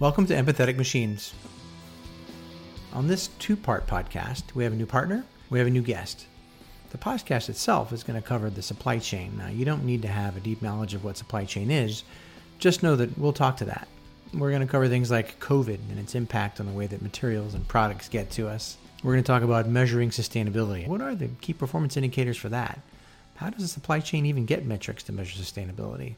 Welcome 0.00 0.24
to 0.28 0.34
Empathetic 0.34 0.78
Machines. 0.78 1.34
On 2.94 3.06
this 3.06 3.28
two 3.38 3.54
part 3.54 3.86
podcast, 3.86 4.54
we 4.54 4.64
have 4.64 4.72
a 4.72 4.76
new 4.76 4.86
partner, 4.86 5.26
we 5.50 5.58
have 5.58 5.68
a 5.68 5.70
new 5.70 5.82
guest. 5.82 6.24
The 6.88 6.96
podcast 6.96 7.50
itself 7.50 7.92
is 7.92 8.02
going 8.02 8.18
to 8.18 8.26
cover 8.26 8.48
the 8.48 8.62
supply 8.62 8.98
chain. 8.98 9.36
Now, 9.36 9.48
you 9.48 9.66
don't 9.66 9.84
need 9.84 10.00
to 10.00 10.08
have 10.08 10.38
a 10.38 10.40
deep 10.40 10.62
knowledge 10.62 10.94
of 10.94 11.04
what 11.04 11.18
supply 11.18 11.44
chain 11.44 11.70
is, 11.70 12.04
just 12.58 12.82
know 12.82 12.96
that 12.96 13.18
we'll 13.18 13.34
talk 13.34 13.58
to 13.58 13.66
that. 13.66 13.88
We're 14.32 14.48
going 14.48 14.62
to 14.62 14.66
cover 14.66 14.88
things 14.88 15.10
like 15.10 15.38
COVID 15.38 15.90
and 15.90 15.98
its 15.98 16.14
impact 16.14 16.60
on 16.60 16.66
the 16.66 16.72
way 16.72 16.86
that 16.86 17.02
materials 17.02 17.52
and 17.52 17.68
products 17.68 18.08
get 18.08 18.30
to 18.30 18.48
us. 18.48 18.78
We're 19.02 19.12
going 19.12 19.24
to 19.24 19.30
talk 19.30 19.42
about 19.42 19.68
measuring 19.68 20.08
sustainability. 20.08 20.86
What 20.86 21.02
are 21.02 21.14
the 21.14 21.28
key 21.42 21.52
performance 21.52 21.98
indicators 21.98 22.38
for 22.38 22.48
that? 22.48 22.80
How 23.34 23.50
does 23.50 23.60
the 23.60 23.68
supply 23.68 24.00
chain 24.00 24.24
even 24.24 24.46
get 24.46 24.64
metrics 24.64 25.02
to 25.02 25.12
measure 25.12 25.38
sustainability? 25.38 26.14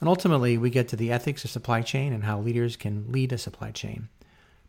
And 0.00 0.08
ultimately, 0.08 0.58
we 0.58 0.70
get 0.70 0.88
to 0.88 0.96
the 0.96 1.10
ethics 1.10 1.44
of 1.44 1.50
supply 1.50 1.82
chain 1.82 2.12
and 2.12 2.24
how 2.24 2.40
leaders 2.40 2.76
can 2.76 3.10
lead 3.10 3.32
a 3.32 3.38
supply 3.38 3.70
chain. 3.72 4.08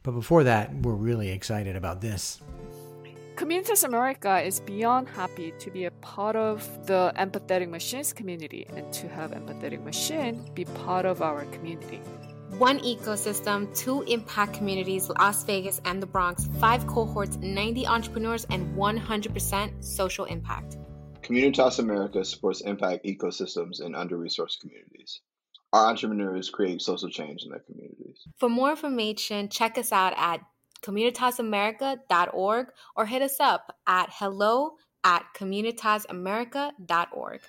But 0.01 0.11
before 0.11 0.43
that, 0.45 0.73
we're 0.73 0.93
really 0.93 1.29
excited 1.29 1.75
about 1.75 2.01
this. 2.01 2.41
Communitas 3.35 3.85
America 3.85 4.41
is 4.41 4.59
beyond 4.59 5.07
happy 5.07 5.53
to 5.59 5.71
be 5.71 5.85
a 5.85 5.91
part 5.91 6.35
of 6.35 6.67
the 6.87 7.13
Empathetic 7.15 7.69
Machines 7.69 8.11
community 8.11 8.67
and 8.75 8.91
to 8.91 9.07
have 9.07 9.31
Empathetic 9.31 9.81
Machine 9.83 10.43
be 10.53 10.65
part 10.65 11.05
of 11.05 11.21
our 11.21 11.45
community. 11.45 12.01
One 12.57 12.79
ecosystem, 12.79 13.73
two 13.77 14.01
impact 14.03 14.55
communities, 14.55 15.09
Las 15.09 15.43
Vegas 15.45 15.79
and 15.85 16.01
the 16.01 16.07
Bronx, 16.07 16.49
five 16.59 16.85
cohorts, 16.87 17.37
90 17.37 17.87
entrepreneurs, 17.87 18.45
and 18.49 18.75
100% 18.75 19.83
social 19.85 20.25
impact. 20.25 20.75
Communitas 21.29 21.77
America 21.77 22.25
supports 22.25 22.61
impact 22.61 23.05
ecosystems 23.05 23.81
in 23.81 23.93
under 23.93 24.17
resourced 24.17 24.61
communities. 24.61 25.21
Our 25.71 25.85
entrepreneurs 25.85 26.49
create 26.49 26.81
social 26.81 27.11
change 27.11 27.43
in 27.43 27.51
their 27.51 27.59
communities. 27.59 28.23
For 28.39 28.49
more 28.49 28.71
information, 28.71 29.49
check 29.49 29.77
us 29.77 29.91
out 29.91 30.15
at 30.17 30.41
communitasamerica.org 30.81 32.67
or 32.95 33.05
hit 33.05 33.21
us 33.21 33.39
up 33.39 33.77
at 33.85 34.09
hello 34.11 34.77
at 35.03 35.23
communitasamerica.org. 35.37 37.41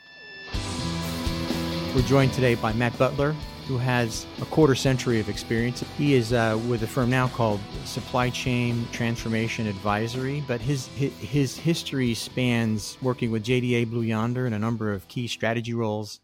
We're 1.95 2.03
joined 2.03 2.35
today 2.35 2.57
by 2.57 2.75
Matt 2.75 2.99
Butler, 2.99 3.35
who 3.71 3.79
has 3.79 4.27
a 4.43 4.45
quarter 4.47 4.75
century 4.75 5.21
of 5.21 5.29
experience. 5.29 5.85
He 5.97 6.15
is 6.15 6.33
uh, 6.33 6.61
with 6.67 6.83
a 6.83 6.89
firm 6.89 7.09
now 7.09 7.29
called 7.29 7.61
Supply 7.85 8.29
Chain 8.29 8.85
Transformation 8.91 9.69
Advisory, 9.69 10.43
but 10.49 10.61
his, 10.61 10.89
his 10.89 11.57
history 11.57 12.13
spans 12.15 12.99
working 13.01 13.31
with 13.31 13.45
JDA 13.45 13.89
Blue 13.89 14.03
Yonder 14.03 14.49
in 14.49 14.55
a 14.55 14.59
number 14.59 14.93
of 14.93 15.07
key 15.07 15.29
strategy 15.29 15.73
roles, 15.73 16.19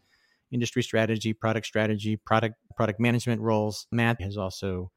industry 0.51 0.83
strategy, 0.83 1.31
product 1.31 1.65
strategy, 1.65 2.17
product 2.17 2.55
product 2.75 2.99
management 2.99 3.39
roles. 3.39 3.87
Matt 3.93 4.21
has 4.21 4.35
also 4.35 4.91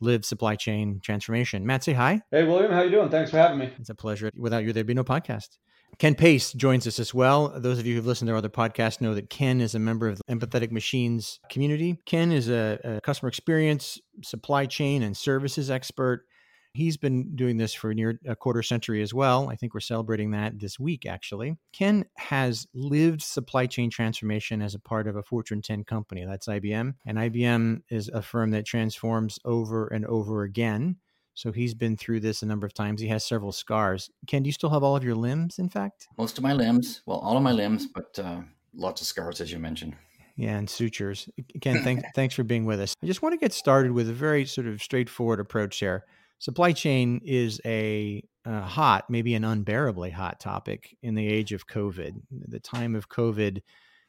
lived 0.00 0.24
supply 0.24 0.56
chain 0.56 0.98
transformation. 1.04 1.64
Matt, 1.64 1.84
say 1.84 1.92
hi. 1.92 2.20
Hey, 2.32 2.42
William, 2.42 2.72
how 2.72 2.82
you 2.82 2.90
doing? 2.90 3.10
Thanks 3.10 3.30
for 3.30 3.36
having 3.36 3.58
me. 3.58 3.70
It's 3.78 3.90
a 3.90 3.94
pleasure. 3.94 4.28
Without 4.36 4.64
you, 4.64 4.72
there'd 4.72 4.88
be 4.88 4.94
no 4.94 5.04
podcast. 5.04 5.50
Ken 5.98 6.14
Pace 6.14 6.52
joins 6.52 6.86
us 6.86 6.98
as 6.98 7.14
well. 7.14 7.48
Those 7.56 7.78
of 7.78 7.86
you 7.86 7.94
who've 7.94 8.06
listened 8.06 8.28
to 8.28 8.32
our 8.32 8.38
other 8.38 8.48
podcasts 8.48 9.00
know 9.00 9.14
that 9.14 9.30
Ken 9.30 9.60
is 9.60 9.74
a 9.74 9.78
member 9.78 10.08
of 10.08 10.18
the 10.18 10.34
Empathetic 10.34 10.72
Machines 10.72 11.38
community. 11.48 11.98
Ken 12.06 12.32
is 12.32 12.48
a, 12.48 12.78
a 12.82 13.00
customer 13.00 13.28
experience, 13.28 14.00
supply 14.22 14.66
chain, 14.66 15.02
and 15.02 15.16
services 15.16 15.70
expert. 15.70 16.26
He's 16.74 16.96
been 16.96 17.36
doing 17.36 17.58
this 17.58 17.74
for 17.74 17.92
near 17.92 18.18
a 18.26 18.34
quarter 18.34 18.62
century 18.62 19.02
as 19.02 19.12
well. 19.12 19.50
I 19.50 19.56
think 19.56 19.74
we're 19.74 19.80
celebrating 19.80 20.30
that 20.30 20.58
this 20.58 20.78
week, 20.80 21.04
actually. 21.04 21.58
Ken 21.72 22.06
has 22.16 22.66
lived 22.72 23.20
supply 23.20 23.66
chain 23.66 23.90
transformation 23.90 24.62
as 24.62 24.74
a 24.74 24.78
part 24.78 25.06
of 25.06 25.16
a 25.16 25.22
Fortune 25.22 25.60
10 25.60 25.84
company. 25.84 26.24
That's 26.24 26.48
IBM. 26.48 26.94
And 27.04 27.18
IBM 27.18 27.82
is 27.90 28.08
a 28.08 28.22
firm 28.22 28.52
that 28.52 28.64
transforms 28.64 29.38
over 29.44 29.86
and 29.88 30.06
over 30.06 30.44
again. 30.44 30.96
So 31.34 31.50
he's 31.50 31.74
been 31.74 31.96
through 31.96 32.20
this 32.20 32.42
a 32.42 32.46
number 32.46 32.66
of 32.66 32.74
times. 32.74 33.00
He 33.00 33.08
has 33.08 33.24
several 33.24 33.52
scars. 33.52 34.10
Ken, 34.26 34.42
do 34.42 34.48
you 34.48 34.52
still 34.52 34.70
have 34.70 34.82
all 34.82 34.96
of 34.96 35.04
your 35.04 35.14
limbs, 35.14 35.58
in 35.58 35.68
fact? 35.68 36.08
Most 36.18 36.36
of 36.36 36.44
my 36.44 36.52
limbs. 36.52 37.02
Well, 37.06 37.18
all 37.18 37.36
of 37.36 37.42
my 37.42 37.52
limbs, 37.52 37.86
but 37.86 38.18
uh, 38.18 38.42
lots 38.74 39.00
of 39.00 39.06
scars, 39.06 39.40
as 39.40 39.50
you 39.50 39.58
mentioned. 39.58 39.96
Yeah, 40.36 40.56
and 40.56 40.68
sutures. 40.68 41.28
Ken, 41.60 41.82
thanks, 41.82 42.04
thanks 42.14 42.34
for 42.34 42.42
being 42.42 42.64
with 42.64 42.80
us. 42.80 42.94
I 43.02 43.06
just 43.06 43.22
want 43.22 43.32
to 43.32 43.38
get 43.38 43.52
started 43.52 43.92
with 43.92 44.08
a 44.08 44.14
very 44.14 44.44
sort 44.44 44.66
of 44.66 44.82
straightforward 44.82 45.40
approach 45.40 45.78
here. 45.78 46.04
Supply 46.38 46.72
chain 46.72 47.20
is 47.24 47.60
a 47.64 48.22
uh, 48.44 48.62
hot, 48.62 49.08
maybe 49.08 49.34
an 49.34 49.44
unbearably 49.44 50.10
hot 50.10 50.40
topic 50.40 50.96
in 51.02 51.14
the 51.14 51.26
age 51.26 51.52
of 51.52 51.66
COVID. 51.66 52.20
The 52.30 52.60
time 52.60 52.94
of 52.94 53.08
COVID 53.08 53.62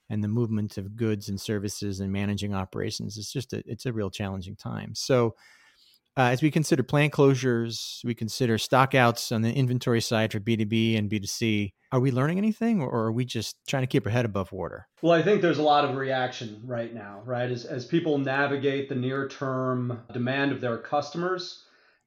and 0.09 0.23
the 0.23 0.28
movement 0.28 0.78
of 0.78 0.95
goods 0.95 1.29
and 1.29 1.39
services 1.39 2.00
and 2.00 2.12
managing 2.12 2.53
operations 2.53 3.17
is 3.17 3.31
just 3.31 3.53
a, 3.53 3.63
it's 3.66 3.85
a 3.85 3.94
real 3.94 4.09
challenging 4.09 4.56
time. 4.56 4.95
So 4.95 5.35
uh, 6.16 6.29
as 6.29 6.41
we 6.41 6.51
consider 6.51 6.84
plant 6.84 7.12
closures, 7.12 8.03
we 8.03 8.13
consider 8.13 8.57
stockouts 8.57 9.31
on 9.31 9.41
the 9.41 9.51
inventory 9.51 10.01
side 10.01 10.31
for 10.31 10.40
B2B 10.40 10.97
and 10.97 11.09
B2C. 11.09 11.74
Are 11.91 12.00
we 12.00 12.12
learning 12.12 12.38
anything 12.38 12.81
or 12.81 13.06
are 13.06 13.12
we 13.12 13.25
just 13.25 13.56
trying 13.68 13.84
to 13.84 13.88
keep 13.88 14.06
our 14.06 14.12
head 14.12 14.25
above 14.25 14.51
water? 14.51 14.88
Well, 15.01 15.13
I 15.13 15.24
think 15.24 15.41
there's 15.41 15.57
a 15.57 15.63
lot 15.63 15.85
of 15.85 15.96
reaction 15.96 16.62
right 16.66 16.94
now, 16.94 17.22
right? 17.25 17.50
As, 17.50 17.66
as 17.66 17.85
people 17.85 18.18
navigate 18.18 18.90
the 18.90 18.96
near 18.96 19.28
term 19.28 20.01
demand 20.12 20.51
of 20.51 20.62
their 20.62 20.78
customers 20.78 21.63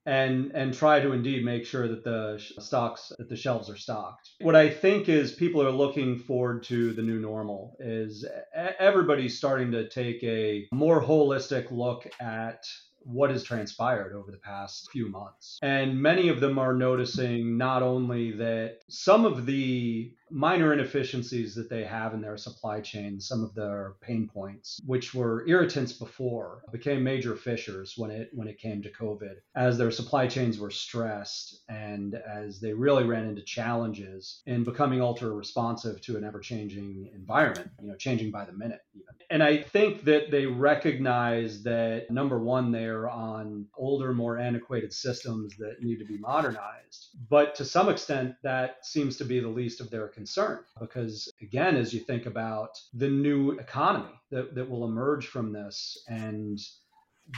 and 0.06 0.52
and 0.54 0.72
try 0.72 1.00
to 1.00 1.12
indeed 1.12 1.44
make 1.44 1.66
sure 1.66 1.88
that 1.88 2.04
the 2.04 2.40
stocks 2.60 3.12
that 3.18 3.28
the 3.28 3.34
shelves 3.34 3.68
are 3.68 3.76
stocked. 3.76 4.30
What 4.40 4.54
I 4.54 4.70
think 4.70 5.08
is 5.08 5.32
people 5.32 5.60
are 5.60 5.72
looking 5.72 6.16
forward 6.16 6.62
to 6.64 6.92
the 6.92 7.02
new 7.02 7.18
normal 7.18 7.76
is 7.80 8.24
everybody's 8.54 9.36
starting 9.36 9.72
to 9.72 9.88
take 9.88 10.22
a 10.22 10.68
more 10.72 11.02
holistic 11.02 11.72
look 11.72 12.06
at 12.20 12.64
what 13.06 13.30
has 13.30 13.42
transpired 13.44 14.12
over 14.12 14.30
the 14.30 14.38
past 14.38 14.90
few 14.90 15.08
months. 15.08 15.58
And 15.62 16.00
many 16.00 16.28
of 16.28 16.40
them 16.40 16.58
are 16.58 16.74
noticing 16.74 17.56
not 17.56 17.82
only 17.82 18.32
that 18.32 18.80
some 18.88 19.24
of 19.24 19.46
the 19.46 20.12
minor 20.30 20.72
inefficiencies 20.72 21.54
that 21.54 21.70
they 21.70 21.84
have 21.84 22.14
in 22.14 22.20
their 22.20 22.36
supply 22.36 22.80
chain, 22.80 23.20
some 23.20 23.42
of 23.42 23.54
their 23.54 23.94
pain 24.00 24.28
points, 24.32 24.80
which 24.84 25.14
were 25.14 25.46
irritants 25.48 25.92
before, 25.92 26.62
became 26.72 27.02
major 27.02 27.36
fissures 27.36 27.94
when 27.96 28.10
it 28.10 28.30
when 28.32 28.48
it 28.48 28.58
came 28.58 28.82
to 28.82 28.90
COVID, 28.92 29.36
as 29.54 29.78
their 29.78 29.90
supply 29.90 30.26
chains 30.26 30.58
were 30.58 30.70
stressed 30.70 31.60
and 31.68 32.14
as 32.14 32.60
they 32.60 32.72
really 32.72 33.04
ran 33.04 33.26
into 33.26 33.42
challenges 33.42 34.42
in 34.46 34.64
becoming 34.64 35.00
ultra 35.00 35.30
responsive 35.30 36.00
to 36.02 36.16
an 36.16 36.24
ever-changing 36.24 37.10
environment, 37.14 37.70
you 37.80 37.88
know, 37.88 37.96
changing 37.96 38.30
by 38.30 38.44
the 38.44 38.52
minute 38.52 38.80
even. 38.94 39.06
And 39.30 39.42
I 39.42 39.62
think 39.62 40.04
that 40.04 40.30
they 40.30 40.46
recognize 40.46 41.62
that 41.64 42.10
number 42.10 42.38
one, 42.38 42.70
they're 42.70 43.08
on 43.08 43.66
older, 43.76 44.12
more 44.14 44.38
antiquated 44.38 44.92
systems 44.92 45.56
that 45.58 45.82
need 45.82 45.98
to 45.98 46.04
be 46.04 46.18
modernized. 46.18 47.08
But 47.28 47.54
to 47.56 47.64
some 47.64 47.88
extent, 47.88 48.36
that 48.42 48.86
seems 48.86 49.16
to 49.16 49.24
be 49.24 49.40
the 49.40 49.48
least 49.48 49.80
of 49.80 49.90
their 49.90 50.08
concern. 50.16 50.60
Because 50.80 51.30
again 51.42 51.76
as 51.76 51.92
you 51.94 52.00
think 52.00 52.26
about 52.26 52.70
the 52.94 53.08
new 53.08 53.52
economy 53.52 54.14
that, 54.30 54.54
that 54.56 54.68
will 54.68 54.84
emerge 54.84 55.28
from 55.28 55.52
this 55.52 56.02
and 56.08 56.58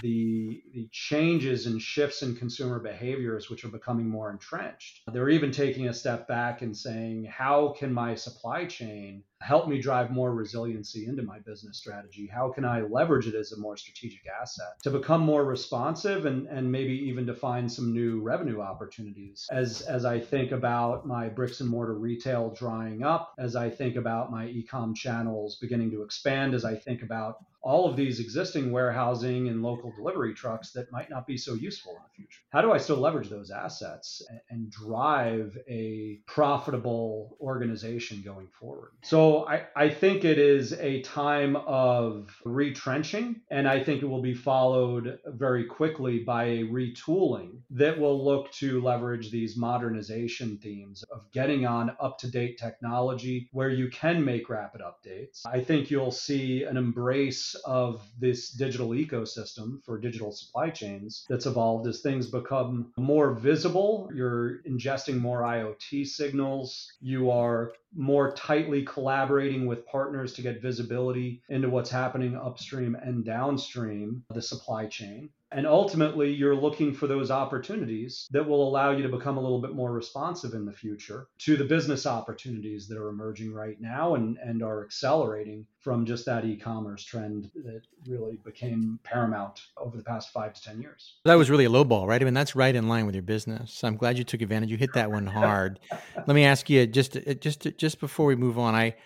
the, 0.02 0.62
the 0.74 0.88
changes 0.92 1.66
and 1.66 1.80
shifts 1.80 2.22
in 2.22 2.36
consumer 2.36 2.78
behaviors 2.78 3.48
which 3.48 3.64
are 3.64 3.68
becoming 3.68 4.06
more 4.06 4.30
entrenched 4.30 5.00
they're 5.12 5.30
even 5.30 5.50
taking 5.50 5.88
a 5.88 5.94
step 5.94 6.28
back 6.28 6.60
and 6.60 6.76
saying 6.76 7.24
how 7.24 7.74
can 7.78 7.92
my 7.92 8.14
supply 8.14 8.66
chain 8.66 9.22
help 9.40 9.68
me 9.68 9.80
drive 9.80 10.10
more 10.10 10.32
resiliency 10.32 11.06
into 11.06 11.22
my 11.22 11.38
business 11.40 11.78
strategy? 11.78 12.26
How 12.26 12.50
can 12.50 12.64
I 12.64 12.82
leverage 12.82 13.26
it 13.26 13.34
as 13.34 13.52
a 13.52 13.58
more 13.58 13.76
strategic 13.76 14.22
asset 14.26 14.80
to 14.82 14.90
become 14.90 15.20
more 15.20 15.44
responsive 15.44 16.26
and, 16.26 16.46
and 16.48 16.70
maybe 16.70 16.94
even 17.08 17.26
to 17.26 17.34
find 17.34 17.70
some 17.70 17.92
new 17.92 18.20
revenue 18.20 18.60
opportunities? 18.60 19.46
As, 19.50 19.82
as 19.82 20.04
I 20.04 20.20
think 20.20 20.52
about 20.52 21.06
my 21.06 21.28
bricks 21.28 21.60
and 21.60 21.68
mortar 21.68 21.94
retail 21.94 22.50
drying 22.50 23.02
up, 23.02 23.34
as 23.38 23.56
I 23.56 23.70
think 23.70 23.96
about 23.96 24.30
my 24.30 24.46
e-com 24.48 24.94
channels 24.94 25.56
beginning 25.56 25.90
to 25.92 26.02
expand, 26.02 26.54
as 26.54 26.64
I 26.64 26.74
think 26.74 27.02
about 27.02 27.38
all 27.60 27.88
of 27.88 27.96
these 27.96 28.20
existing 28.20 28.70
warehousing 28.70 29.48
and 29.48 29.62
local 29.62 29.92
delivery 29.92 30.32
trucks 30.32 30.70
that 30.70 30.90
might 30.92 31.10
not 31.10 31.26
be 31.26 31.36
so 31.36 31.54
useful 31.54 31.92
in 31.92 31.98
the 31.98 32.14
future. 32.16 32.40
How 32.50 32.62
do 32.62 32.72
I 32.72 32.78
still 32.78 32.96
leverage 32.96 33.28
those 33.28 33.50
assets 33.50 34.22
and 34.48 34.70
drive 34.70 35.58
a 35.68 36.20
profitable 36.26 37.36
organization 37.40 38.22
going 38.24 38.48
forward? 38.58 38.92
So 39.02 39.27
I, 39.46 39.66
I 39.74 39.88
think 39.90 40.24
it 40.24 40.38
is 40.38 40.72
a 40.74 41.02
time 41.02 41.56
of 41.56 42.34
retrenching, 42.44 43.40
and 43.50 43.68
I 43.68 43.82
think 43.82 44.02
it 44.02 44.06
will 44.06 44.22
be 44.22 44.34
followed 44.34 45.18
very 45.26 45.64
quickly 45.64 46.20
by 46.20 46.44
a 46.44 46.64
retooling 46.64 47.60
that 47.70 47.98
will 47.98 48.24
look 48.24 48.52
to 48.52 48.80
leverage 48.80 49.30
these 49.30 49.56
modernization 49.56 50.58
themes 50.58 51.02
of 51.10 51.30
getting 51.32 51.66
on 51.66 51.96
up 52.00 52.18
to 52.18 52.30
date 52.30 52.58
technology 52.58 53.48
where 53.52 53.70
you 53.70 53.88
can 53.88 54.24
make 54.24 54.48
rapid 54.48 54.80
updates. 54.80 55.42
I 55.46 55.62
think 55.62 55.90
you'll 55.90 56.10
see 56.10 56.64
an 56.64 56.76
embrace 56.76 57.54
of 57.64 58.02
this 58.18 58.50
digital 58.50 58.90
ecosystem 58.90 59.82
for 59.84 59.98
digital 59.98 60.32
supply 60.32 60.70
chains 60.70 61.24
that's 61.28 61.46
evolved 61.46 61.86
as 61.86 62.00
things 62.00 62.26
become 62.26 62.92
more 62.96 63.32
visible. 63.32 64.10
You're 64.14 64.62
ingesting 64.62 65.18
more 65.20 65.42
IoT 65.42 66.06
signals, 66.06 66.92
you 67.00 67.30
are 67.30 67.72
more 67.94 68.32
tightly 68.34 68.84
collaborating 68.84 69.66
with 69.66 69.86
partners 69.86 70.32
to 70.34 70.42
get 70.42 70.62
visibility 70.62 71.42
into 71.48 71.70
what's 71.70 71.90
happening 71.90 72.36
upstream 72.36 72.94
and 72.94 73.24
downstream 73.24 74.22
the 74.34 74.42
supply 74.42 74.86
chain. 74.86 75.30
And 75.50 75.66
ultimately, 75.66 76.30
you're 76.30 76.54
looking 76.54 76.92
for 76.92 77.06
those 77.06 77.30
opportunities 77.30 78.28
that 78.32 78.46
will 78.46 78.68
allow 78.68 78.90
you 78.90 79.02
to 79.02 79.08
become 79.08 79.38
a 79.38 79.40
little 79.40 79.60
bit 79.60 79.74
more 79.74 79.92
responsive 79.92 80.52
in 80.52 80.66
the 80.66 80.72
future 80.72 81.28
to 81.38 81.56
the 81.56 81.64
business 81.64 82.06
opportunities 82.06 82.86
that 82.88 82.98
are 82.98 83.08
emerging 83.08 83.54
right 83.54 83.80
now 83.80 84.14
and, 84.14 84.36
and 84.38 84.62
are 84.62 84.84
accelerating 84.84 85.66
from 85.80 86.04
just 86.04 86.26
that 86.26 86.44
e 86.44 86.56
commerce 86.56 87.02
trend 87.02 87.50
that 87.64 87.82
really 88.06 88.36
became 88.44 88.98
paramount 89.04 89.62
over 89.78 89.96
the 89.96 90.02
past 90.02 90.32
five 90.32 90.52
to 90.52 90.62
10 90.62 90.82
years. 90.82 91.16
That 91.24 91.36
was 91.36 91.48
really 91.48 91.64
a 91.64 91.70
low 91.70 91.84
ball, 91.84 92.06
right? 92.06 92.20
I 92.20 92.24
mean, 92.26 92.34
that's 92.34 92.54
right 92.54 92.74
in 92.74 92.88
line 92.88 93.06
with 93.06 93.14
your 93.14 93.22
business. 93.22 93.82
I'm 93.82 93.96
glad 93.96 94.18
you 94.18 94.24
took 94.24 94.42
advantage. 94.42 94.70
You 94.70 94.76
hit 94.76 94.92
that 94.94 95.10
one 95.10 95.26
hard. 95.26 95.80
Let 96.16 96.34
me 96.34 96.44
ask 96.44 96.68
you 96.68 96.86
just, 96.86 97.16
just, 97.40 97.66
just 97.78 98.00
before 98.00 98.26
we 98.26 98.36
move 98.36 98.58
on, 98.58 98.74
I, 98.74 98.96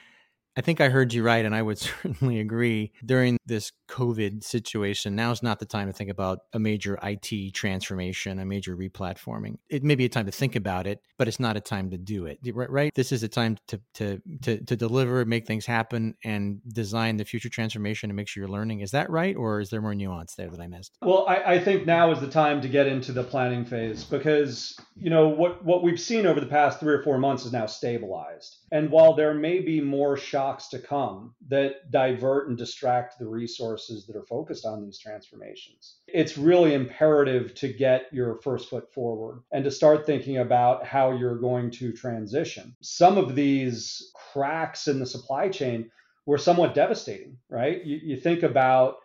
I 0.54 0.60
think 0.60 0.80
I 0.80 0.90
heard 0.90 1.14
you 1.14 1.22
right, 1.22 1.44
and 1.44 1.54
I 1.54 1.62
would 1.62 1.78
certainly 1.78 2.40
agree. 2.40 2.92
During 3.04 3.38
this 3.46 3.72
COVID 3.88 4.44
situation, 4.44 5.16
now 5.16 5.30
is 5.30 5.42
not 5.42 5.58
the 5.58 5.66
time 5.66 5.86
to 5.86 5.92
think 5.92 6.10
about 6.10 6.40
a 6.52 6.58
major 6.58 6.98
IT 7.02 7.54
transformation, 7.54 8.38
a 8.38 8.44
major 8.44 8.76
replatforming. 8.76 9.56
It 9.70 9.82
may 9.82 9.94
be 9.94 10.04
a 10.04 10.08
time 10.08 10.26
to 10.26 10.32
think 10.32 10.56
about 10.56 10.86
it, 10.86 11.00
but 11.18 11.28
it's 11.28 11.40
not 11.40 11.56
a 11.56 11.60
time 11.60 11.90
to 11.90 11.98
do 11.98 12.26
it. 12.26 12.38
Right? 12.54 12.94
This 12.94 13.12
is 13.12 13.22
a 13.22 13.28
time 13.28 13.56
to 13.68 13.80
to 13.94 14.22
to, 14.42 14.64
to 14.64 14.76
deliver, 14.76 15.24
make 15.24 15.46
things 15.46 15.64
happen, 15.64 16.14
and 16.24 16.60
design 16.72 17.16
the 17.16 17.24
future 17.24 17.48
transformation 17.48 18.10
and 18.10 18.16
make 18.16 18.28
sure 18.28 18.42
you're 18.42 18.50
learning. 18.50 18.80
Is 18.80 18.90
that 18.90 19.10
right, 19.10 19.36
or 19.36 19.60
is 19.60 19.70
there 19.70 19.80
more 19.80 19.94
nuance 19.94 20.34
there 20.34 20.50
that 20.50 20.60
I 20.60 20.66
missed? 20.66 20.96
Well, 21.00 21.26
I, 21.28 21.54
I 21.54 21.58
think 21.60 21.86
now 21.86 22.10
is 22.12 22.20
the 22.20 22.28
time 22.28 22.60
to 22.60 22.68
get 22.68 22.86
into 22.86 23.12
the 23.12 23.24
planning 23.24 23.64
phase 23.64 24.04
because 24.04 24.78
you 24.96 25.08
know 25.08 25.28
what 25.28 25.64
what 25.64 25.82
we've 25.82 26.00
seen 26.00 26.26
over 26.26 26.40
the 26.40 26.46
past 26.46 26.78
three 26.78 26.94
or 26.94 27.02
four 27.02 27.18
months 27.18 27.46
is 27.46 27.52
now 27.52 27.66
stabilized, 27.66 28.58
and 28.70 28.90
while 28.90 29.14
there 29.14 29.32
may 29.32 29.60
be 29.60 29.80
more 29.80 30.16
shocks 30.42 30.68
to 30.68 30.78
come 30.78 31.34
that 31.48 31.90
divert 31.92 32.48
and 32.48 32.58
distract 32.58 33.18
the 33.18 33.26
resources 33.26 34.06
that 34.06 34.16
are 34.16 34.24
focused 34.24 34.66
on 34.66 34.82
these 34.82 34.98
transformations. 34.98 35.98
It's 36.08 36.36
really 36.36 36.74
imperative 36.74 37.54
to 37.56 37.72
get 37.72 38.06
your 38.12 38.40
first 38.42 38.68
foot 38.68 38.92
forward 38.92 39.42
and 39.52 39.62
to 39.64 39.70
start 39.70 40.04
thinking 40.04 40.38
about 40.38 40.84
how 40.84 41.12
you're 41.12 41.38
going 41.38 41.70
to 41.72 41.92
transition. 41.92 42.74
Some 42.82 43.18
of 43.18 43.36
these 43.36 44.10
cracks 44.32 44.88
in 44.88 44.98
the 44.98 45.06
supply 45.06 45.48
chain 45.48 45.90
were 46.26 46.38
somewhat 46.38 46.74
devastating, 46.74 47.38
right? 47.48 47.84
You, 47.84 48.00
you 48.02 48.16
think 48.16 48.42
about 48.42 48.96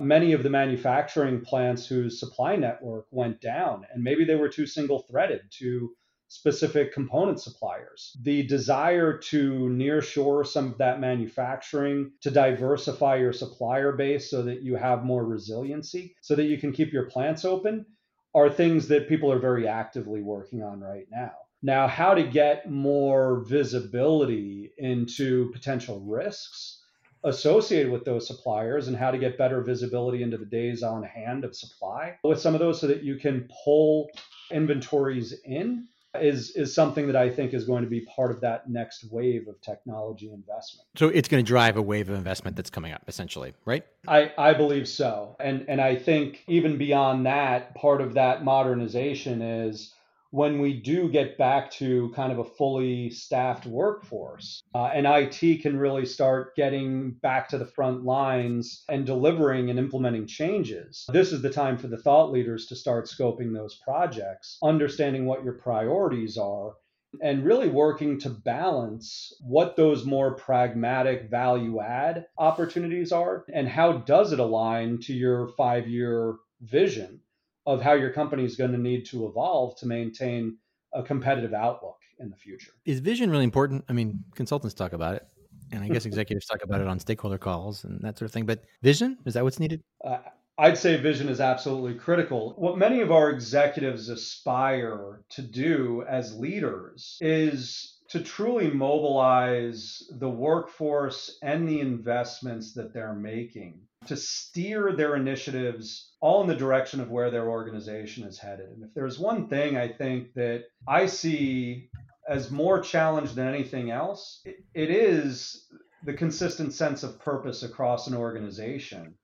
many 0.00 0.32
of 0.32 0.42
the 0.42 0.50
manufacturing 0.50 1.42
plants 1.42 1.86
whose 1.86 2.18
supply 2.18 2.56
network 2.56 3.06
went 3.10 3.42
down, 3.42 3.86
and 3.92 4.02
maybe 4.02 4.24
they 4.24 4.34
were 4.34 4.48
too 4.48 4.66
single 4.66 5.00
threaded 5.10 5.42
to 5.58 5.90
specific 6.28 6.92
component 6.92 7.40
suppliers. 7.40 8.16
The 8.22 8.42
desire 8.42 9.16
to 9.18 9.52
nearshore 9.68 10.46
some 10.46 10.72
of 10.72 10.78
that 10.78 11.00
manufacturing, 11.00 12.12
to 12.22 12.30
diversify 12.30 13.16
your 13.16 13.32
supplier 13.32 13.92
base 13.92 14.30
so 14.30 14.42
that 14.42 14.62
you 14.62 14.76
have 14.76 15.04
more 15.04 15.24
resiliency, 15.24 16.16
so 16.20 16.34
that 16.34 16.46
you 16.46 16.58
can 16.58 16.72
keep 16.72 16.92
your 16.92 17.06
plants 17.06 17.44
open, 17.44 17.86
are 18.34 18.50
things 18.50 18.88
that 18.88 19.08
people 19.08 19.32
are 19.32 19.38
very 19.38 19.66
actively 19.66 20.22
working 20.22 20.62
on 20.62 20.80
right 20.80 21.06
now. 21.10 21.32
Now, 21.62 21.88
how 21.88 22.14
to 22.14 22.22
get 22.22 22.70
more 22.70 23.40
visibility 23.40 24.72
into 24.78 25.50
potential 25.52 26.00
risks 26.00 26.82
associated 27.24 27.90
with 27.90 28.04
those 28.04 28.26
suppliers 28.26 28.88
and 28.88 28.96
how 28.96 29.10
to 29.10 29.18
get 29.18 29.38
better 29.38 29.60
visibility 29.62 30.22
into 30.22 30.36
the 30.36 30.44
days 30.44 30.82
on 30.82 31.02
hand 31.02 31.44
of 31.44 31.56
supply 31.56 32.16
with 32.22 32.40
some 32.40 32.54
of 32.54 32.60
those 32.60 32.80
so 32.80 32.86
that 32.86 33.02
you 33.02 33.16
can 33.16 33.48
pull 33.64 34.08
inventories 34.52 35.34
in 35.44 35.88
is 36.22 36.50
is 36.50 36.74
something 36.74 37.06
that 37.06 37.16
I 37.16 37.30
think 37.30 37.54
is 37.54 37.64
going 37.64 37.82
to 37.82 37.90
be 37.90 38.00
part 38.02 38.30
of 38.30 38.40
that 38.40 38.68
next 38.68 39.10
wave 39.10 39.48
of 39.48 39.60
technology 39.60 40.30
investment. 40.32 40.86
So 40.96 41.08
it's 41.08 41.28
going 41.28 41.44
to 41.44 41.48
drive 41.48 41.76
a 41.76 41.82
wave 41.82 42.08
of 42.08 42.16
investment 42.16 42.56
that's 42.56 42.70
coming 42.70 42.92
up, 42.92 43.02
essentially, 43.08 43.54
right? 43.64 43.84
I, 44.08 44.32
I 44.38 44.54
believe 44.54 44.88
so. 44.88 45.36
And 45.40 45.64
and 45.68 45.80
I 45.80 45.96
think 45.96 46.44
even 46.46 46.78
beyond 46.78 47.26
that, 47.26 47.74
part 47.74 48.00
of 48.00 48.14
that 48.14 48.44
modernization 48.44 49.42
is 49.42 49.94
when 50.36 50.60
we 50.60 50.74
do 50.74 51.08
get 51.08 51.38
back 51.38 51.70
to 51.70 52.12
kind 52.14 52.30
of 52.30 52.38
a 52.38 52.44
fully 52.44 53.08
staffed 53.08 53.64
workforce 53.64 54.62
uh, 54.74 54.90
and 54.92 55.06
IT 55.06 55.62
can 55.62 55.78
really 55.78 56.04
start 56.04 56.54
getting 56.54 57.12
back 57.22 57.48
to 57.48 57.56
the 57.56 57.64
front 57.64 58.04
lines 58.04 58.84
and 58.90 59.06
delivering 59.06 59.70
and 59.70 59.78
implementing 59.78 60.26
changes, 60.26 61.06
this 61.10 61.32
is 61.32 61.40
the 61.40 61.48
time 61.48 61.78
for 61.78 61.86
the 61.86 61.96
thought 61.96 62.30
leaders 62.30 62.66
to 62.66 62.76
start 62.76 63.06
scoping 63.06 63.54
those 63.54 63.76
projects, 63.76 64.58
understanding 64.62 65.24
what 65.24 65.42
your 65.42 65.54
priorities 65.54 66.36
are. 66.36 66.74
And 67.22 67.46
really 67.46 67.70
working 67.70 68.20
to 68.20 68.28
balance 68.28 69.32
what 69.40 69.74
those 69.74 70.04
more 70.04 70.34
pragmatic 70.34 71.30
value 71.30 71.80
add 71.80 72.26
opportunities 72.36 73.10
are 73.10 73.46
and 73.54 73.66
how 73.66 73.92
does 73.92 74.34
it 74.34 74.38
align 74.38 74.98
to 75.04 75.14
your 75.14 75.48
five 75.56 75.88
year 75.88 76.36
vision 76.60 77.22
of 77.66 77.82
how 77.82 77.92
your 77.92 78.12
company 78.12 78.44
is 78.44 78.56
going 78.56 78.72
to 78.72 78.78
need 78.78 79.04
to 79.06 79.26
evolve 79.26 79.76
to 79.78 79.86
maintain 79.86 80.56
a 80.94 81.02
competitive 81.02 81.52
outlook 81.52 81.98
in 82.20 82.30
the 82.30 82.36
future. 82.36 82.72
Is 82.84 83.00
vision 83.00 83.30
really 83.30 83.44
important? 83.44 83.84
I 83.88 83.92
mean, 83.92 84.24
consultants 84.34 84.74
talk 84.74 84.92
about 84.92 85.14
it, 85.14 85.26
and 85.72 85.82
I 85.82 85.88
guess 85.88 86.06
executives 86.06 86.46
talk 86.46 86.62
about 86.62 86.80
it 86.80 86.86
on 86.86 86.98
stakeholder 86.98 87.38
calls 87.38 87.84
and 87.84 88.00
that 88.02 88.18
sort 88.18 88.26
of 88.26 88.32
thing. 88.32 88.46
But 88.46 88.64
vision 88.82 89.18
is 89.26 89.34
that 89.34 89.44
what's 89.44 89.60
needed? 89.60 89.82
Uh, 90.04 90.18
I'd 90.58 90.78
say 90.78 90.96
vision 90.96 91.28
is 91.28 91.40
absolutely 91.40 91.94
critical. 91.94 92.54
What 92.56 92.78
many 92.78 93.02
of 93.02 93.12
our 93.12 93.30
executives 93.30 94.08
aspire 94.08 95.20
to 95.30 95.42
do 95.42 96.02
as 96.08 96.38
leaders 96.38 97.18
is 97.20 97.98
to 98.08 98.20
truly 98.20 98.70
mobilize 98.70 100.02
the 100.18 100.30
workforce 100.30 101.38
and 101.42 101.68
the 101.68 101.80
investments 101.80 102.72
that 102.74 102.94
they're 102.94 103.14
making 103.14 103.80
to 104.06 104.16
steer 104.16 104.92
their 104.92 105.16
initiatives 105.16 106.12
all 106.20 106.42
in 106.42 106.48
the 106.48 106.54
direction 106.54 107.00
of 107.00 107.10
where 107.10 107.30
their 107.30 107.48
organization 107.48 108.24
is 108.24 108.38
headed. 108.38 108.70
And 108.70 108.84
if 108.84 108.94
there's 108.94 109.18
one 109.18 109.48
thing 109.48 109.76
I 109.76 109.88
think 109.88 110.34
that 110.34 110.64
I 110.88 111.06
see 111.06 111.90
as 112.28 112.50
more 112.50 112.80
challenged 112.80 113.34
than 113.34 113.46
anything 113.46 113.90
else, 113.90 114.40
it, 114.44 114.56
it 114.74 114.90
is 114.90 115.66
the 116.04 116.14
consistent 116.14 116.72
sense 116.72 117.02
of 117.02 117.18
purpose 117.20 117.62
across 117.62 118.06
an 118.06 118.14
organization. 118.14 119.14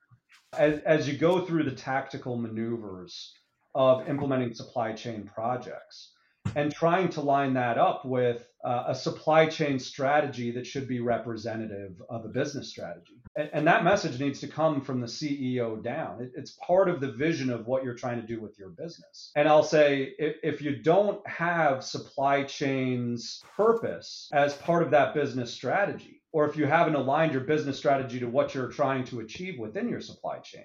As, 0.53 0.81
as 0.81 1.09
you 1.09 1.17
go 1.17 1.45
through 1.45 1.65
the 1.65 1.75
tactical 1.75 2.37
maneuvers 2.37 3.33
of 3.75 4.09
implementing 4.09 4.55
supply 4.55 4.93
chain 4.93 5.29
projects, 5.35 6.13
and 6.55 6.73
trying 6.73 7.09
to 7.11 7.21
line 7.21 7.55
that 7.55 7.79
up 7.79 8.05
with 8.05 8.47
uh, 8.65 8.85
a 8.89 8.95
supply 8.95 9.47
chain 9.47 9.79
strategy 9.79 10.51
that 10.53 10.67
should 10.67 10.87
be 10.87 11.01
representative 11.01 12.01
of 12.09 12.25
a 12.25 12.29
business 12.29 12.69
strategy. 12.69 13.21
And, 13.37 13.51
and 13.53 13.67
that 13.67 13.85
message 13.85 14.21
needs 14.21 14.41
to 14.41 14.49
come 14.49 14.81
from 14.81 15.01
the 15.01 15.07
CEO 15.07 15.83
down. 15.83 16.23
It, 16.23 16.33
it's 16.37 16.53
part 16.65 16.89
of 16.89 17.01
the 17.01 17.13
vision 17.13 17.51
of 17.51 17.67
what 17.67 17.85
you're 17.85 17.95
trying 17.95 18.21
to 18.21 18.27
do 18.27 18.41
with 18.41 18.59
your 18.59 18.71
business. 18.71 19.33
And 19.35 19.49
I'll 19.49 19.63
say 19.63 20.15
if, 20.19 20.37
if 20.43 20.63
you 20.63 20.77
don't 20.77 21.27
have 21.27 21.85
supply 21.85 22.45
chain's 22.45 23.43
purpose 23.57 24.29
as 24.33 24.55
part 24.55 24.83
of 24.83 24.91
that 24.91 25.15
business 25.15 25.53
strategy, 25.53 26.23
or 26.33 26.49
if 26.49 26.57
you 26.57 26.67
haven't 26.67 26.95
aligned 26.95 27.33
your 27.33 27.43
business 27.43 27.79
strategy 27.79 28.21
to 28.21 28.27
what 28.27 28.55
you're 28.55 28.69
trying 28.69 29.05
to 29.05 29.21
achieve 29.21 29.59
within 29.59 29.89
your 29.89 30.01
supply 30.01 30.39
chain, 30.39 30.65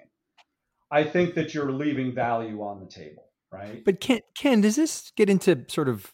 I 0.90 1.04
think 1.04 1.34
that 1.34 1.52
you're 1.52 1.72
leaving 1.72 2.14
value 2.14 2.62
on 2.62 2.80
the 2.80 2.86
table 2.86 3.27
right? 3.52 3.84
But 3.84 4.00
Ken, 4.00 4.20
Ken, 4.36 4.60
does 4.60 4.76
this 4.76 5.12
get 5.16 5.30
into 5.30 5.64
sort 5.68 5.88
of, 5.88 6.12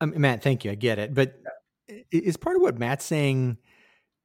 um, 0.00 0.14
Matt? 0.16 0.42
Thank 0.42 0.64
you, 0.64 0.70
I 0.70 0.74
get 0.74 0.98
it. 0.98 1.14
But 1.14 1.34
is 2.10 2.36
part 2.36 2.56
of 2.56 2.62
what 2.62 2.78
Matt's 2.78 3.04
saying? 3.04 3.58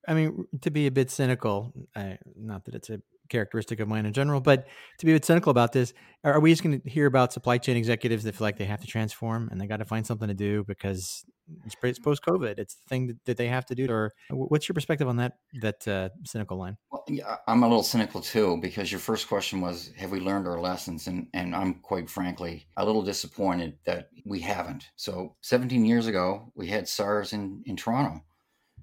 I 0.08 0.14
mean, 0.14 0.46
to 0.62 0.72
be 0.72 0.88
a 0.88 0.92
bit 0.92 1.12
cynical, 1.12 1.74
uh, 1.96 2.14
not 2.36 2.66
that 2.66 2.76
it's 2.76 2.90
a 2.90 3.02
characteristic 3.30 3.80
of 3.80 3.88
mine 3.88 4.06
in 4.06 4.14
general, 4.14 4.40
but 4.40 4.68
to 5.00 5.06
be 5.06 5.12
a 5.12 5.16
bit 5.16 5.26
cynical 5.26 5.50
about 5.50 5.74
this, 5.74 5.94
are 6.24 6.40
we 6.40 6.52
just 6.52 6.64
going 6.64 6.80
to 6.80 6.90
hear 6.90 7.06
about 7.06 7.34
supply 7.34 7.58
chain 7.58 7.76
executives 7.76 8.24
that 8.24 8.36
feel 8.36 8.46
like 8.46 8.58
they 8.58 8.66
have 8.66 8.82
to 8.82 8.88
transform 8.88 9.50
and 9.52 9.60
they 9.60 9.68
got 9.68 9.78
to 9.78 9.86
find 9.86 10.06
something 10.06 10.28
to 10.28 10.34
do 10.34 10.64
because 10.64 11.26
it's 11.66 12.00
post 12.00 12.24
COVID. 12.24 12.60
It's 12.60 12.76
the 12.76 12.88
thing 12.88 13.20
that 13.26 13.38
they 13.38 13.48
have 13.48 13.66
to 13.68 13.76
do. 13.76 13.90
Or 13.90 14.14
what's 14.30 14.68
your 14.68 14.74
perspective 14.74 15.08
on 15.08 15.18
that 15.18 15.34
that 15.62 15.88
uh, 15.88 16.10
cynical 16.26 16.58
line? 16.58 16.78
Well, 16.92 17.04
yeah, 17.08 17.38
I'm 17.48 17.64
a 17.64 17.68
little 17.68 17.84
cynical 17.84 18.22
too 18.22 18.58
because 18.62 18.92
your 18.92 19.00
first 19.00 19.28
question 19.28 19.62
was, 19.62 19.92
have 19.98 20.12
we 20.12 20.20
learned 20.20 20.48
our 20.48 20.60
lessons? 20.60 21.08
And 21.08 21.28
and 21.34 21.56
I'm 21.56 21.76
quite 21.76 22.10
frankly 22.10 22.68
a 22.78 22.86
little 22.86 23.04
disappointed 23.04 23.78
that 23.86 24.10
we 24.26 24.40
haven't. 24.42 24.86
So 24.96 25.36
17 25.42 25.86
years 25.86 26.08
ago, 26.08 26.52
we 26.56 26.68
had 26.68 26.88
SARS 26.88 27.34
in 27.34 27.64
in 27.66 27.76
Toronto 27.76 28.22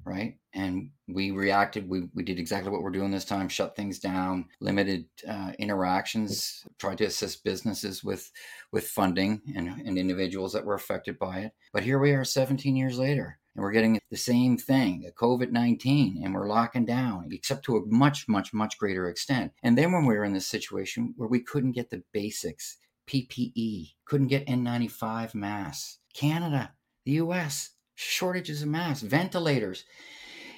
right? 0.04 0.36
And 0.54 0.90
we 1.08 1.32
reacted. 1.32 1.88
We, 1.88 2.08
we 2.14 2.22
did 2.22 2.38
exactly 2.38 2.70
what 2.70 2.82
we're 2.82 2.90
doing 2.90 3.10
this 3.10 3.24
time: 3.24 3.48
shut 3.48 3.74
things 3.74 3.98
down, 3.98 4.46
limited 4.60 5.06
uh, 5.28 5.52
interactions, 5.58 6.64
tried 6.78 6.98
to 6.98 7.06
assist 7.06 7.42
businesses 7.42 8.04
with 8.04 8.30
with 8.72 8.86
funding 8.86 9.42
and, 9.56 9.68
and 9.68 9.98
individuals 9.98 10.52
that 10.52 10.64
were 10.64 10.74
affected 10.74 11.18
by 11.18 11.40
it. 11.40 11.52
But 11.72 11.82
here 11.82 11.98
we 11.98 12.12
are, 12.12 12.24
17 12.24 12.76
years 12.76 12.98
later, 12.98 13.38
and 13.54 13.62
we're 13.62 13.72
getting 13.72 14.00
the 14.10 14.16
same 14.16 14.56
thing, 14.56 15.10
COVID 15.16 15.50
19, 15.50 16.22
and 16.24 16.34
we're 16.34 16.48
locking 16.48 16.84
down, 16.84 17.28
except 17.30 17.64
to 17.64 17.76
a 17.76 17.86
much, 17.86 18.28
much, 18.28 18.52
much 18.52 18.78
greater 18.78 19.08
extent. 19.08 19.52
And 19.62 19.78
then 19.78 19.92
when 19.92 20.06
we 20.06 20.14
were 20.14 20.24
in 20.24 20.32
this 20.32 20.46
situation 20.46 21.14
where 21.16 21.28
we 21.28 21.40
couldn't 21.40 21.72
get 21.72 21.90
the 21.90 22.02
basics, 22.12 22.78
PPE, 23.06 23.94
couldn't 24.04 24.28
get 24.28 24.46
N95 24.46 25.34
masks, 25.34 25.98
Canada, 26.14 26.72
the 27.04 27.12
US, 27.12 27.70
shortages 27.94 28.62
of 28.62 28.68
masks, 28.68 29.02
ventilators. 29.02 29.84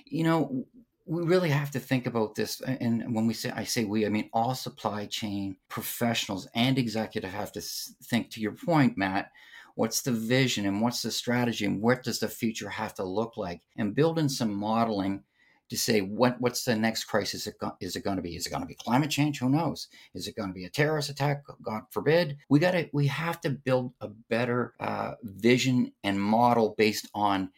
You 0.07 0.25
know, 0.25 0.67
we 1.05 1.23
really 1.23 1.51
have 1.51 1.71
to 1.73 1.81
think 1.81 2.07
about 2.07 2.35
this 2.35 2.61
and 2.63 3.15
when 3.15 3.29
we 3.29 3.33
say 3.33 3.53
i 3.55 3.63
say 3.63 3.85
we 3.85 4.05
i 4.05 4.09
mean 4.09 4.29
all 4.33 4.57
supply 4.57 5.07
chain 5.07 5.57
professionals 5.69 6.49
and 6.57 6.79
executive 6.79 7.31
have 7.31 7.53
to 7.53 7.61
think 7.61 8.29
to 8.29 8.41
your 8.41 8.51
point 8.51 8.99
matt 8.99 9.31
what's 9.77 10.03
the 10.03 10.11
vision 10.11 10.67
and 10.67 10.81
what's 10.81 11.03
the 11.03 11.11
strategy 11.11 11.65
and 11.65 11.81
what 11.81 12.03
does 12.03 12.19
the 12.19 12.29
future 12.29 12.69
have 12.69 12.95
to 12.95 13.05
look 13.05 13.37
like? 13.37 13.61
And 13.77 13.95
building 13.95 14.29
some 14.29 14.53
modeling 14.53 15.23
to 15.69 15.77
say 15.77 16.01
what 16.01 16.41
what's 16.41 16.65
the 16.65 16.75
next 16.75 17.05
crisis 17.05 17.47
is 17.81 17.97
it 17.97 18.05
going 18.05 18.17
to 18.17 18.23
be? 18.23 18.37
Is 18.37 18.47
it 18.47 18.51
going 18.51 18.63
to 18.63 18.69
be 18.69 18.75
climate 18.75 19.11
change? 19.11 19.39
Who 19.39 19.51
knows? 19.51 19.89
Is 20.15 20.27
it 20.27 20.37
going 20.37 20.49
to 20.49 20.55
be 20.55 20.65
a 20.65 20.71
terrorist 20.71 21.11
attack? 21.11 21.43
God 21.63 21.83
forbid. 21.91 22.39
We 22.49 22.59
got 22.59 22.73
to 22.73 22.89
we 22.93 23.07
have 23.09 23.41
to 23.43 23.51
build 23.51 23.93
a 24.01 24.09
better 24.09 24.75
uh, 24.81 25.13
vision 25.23 25.93
and 26.03 26.21
model 26.21 26.75
based 26.79 27.09
on 27.15 27.51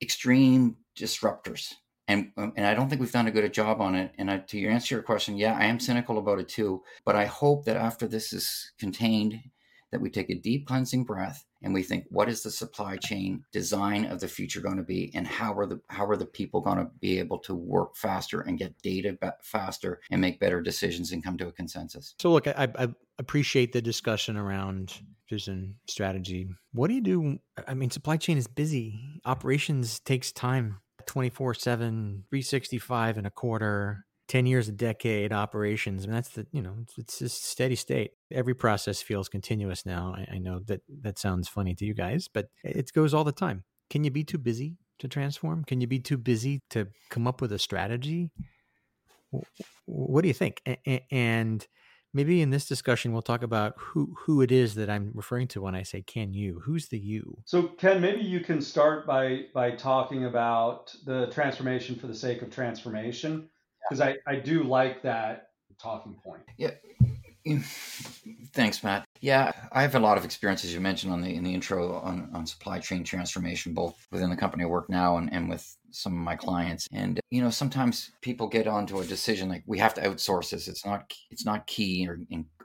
extreme 0.00 0.76
disruptors 0.96 1.74
and 2.08 2.32
um, 2.36 2.52
and 2.56 2.66
I 2.66 2.74
don't 2.74 2.88
think 2.88 3.00
we've 3.00 3.12
done 3.12 3.26
a 3.26 3.32
good 3.32 3.52
job 3.52 3.80
on 3.80 3.94
it. 3.94 4.12
And 4.18 4.30
I, 4.30 4.38
to 4.38 4.66
answer 4.66 4.94
your 4.94 5.02
question, 5.02 5.36
yeah, 5.36 5.56
I 5.58 5.66
am 5.66 5.80
cynical 5.80 6.18
about 6.18 6.38
it 6.38 6.48
too. 6.48 6.82
But 7.04 7.16
I 7.16 7.24
hope 7.26 7.64
that 7.64 7.76
after 7.76 8.06
this 8.06 8.32
is 8.32 8.72
contained, 8.78 9.40
that 9.90 10.00
we 10.00 10.10
take 10.10 10.30
a 10.30 10.34
deep 10.34 10.66
cleansing 10.66 11.04
breath 11.04 11.44
and 11.62 11.72
we 11.72 11.82
think, 11.82 12.04
what 12.10 12.28
is 12.28 12.42
the 12.42 12.50
supply 12.50 12.96
chain 12.96 13.44
design 13.52 14.04
of 14.04 14.20
the 14.20 14.28
future 14.28 14.60
going 14.60 14.76
to 14.76 14.82
be, 14.82 15.10
and 15.14 15.26
how 15.26 15.54
are 15.54 15.66
the 15.66 15.80
how 15.88 16.06
are 16.06 16.16
the 16.16 16.26
people 16.26 16.60
going 16.60 16.78
to 16.78 16.90
be 17.00 17.18
able 17.18 17.38
to 17.38 17.54
work 17.54 17.96
faster 17.96 18.40
and 18.40 18.58
get 18.58 18.80
data 18.82 19.16
faster 19.42 20.00
and 20.10 20.20
make 20.20 20.40
better 20.40 20.60
decisions 20.60 21.12
and 21.12 21.24
come 21.24 21.38
to 21.38 21.48
a 21.48 21.52
consensus. 21.52 22.14
So 22.18 22.32
look, 22.32 22.46
I, 22.46 22.68
I 22.78 22.88
appreciate 23.18 23.72
the 23.72 23.80
discussion 23.80 24.36
around 24.36 24.92
vision 25.30 25.76
strategy. 25.88 26.46
What 26.72 26.88
do 26.88 26.94
you 26.94 27.00
do? 27.00 27.38
I 27.66 27.72
mean, 27.72 27.90
supply 27.90 28.18
chain 28.18 28.36
is 28.36 28.46
busy. 28.46 29.00
Operations 29.24 30.00
takes 30.00 30.32
time 30.32 30.80
24 31.06 31.54
7, 31.54 32.24
365 32.28 33.18
and 33.18 33.26
a 33.26 33.30
quarter, 33.30 34.06
10 34.28 34.46
years, 34.46 34.68
a 34.68 34.72
decade 34.72 35.32
operations. 35.32 36.04
I 36.04 36.06
mean, 36.06 36.14
that's 36.14 36.30
the, 36.30 36.46
you 36.52 36.62
know, 36.62 36.74
it's, 36.96 37.20
a 37.20 37.28
steady 37.28 37.76
state. 37.76 38.12
Every 38.30 38.54
process 38.54 39.02
feels 39.02 39.28
continuous 39.28 39.84
now. 39.84 40.14
I, 40.16 40.36
I 40.36 40.38
know 40.38 40.60
that 40.66 40.80
that 41.02 41.18
sounds 41.18 41.48
funny 41.48 41.74
to 41.74 41.84
you 41.84 41.94
guys, 41.94 42.28
but 42.32 42.48
it 42.62 42.92
goes 42.92 43.12
all 43.14 43.24
the 43.24 43.32
time. 43.32 43.64
Can 43.90 44.04
you 44.04 44.10
be 44.10 44.24
too 44.24 44.38
busy 44.38 44.76
to 44.98 45.08
transform? 45.08 45.64
Can 45.64 45.80
you 45.80 45.86
be 45.86 45.98
too 45.98 46.16
busy 46.16 46.62
to 46.70 46.88
come 47.10 47.26
up 47.26 47.40
with 47.40 47.52
a 47.52 47.58
strategy? 47.58 48.30
What 49.86 50.22
do 50.22 50.28
you 50.28 50.34
think? 50.34 50.62
And 51.10 51.66
maybe 52.14 52.40
in 52.40 52.50
this 52.50 52.66
discussion 52.66 53.12
we'll 53.12 53.20
talk 53.20 53.42
about 53.42 53.74
who 53.76 54.16
who 54.20 54.40
it 54.40 54.50
is 54.50 54.74
that 54.76 54.88
I'm 54.88 55.10
referring 55.12 55.48
to 55.48 55.60
when 55.60 55.74
I 55.74 55.82
say 55.82 56.00
can 56.00 56.32
you. 56.32 56.60
Who's 56.64 56.88
the 56.88 56.98
you? 56.98 57.38
So 57.44 57.64
Ken, 57.64 58.00
maybe 58.00 58.22
you 58.22 58.40
can 58.40 58.62
start 58.62 59.06
by 59.06 59.46
by 59.52 59.72
talking 59.72 60.24
about 60.24 60.94
the 61.04 61.26
transformation 61.26 61.96
for 61.96 62.06
the 62.06 62.14
sake 62.14 62.40
of 62.40 62.50
transformation 62.50 63.50
because 63.82 64.00
I 64.00 64.16
I 64.26 64.36
do 64.36 64.62
like 64.62 65.02
that 65.02 65.48
talking 65.78 66.14
point. 66.24 66.42
Yeah. 66.56 66.70
Thanks, 67.46 68.82
Matt. 68.82 69.04
Yeah, 69.20 69.52
I 69.70 69.82
have 69.82 69.94
a 69.94 70.00
lot 70.00 70.16
of 70.16 70.24
experience, 70.24 70.64
as 70.64 70.72
you 70.72 70.80
mentioned 70.80 71.12
on 71.12 71.20
the 71.20 71.34
in 71.34 71.44
the 71.44 71.52
intro, 71.52 71.96
on, 71.96 72.30
on 72.32 72.46
supply 72.46 72.78
chain 72.78 73.04
transformation, 73.04 73.74
both 73.74 74.06
within 74.10 74.30
the 74.30 74.36
company 74.36 74.64
I 74.64 74.66
work 74.66 74.88
now 74.88 75.18
and, 75.18 75.30
and 75.32 75.48
with 75.48 75.76
some 75.90 76.12
of 76.14 76.18
my 76.18 76.36
clients. 76.36 76.88
And 76.90 77.20
you 77.30 77.42
know, 77.42 77.50
sometimes 77.50 78.12
people 78.22 78.48
get 78.48 78.66
onto 78.66 78.98
a 78.98 79.04
decision 79.04 79.48
like 79.50 79.62
we 79.66 79.78
have 79.78 79.94
to 79.94 80.00
outsource 80.00 80.50
this. 80.50 80.68
It's 80.68 80.86
not 80.86 81.12
it's 81.30 81.44
not 81.44 81.66
key 81.66 82.08
or 82.08 82.18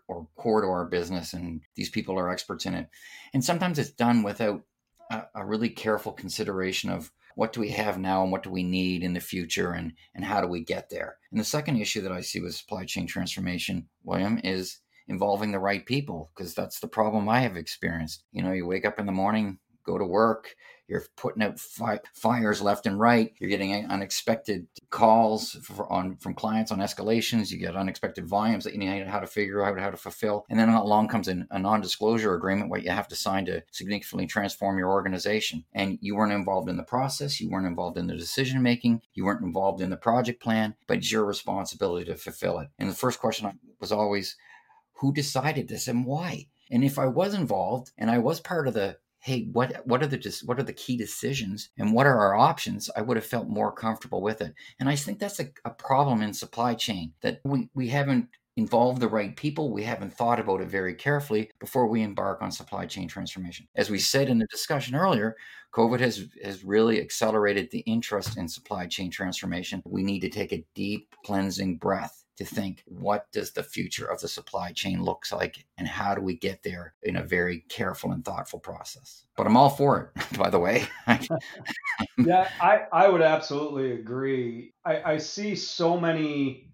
or 0.08 0.28
core 0.38 0.62
to 0.62 0.68
our 0.68 0.86
business, 0.86 1.34
and 1.34 1.62
these 1.76 1.90
people 1.90 2.18
are 2.18 2.30
experts 2.30 2.66
in 2.66 2.74
it. 2.74 2.88
And 3.34 3.44
sometimes 3.44 3.80
it's 3.80 3.92
done 3.92 4.24
without 4.24 4.62
a, 5.12 5.24
a 5.36 5.46
really 5.46 5.70
careful 5.70 6.14
consideration 6.14 6.90
of 6.90 7.12
what 7.36 7.54
do 7.54 7.60
we 7.60 7.70
have 7.70 7.98
now 7.98 8.24
and 8.24 8.32
what 8.32 8.44
do 8.44 8.50
we 8.50 8.64
need 8.64 9.04
in 9.04 9.14
the 9.14 9.20
future 9.20 9.72
and 9.72 9.94
and 10.16 10.26
how 10.26 10.42
do 10.42 10.48
we 10.48 10.64
get 10.64 10.90
there? 10.90 11.18
And 11.32 11.40
the 11.40 11.46
second 11.46 11.78
issue 11.78 12.02
that 12.02 12.12
i 12.12 12.22
see 12.22 12.40
with 12.40 12.56
supply 12.56 12.86
chain 12.86 13.08
transformation 13.08 13.88
william 14.04 14.40
is 14.44 14.80
involving 15.08 15.52
the 15.52 15.60
right 15.60 15.86
people 15.86 16.32
because 16.36 16.54
that's 16.54 16.80
the 16.80 16.88
problem 16.88 17.30
i 17.30 17.40
have 17.40 17.58
experienced. 17.58 18.24
You 18.32 18.44
know 18.44 18.52
you 18.52 18.66
wake 18.66 18.86
up 18.86 19.00
in 19.00 19.06
the 19.06 19.12
morning 19.12 19.60
go 19.90 19.98
to 19.98 20.06
work 20.06 20.56
you're 20.90 21.06
putting 21.16 21.44
out 21.44 21.60
fi- 21.60 22.00
fires 22.14 22.62
left 22.64 22.88
and 22.88 23.00
right. 23.00 23.34
You're 23.38 23.50
getting 23.50 23.86
unexpected 23.86 24.68
calls 24.90 25.52
for, 25.62 25.90
on 25.92 26.18
from 26.18 26.34
clients 26.34 26.72
on 26.72 26.80
escalations. 26.80 27.52
You 27.52 27.60
get 27.60 27.76
unexpected 27.76 28.28
volumes 28.28 28.64
that 28.64 28.74
you 28.74 28.80
need 28.80 29.06
how 29.06 29.20
to 29.20 29.28
figure 29.28 29.64
out 29.64 29.80
how 29.80 29.92
to 29.92 29.98
fulfill. 29.98 30.46
And 30.50 30.60
then 30.60 30.70
along 30.70 31.10
comes 31.10 31.28
an, 31.28 31.48
a 31.52 31.60
non-disclosure 31.60 32.34
agreement 32.34 32.72
what 32.72 32.84
you 32.84 32.90
have 32.90 33.08
to 33.10 33.16
sign 33.16 33.46
to 33.46 33.64
significantly 33.72 34.26
transform 34.26 34.80
your 34.80 34.90
organization. 34.90 35.64
And 35.74 36.00
you 36.02 36.16
weren't 36.16 36.34
involved 36.34 36.70
in 36.70 36.78
the 36.78 36.84
process. 36.84 37.40
You 37.40 37.52
weren't 37.52 37.68
involved 37.68 37.98
in 37.98 38.08
the 38.08 38.18
decision 38.18 38.64
making. 38.64 39.04
You 39.14 39.26
weren't 39.26 39.46
involved 39.46 39.82
in 39.82 39.92
the 39.92 39.98
project 39.98 40.42
plan. 40.42 40.74
But 40.88 40.98
it's 40.98 41.12
your 41.12 41.24
responsibility 41.24 42.06
to 42.06 42.18
fulfill 42.18 42.58
it. 42.58 42.70
And 42.80 42.90
the 42.90 42.96
first 42.96 43.20
question 43.20 43.60
was 43.80 43.92
always, 43.92 44.36
who 44.94 45.14
decided 45.14 45.68
this 45.68 45.88
and 45.88 46.04
why? 46.04 46.48
And 46.72 46.84
if 46.84 46.98
I 46.98 47.06
was 47.06 47.36
involved 47.36 47.92
and 47.98 48.10
I 48.10 48.18
was 48.18 48.40
part 48.40 48.68
of 48.68 48.74
the 48.74 48.98
hey 49.20 49.50
what 49.52 49.86
what 49.86 50.02
are 50.02 50.08
the 50.08 50.42
what 50.46 50.60
are 50.60 50.64
the 50.64 50.74
key 50.74 50.98
decisions 50.98 51.70
and 51.78 51.94
what 51.94 52.08
are 52.08 52.18
our 52.18 52.36
options? 52.36 52.90
I 52.96 53.02
would 53.02 53.18
have 53.18 53.26
felt 53.26 53.48
more 53.50 53.72
comfortable 53.72 54.22
with 54.22 54.42
it. 54.42 54.54
And 54.80 54.90
i 54.90 54.96
think 54.96 55.20
that's 55.20 55.40
a, 55.40 55.50
a 55.66 55.72
problem 55.72 56.22
in 56.22 56.34
supply 56.34 56.74
chain 56.76 57.14
that 57.22 57.40
we 57.44 57.70
we 57.74 57.90
haven't 57.90 58.30
involved 58.58 59.00
the 59.00 59.08
right 59.08 59.36
people. 59.38 59.72
We 59.72 59.84
haven't 59.84 60.14
thought 60.14 60.40
about 60.40 60.60
it 60.62 60.68
very 60.68 60.94
carefully 60.94 61.50
before 61.60 61.88
we 61.88 62.02
embark 62.02 62.42
on 62.42 62.52
supply 62.52 62.86
chain 62.86 63.08
transformation. 63.08 63.68
As 63.76 63.90
we 63.90 64.00
said 64.00 64.30
in 64.30 64.40
the 64.40 64.48
discussion 64.48 64.96
earlier 64.96 65.36
covid 65.74 66.00
has 66.00 66.26
has 66.44 66.64
really 66.64 67.00
accelerated 67.00 67.70
the 67.72 67.80
interest 67.82 68.38
in 68.38 68.48
supply 68.48 68.88
chain 68.88 69.12
transformation. 69.12 69.82
We 69.86 70.04
need 70.04 70.22
to 70.22 70.30
take 70.30 70.52
a 70.52 70.66
deep 70.76 71.16
cleansing 71.26 71.78
breath 71.78 72.24
to 72.40 72.46
think 72.46 72.84
what 72.86 73.30
does 73.34 73.52
the 73.52 73.64
future 73.64 74.06
of 74.06 74.22
the 74.22 74.28
supply 74.30 74.72
chain 74.72 75.04
looks 75.04 75.34
like? 75.34 75.66
And 75.78 75.86
how 75.86 76.16
do 76.16 76.22
we 76.22 76.38
get 76.38 76.64
there 76.64 76.94
in 77.04 77.18
a 77.18 77.24
very 77.24 77.66
careful 77.68 78.14
and 78.14 78.24
thoughtful 78.24 78.60
process? 78.60 79.26
But 79.36 79.46
i'm 79.46 79.58
all 79.58 79.70
for 79.70 80.14
it 80.16 80.38
by 80.38 80.50
the 80.50 80.60
way. 80.60 80.88
Yeah 82.18 82.50
I, 82.62 82.84
I 82.94 83.10
would 83.10 83.22
absolutely 83.22 83.92
agree. 83.92 84.74
I, 84.86 85.14
I 85.14 85.18
see 85.18 85.56
so 85.56 86.00
many 86.00 86.72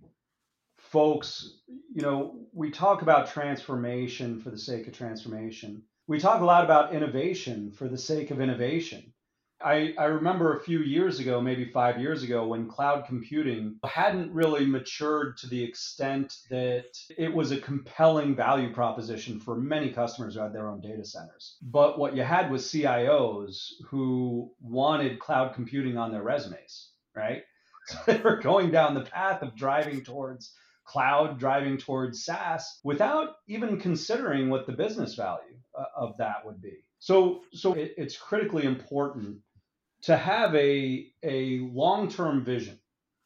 folks 0.77 1.57
you 1.93 2.03
know 2.03 2.39
we 2.53 2.69
talk 2.69 3.01
about 3.01 3.31
transformation 3.31 4.39
for 4.39 4.51
the 4.51 4.57
sake 4.57 4.87
of 4.87 4.93
transformation. 4.93 5.81
We 6.07 6.19
talk 6.19 6.41
a 6.41 6.45
lot 6.45 6.63
about 6.63 6.93
innovation 6.93 7.71
for 7.71 7.87
the 7.87 7.97
sake 7.97 8.29
of 8.29 8.39
innovation 8.39 9.13
I, 9.63 9.93
I 9.97 10.05
remember 10.05 10.55
a 10.55 10.61
few 10.61 10.79
years 10.79 11.19
ago, 11.19 11.39
maybe 11.39 11.71
five 11.71 11.99
years 11.99 12.23
ago, 12.23 12.47
when 12.47 12.67
cloud 12.67 13.05
computing 13.07 13.79
hadn't 13.85 14.33
really 14.33 14.65
matured 14.65 15.37
to 15.37 15.47
the 15.47 15.63
extent 15.63 16.35
that 16.49 16.97
it 17.17 17.33
was 17.33 17.51
a 17.51 17.61
compelling 17.61 18.35
value 18.35 18.73
proposition 18.73 19.39
for 19.39 19.55
many 19.55 19.91
customers 19.91 20.35
who 20.35 20.41
had 20.41 20.53
their 20.53 20.67
own 20.67 20.81
data 20.81 21.05
centers. 21.05 21.57
But 21.61 21.97
what 21.97 22.15
you 22.15 22.23
had 22.23 22.51
was 22.51 22.65
CIOs 22.65 23.71
who 23.87 24.51
wanted 24.61 25.19
cloud 25.19 25.55
computing 25.55 25.97
on 25.97 26.11
their 26.11 26.23
resumes, 26.23 26.91
right? 27.15 27.43
So 27.87 27.99
they 28.07 28.17
were 28.17 28.37
going 28.37 28.71
down 28.71 28.95
the 28.95 29.01
path 29.01 29.43
of 29.43 29.55
driving 29.55 30.03
towards 30.03 30.51
cloud, 30.85 31.37
driving 31.37 31.77
towards 31.77 32.25
SaaS 32.25 32.79
without 32.83 33.35
even 33.47 33.79
considering 33.79 34.49
what 34.49 34.65
the 34.65 34.73
business 34.73 35.13
value 35.13 35.59
uh, 35.77 35.83
of 35.95 36.17
that 36.17 36.43
would 36.45 36.59
be. 36.59 36.83
So, 36.97 37.43
so 37.53 37.73
it, 37.73 37.93
it's 37.97 38.17
critically 38.17 38.63
important 38.63 39.37
to 40.05 40.15
have 40.15 40.53
a, 40.55 41.07
a 41.23 41.59
long-term 41.59 42.45
vision, 42.45 42.79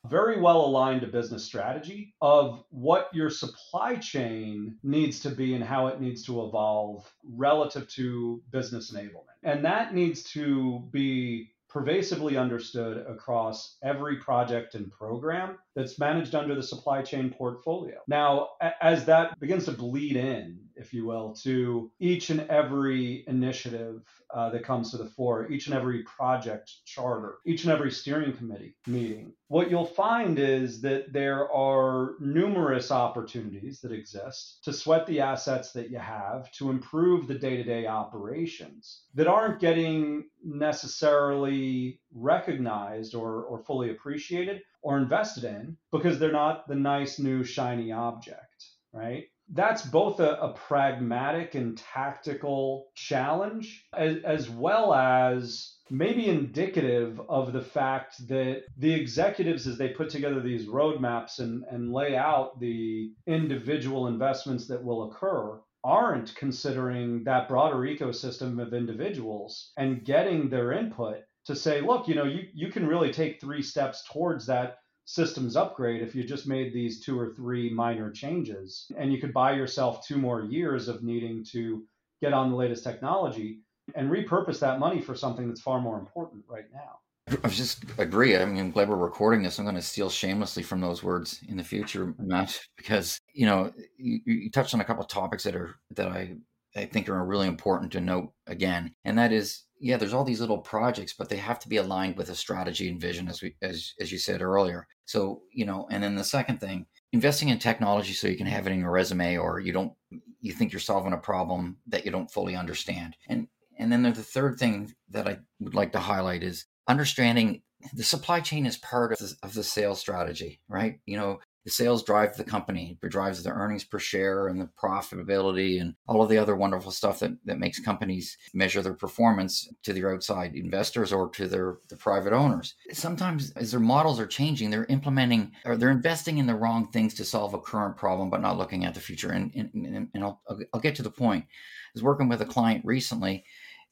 very 0.07 0.39
well 0.39 0.65
aligned 0.65 1.01
to 1.01 1.07
business 1.07 1.43
strategy 1.43 2.15
of 2.21 2.63
what 2.69 3.09
your 3.13 3.29
supply 3.29 3.95
chain 3.95 4.77
needs 4.81 5.19
to 5.19 5.29
be 5.29 5.55
and 5.55 5.63
how 5.63 5.87
it 5.87 5.99
needs 5.99 6.23
to 6.23 6.45
evolve 6.45 7.11
relative 7.23 7.87
to 7.89 8.41
business 8.49 8.91
enablement. 8.91 9.35
And 9.43 9.65
that 9.65 9.93
needs 9.93 10.23
to 10.31 10.87
be 10.91 11.51
pervasively 11.69 12.35
understood 12.35 13.05
across 13.07 13.77
every 13.83 14.15
project 14.17 14.73
and 14.73 14.91
program 14.91 15.57
that's 15.75 15.99
managed 15.99 16.33
under 16.33 16.55
the 16.55 16.63
supply 16.63 17.01
chain 17.01 17.29
portfolio. 17.29 17.99
Now, 18.07 18.49
as 18.81 19.05
that 19.05 19.39
begins 19.39 19.65
to 19.65 19.73
bleed 19.73 20.15
in, 20.15 20.59
if 20.79 20.93
you 20.93 21.05
will, 21.05 21.33
to 21.43 21.91
each 21.99 22.29
and 22.29 22.41
every 22.49 23.23
initiative 23.27 24.01
uh, 24.33 24.49
that 24.49 24.63
comes 24.63 24.91
to 24.91 24.97
the 24.97 25.05
fore, 25.05 25.51
each 25.51 25.67
and 25.67 25.75
every 25.75 26.03
project 26.03 26.71
charter, 26.85 27.37
each 27.45 27.63
and 27.63 27.73
every 27.73 27.91
steering 27.91 28.33
committee 28.33 28.75
meeting, 28.87 29.33
what 29.47 29.69
you'll 29.69 29.85
find 29.85 30.39
is 30.39 30.81
that 30.81 31.11
there 31.11 31.51
are 31.51 32.15
numerous 32.19 32.91
opportunities 32.91 33.81
that 33.81 33.91
exist 33.91 34.59
to 34.63 34.71
sweat 34.71 35.05
the 35.07 35.19
assets 35.19 35.71
that 35.73 35.89
you 35.89 35.97
have 35.97 36.51
to 36.53 36.69
improve 36.69 37.27
the 37.27 37.37
day 37.37 37.57
to 37.57 37.63
day 37.63 37.87
operations 37.87 39.03
that 39.15 39.27
aren't 39.27 39.59
getting 39.59 40.25
necessarily 40.43 41.99
recognized 42.13 43.15
or, 43.15 43.43
or 43.43 43.59
fully 43.59 43.89
appreciated 43.89 44.61
or 44.81 44.97
invested 44.97 45.43
in 45.43 45.77
because 45.91 46.19
they're 46.19 46.31
not 46.31 46.67
the 46.67 46.75
nice 46.75 47.19
new 47.19 47.43
shiny 47.43 47.91
object, 47.91 48.65
right? 48.93 49.25
That's 49.51 49.81
both 49.83 50.19
a, 50.19 50.33
a 50.41 50.53
pragmatic 50.53 51.55
and 51.55 51.77
tactical 51.77 52.87
challenge, 52.95 53.85
as, 53.95 54.17
as 54.23 54.49
well 54.49 54.93
as 54.93 55.75
maybe 55.89 56.27
indicative 56.27 57.19
of 57.29 57.51
the 57.51 57.61
fact 57.61 58.27
that 58.27 58.63
the 58.77 58.93
executives, 58.93 59.65
as 59.65 59.77
they 59.77 59.89
put 59.89 60.09
together 60.09 60.39
these 60.41 60.67
roadmaps 60.67 61.39
and, 61.39 61.63
and 61.71 61.91
lay 61.91 62.15
out 62.15 62.59
the 62.59 63.11
individual 63.25 64.07
investments 64.07 64.67
that 64.67 64.83
will 64.83 65.09
occur, 65.11 65.59
aren't 65.83 66.35
considering 66.35 67.23
that 67.23 67.47
broader 67.47 67.77
ecosystem 67.77 68.61
of 68.61 68.73
individuals 68.73 69.71
and 69.77 70.03
getting 70.03 70.49
their 70.49 70.73
input 70.73 71.19
to 71.45 71.55
say, 71.55 71.81
look, 71.81 72.07
you 72.07 72.15
know, 72.15 72.25
you, 72.25 72.41
you 72.53 72.69
can 72.71 72.85
really 72.85 73.11
take 73.11 73.39
three 73.39 73.61
steps 73.61 74.03
towards 74.11 74.45
that 74.45 74.77
systems 75.09 75.55
upgrade 75.55 76.03
if 76.03 76.13
you 76.13 76.23
just 76.23 76.45
made 76.45 76.71
these 76.71 76.99
two 76.99 77.19
or 77.19 77.33
three 77.33 77.67
minor 77.73 78.11
changes. 78.11 78.85
And 78.95 79.11
you 79.11 79.19
could 79.19 79.33
buy 79.33 79.53
yourself 79.53 80.05
two 80.05 80.19
more 80.19 80.43
years 80.43 80.87
of 80.87 81.01
needing 81.01 81.43
to 81.45 81.83
get 82.21 82.31
on 82.31 82.51
the 82.51 82.55
latest 82.55 82.83
technology 82.83 83.61
and 83.95 84.11
repurpose 84.11 84.59
that 84.59 84.77
money 84.77 85.01
for 85.01 85.15
something 85.15 85.47
that's 85.47 85.61
far 85.61 85.81
more 85.81 85.97
important 85.97 86.43
right 86.47 86.65
now. 86.71 86.99
I 87.43 87.47
just 87.47 87.85
agree. 87.97 88.37
I 88.37 88.45
mean, 88.45 88.59
I'm 88.59 88.69
glad 88.69 88.87
we're 88.87 88.97
recording 88.97 89.41
this. 89.41 89.57
I'm 89.57 89.65
going 89.65 89.73
to 89.75 89.81
steal 89.81 90.11
shamelessly 90.11 90.61
from 90.61 90.79
those 90.79 91.01
words 91.01 91.39
in 91.47 91.57
the 91.57 91.63
future, 91.63 92.13
Matt, 92.19 92.59
because 92.77 93.19
you 93.33 93.47
know 93.47 93.71
you, 93.97 94.19
you 94.25 94.51
touched 94.51 94.73
on 94.75 94.81
a 94.81 94.85
couple 94.85 95.03
of 95.03 95.09
topics 95.09 95.43
that 95.43 95.55
are 95.55 95.75
that 95.91 96.07
I 96.07 96.35
I 96.75 96.85
think 96.85 97.07
are 97.07 97.23
really 97.23 97.47
important 97.47 97.91
to 97.91 98.01
note 98.01 98.31
again, 98.47 98.95
and 99.05 99.17
that 99.19 99.31
is 99.31 99.63
yeah, 99.79 99.97
there's 99.97 100.13
all 100.13 100.23
these 100.23 100.41
little 100.41 100.57
projects, 100.57 101.13
but 101.13 101.29
they 101.29 101.37
have 101.37 101.59
to 101.59 101.69
be 101.69 101.77
aligned 101.77 102.17
with 102.17 102.29
a 102.29 102.35
strategy 102.35 102.89
and 102.89 102.99
vision, 102.99 103.27
as 103.27 103.41
we 103.41 103.55
as 103.61 103.93
as 103.99 104.11
you 104.11 104.17
said 104.17 104.41
earlier. 104.41 104.87
So 105.05 105.41
you 105.51 105.65
know, 105.65 105.87
and 105.89 106.03
then 106.03 106.15
the 106.15 106.23
second 106.23 106.59
thing, 106.59 106.85
investing 107.13 107.49
in 107.49 107.59
technology 107.59 108.13
so 108.13 108.27
you 108.27 108.37
can 108.37 108.45
have 108.47 108.67
it 108.67 108.71
in 108.71 108.79
your 108.79 108.91
resume, 108.91 109.37
or 109.37 109.59
you 109.59 109.71
don't 109.71 109.93
you 110.41 110.53
think 110.53 110.71
you're 110.71 110.79
solving 110.79 111.13
a 111.13 111.17
problem 111.17 111.77
that 111.87 112.05
you 112.05 112.11
don't 112.11 112.31
fully 112.31 112.55
understand, 112.55 113.15
and 113.27 113.47
and 113.77 113.91
then 113.91 114.03
the 114.03 114.13
third 114.13 114.59
thing 114.59 114.93
that 115.09 115.27
I 115.27 115.39
would 115.59 115.75
like 115.75 115.93
to 115.93 115.99
highlight 115.99 116.43
is 116.43 116.65
understanding 116.87 117.61
the 117.93 118.03
supply 118.03 118.41
chain 118.41 118.65
is 118.65 118.77
part 118.77 119.13
of 119.13 119.19
the, 119.19 119.33
of 119.41 119.53
the 119.53 119.63
sales 119.63 119.99
strategy, 119.99 120.59
right? 120.67 120.99
You 121.05 121.17
know, 121.17 121.39
the 121.69 121.75
sales 121.75 122.03
drive 122.03 122.35
the 122.35 122.43
company, 122.43 122.97
it 122.99 123.09
drives 123.09 123.43
the 123.43 123.51
earnings 123.51 123.83
per 123.83 123.99
share 123.99 124.47
and 124.47 124.59
the 124.59 124.67
profitability 124.81 125.79
and 125.79 125.93
all 126.07 126.23
of 126.23 126.29
the 126.29 126.37
other 126.37 126.55
wonderful 126.55 126.91
stuff 126.91 127.19
that, 127.19 127.33
that 127.45 127.59
makes 127.59 127.79
companies 127.79 128.35
measure 128.55 128.81
their 128.81 128.95
performance 128.95 129.71
to 129.83 129.93
their 129.93 130.11
outside 130.11 130.55
investors 130.55 131.13
or 131.13 131.29
to 131.29 131.47
their 131.47 131.77
the 131.89 131.95
private 131.95 132.33
owners. 132.33 132.73
Sometimes 132.91 133.51
as 133.51 133.69
their 133.69 133.79
models 133.79 134.19
are 134.19 134.25
changing, 134.25 134.71
they're 134.71 134.85
implementing 134.85 135.51
or 135.63 135.77
they're 135.77 135.91
investing 135.91 136.39
in 136.39 136.47
the 136.47 136.55
wrong 136.55 136.89
things 136.91 137.13
to 137.13 137.23
solve 137.23 137.53
a 137.53 137.59
current 137.59 137.95
problem, 137.95 138.31
but 138.31 138.41
not 138.41 138.57
looking 138.57 138.83
at 138.83 138.95
the 138.95 138.99
future. 138.99 139.29
And, 139.29 139.53
and, 139.53 140.09
and 140.11 140.23
I'll, 140.23 140.41
I'll 140.73 140.81
get 140.81 140.95
to 140.95 141.03
the 141.03 141.11
point. 141.11 141.45
I 141.45 141.91
was 141.93 142.03
working 142.03 142.27
with 142.27 142.41
a 142.41 142.45
client 142.45 142.83
recently 142.83 143.43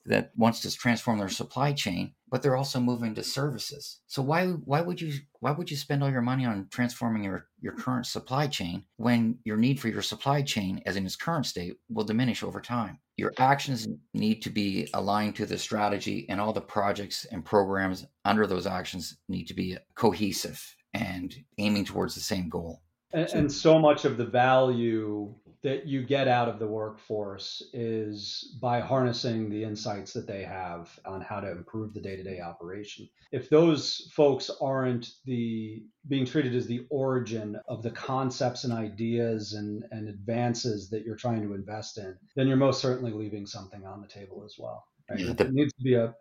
that 0.08 0.32
wants 0.36 0.62
to 0.62 0.76
transform 0.76 1.20
their 1.20 1.30
supply 1.30 1.74
chain, 1.74 2.14
but 2.30 2.42
they're 2.42 2.58
also 2.58 2.80
moving 2.80 3.16
to 3.16 3.24
services. 3.24 4.02
So 4.08 4.22
why 4.22 4.48
why 4.48 4.82
would 4.82 5.00
you 5.00 5.14
why 5.40 5.52
would 5.52 5.72
you 5.72 5.78
spend 5.78 6.04
all 6.04 6.10
your 6.10 6.22
money 6.22 6.46
on 6.46 6.68
transforming 6.72 7.24
your, 7.24 7.48
your 7.60 7.74
current 7.74 8.06
supply 8.06 8.48
chain 8.48 8.84
when 8.98 9.38
your 9.44 9.58
need 9.58 9.80
for 9.80 9.88
your 9.88 10.02
supply 10.02 10.42
chain 10.42 10.82
as 10.86 10.96
in 10.96 11.06
its 11.06 11.16
current 11.16 11.46
state 11.46 11.76
will 11.90 12.04
diminish 12.04 12.44
over 12.44 12.60
time? 12.60 13.00
Your 13.16 13.34
actions 13.40 13.88
need 14.14 14.42
to 14.44 14.50
be 14.50 14.90
aligned 14.94 15.36
to 15.38 15.46
the 15.46 15.58
strategy 15.58 16.26
and 16.30 16.40
all 16.40 16.54
the 16.54 16.62
projects 16.62 17.26
and 17.26 17.44
programs 17.44 18.06
under 18.26 18.46
those 18.46 18.68
actions 18.68 19.18
need 19.28 19.46
to 19.46 19.54
be 19.54 19.78
cohesive 19.96 20.76
and 20.94 21.36
aiming 21.58 21.86
towards 21.86 22.16
the 22.16 22.22
same 22.22 22.50
goal. 22.50 22.82
And, 23.14 23.30
and 23.30 23.52
so 23.52 23.80
much 23.80 24.06
of 24.06 24.18
the 24.18 24.26
value 24.26 25.34
that 25.64 25.88
you 25.88 26.04
get 26.04 26.28
out 26.28 26.48
of 26.48 26.60
the 26.60 26.68
workforce 26.68 27.64
is 27.74 28.56
by 28.62 28.80
harnessing 28.80 29.50
the 29.50 29.64
insights 29.64 30.14
that 30.14 30.28
they 30.28 30.44
have 30.44 31.00
on 31.06 31.22
how 31.22 31.40
to 31.40 31.52
improve 31.52 31.94
the 31.94 32.02
day-to-day 32.02 32.40
operation. 32.40 33.10
If 33.32 33.50
those 33.50 34.10
folks 34.16 34.52
aren't 34.62 35.10
the 35.26 35.84
being 36.08 36.26
treated 36.26 36.56
as 36.56 36.68
the 36.68 36.86
origin 36.90 37.60
of 37.68 37.84
the 37.84 37.92
concepts 37.92 38.64
and 38.64 38.74
ideas 38.74 39.54
and, 39.54 39.84
and 39.92 40.08
advances 40.08 40.90
that 40.92 41.04
you're 41.04 41.16
trying 41.16 41.42
to 41.42 41.54
invest 41.54 41.98
in, 41.98 42.16
then 42.36 42.48
you're 42.48 42.56
most 42.58 42.82
certainly 42.82 43.12
leaving 43.12 43.46
something 43.46 43.86
on 43.86 44.02
the 44.02 44.08
table 44.08 44.44
as 44.46 44.56
well. 44.58 44.86
Right? 45.10 45.22
It 45.22 45.54
needs 45.54 45.74
to 45.74 45.84
be 45.84 45.96
a 45.96 46.14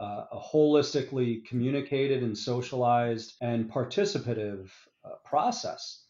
uh, 0.00 0.24
a 0.32 0.40
holistically 0.40 1.44
communicated 1.44 2.22
and 2.22 2.36
socialized 2.36 3.34
and 3.42 3.70
participative 3.70 4.70
uh, 5.04 5.10
process 5.26 6.06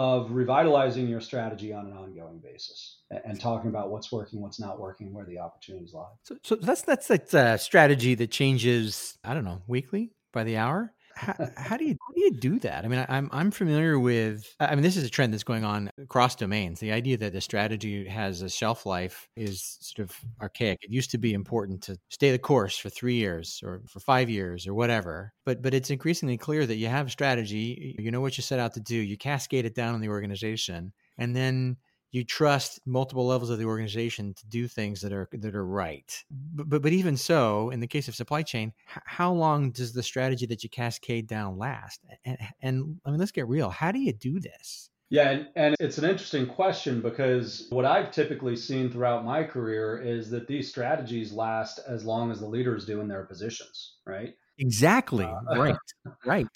of 0.00 0.30
revitalizing 0.30 1.06
your 1.06 1.20
strategy 1.20 1.74
on 1.74 1.84
an 1.84 1.92
ongoing 1.92 2.38
basis 2.38 3.00
and 3.10 3.38
talking 3.38 3.68
about 3.68 3.90
what's 3.90 4.10
working, 4.10 4.40
what's 4.40 4.58
not 4.58 4.80
working, 4.80 5.12
where 5.12 5.26
the 5.26 5.38
opportunities 5.38 5.92
lie. 5.92 6.08
So, 6.22 6.38
so 6.42 6.54
that's 6.56 6.80
that's 6.80 7.06
that 7.08 7.34
uh, 7.34 7.58
strategy 7.58 8.14
that 8.14 8.30
changes. 8.30 9.18
I 9.22 9.34
don't 9.34 9.44
know, 9.44 9.60
weekly 9.66 10.12
by 10.32 10.44
the 10.44 10.56
hour 10.56 10.94
how, 11.20 11.34
how, 11.56 11.76
do 11.76 11.84
you 11.84 11.96
how 12.00 12.14
do 12.14 12.20
you 12.20 12.30
do 12.30 12.58
that? 12.60 12.84
I 12.84 12.88
mean, 12.88 13.04
I, 13.06 13.18
am 13.18 13.28
I'm 13.30 13.50
familiar 13.50 13.98
with. 13.98 14.56
I 14.58 14.74
mean, 14.74 14.82
this 14.82 14.96
is 14.96 15.04
a 15.04 15.10
trend 15.10 15.34
that's 15.34 15.44
going 15.44 15.64
on 15.64 15.90
across 16.00 16.34
domains. 16.34 16.80
The 16.80 16.92
idea 16.92 17.18
that 17.18 17.34
the 17.34 17.42
strategy 17.42 18.08
has 18.08 18.40
a 18.40 18.48
shelf 18.48 18.86
life 18.86 19.28
is 19.36 19.76
sort 19.80 20.08
of 20.08 20.16
archaic. 20.40 20.78
It 20.82 20.90
used 20.90 21.10
to 21.10 21.18
be 21.18 21.34
important 21.34 21.82
to 21.84 21.98
stay 22.08 22.30
the 22.30 22.38
course 22.38 22.78
for 22.78 22.88
three 22.88 23.16
years 23.16 23.60
or 23.62 23.82
for 23.86 24.00
five 24.00 24.30
years 24.30 24.66
or 24.66 24.72
whatever. 24.72 25.34
But 25.44 25.60
but 25.60 25.74
it's 25.74 25.90
increasingly 25.90 26.38
clear 26.38 26.64
that 26.64 26.76
you 26.76 26.88
have 26.88 27.08
a 27.08 27.10
strategy. 27.10 27.94
You 27.98 28.10
know 28.10 28.22
what 28.22 28.38
you 28.38 28.42
set 28.42 28.58
out 28.58 28.72
to 28.74 28.80
do. 28.80 28.96
You 28.96 29.18
cascade 29.18 29.66
it 29.66 29.74
down 29.74 29.94
in 29.94 30.00
the 30.00 30.08
organization, 30.08 30.92
and 31.18 31.36
then 31.36 31.76
you 32.12 32.24
trust 32.24 32.80
multiple 32.86 33.26
levels 33.26 33.50
of 33.50 33.58
the 33.58 33.64
organization 33.64 34.34
to 34.34 34.46
do 34.46 34.66
things 34.66 35.00
that 35.00 35.12
are 35.12 35.28
that 35.32 35.54
are 35.54 35.66
right. 35.66 36.24
But 36.30 36.68
but, 36.68 36.82
but 36.82 36.92
even 36.92 37.16
so, 37.16 37.70
in 37.70 37.80
the 37.80 37.86
case 37.86 38.08
of 38.08 38.14
supply 38.14 38.42
chain, 38.42 38.72
h- 38.94 39.02
how 39.06 39.32
long 39.32 39.70
does 39.70 39.92
the 39.92 40.02
strategy 40.02 40.46
that 40.46 40.62
you 40.64 40.70
cascade 40.70 41.26
down 41.26 41.58
last? 41.58 42.00
And, 42.24 42.38
and 42.62 43.00
I 43.04 43.10
mean, 43.10 43.20
let's 43.20 43.32
get 43.32 43.48
real. 43.48 43.70
How 43.70 43.92
do 43.92 43.98
you 43.98 44.12
do 44.12 44.40
this? 44.40 44.90
Yeah, 45.10 45.30
and, 45.30 45.48
and 45.56 45.76
it's 45.80 45.98
an 45.98 46.04
interesting 46.04 46.46
question 46.46 47.00
because 47.00 47.66
what 47.70 47.84
I've 47.84 48.12
typically 48.12 48.54
seen 48.54 48.90
throughout 48.90 49.24
my 49.24 49.42
career 49.42 50.00
is 50.00 50.30
that 50.30 50.46
these 50.46 50.68
strategies 50.68 51.32
last 51.32 51.80
as 51.86 52.04
long 52.04 52.30
as 52.30 52.38
the 52.38 52.46
leaders 52.46 52.86
do 52.86 53.00
in 53.00 53.08
their 53.08 53.24
positions, 53.24 53.96
right? 54.06 54.34
Exactly. 54.60 55.24
Uh, 55.24 55.58
right. 55.58 55.76
Right. 56.24 56.46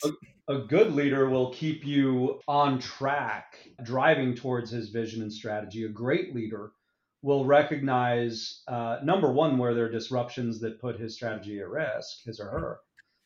A, 0.48 0.54
a, 0.54 0.58
good 0.66 0.94
leader 0.94 1.28
will 1.28 1.52
keep 1.52 1.84
you 1.86 2.40
on 2.48 2.78
track, 2.78 3.58
driving 3.82 4.34
towards 4.34 4.70
his 4.70 4.88
vision 4.88 5.22
and 5.22 5.32
strategy. 5.32 5.84
A 5.84 5.88
great 5.88 6.34
leader 6.34 6.72
will 7.22 7.44
recognize, 7.44 8.62
uh, 8.68 8.98
number 9.02 9.32
one, 9.32 9.58
where 9.58 9.74
there 9.74 9.86
are 9.86 9.90
disruptions 9.90 10.60
that 10.60 10.80
put 10.80 10.98
his 10.98 11.14
strategy 11.14 11.60
at 11.60 11.68
risk, 11.68 12.24
his 12.24 12.40
or 12.40 12.50
her, 12.50 12.78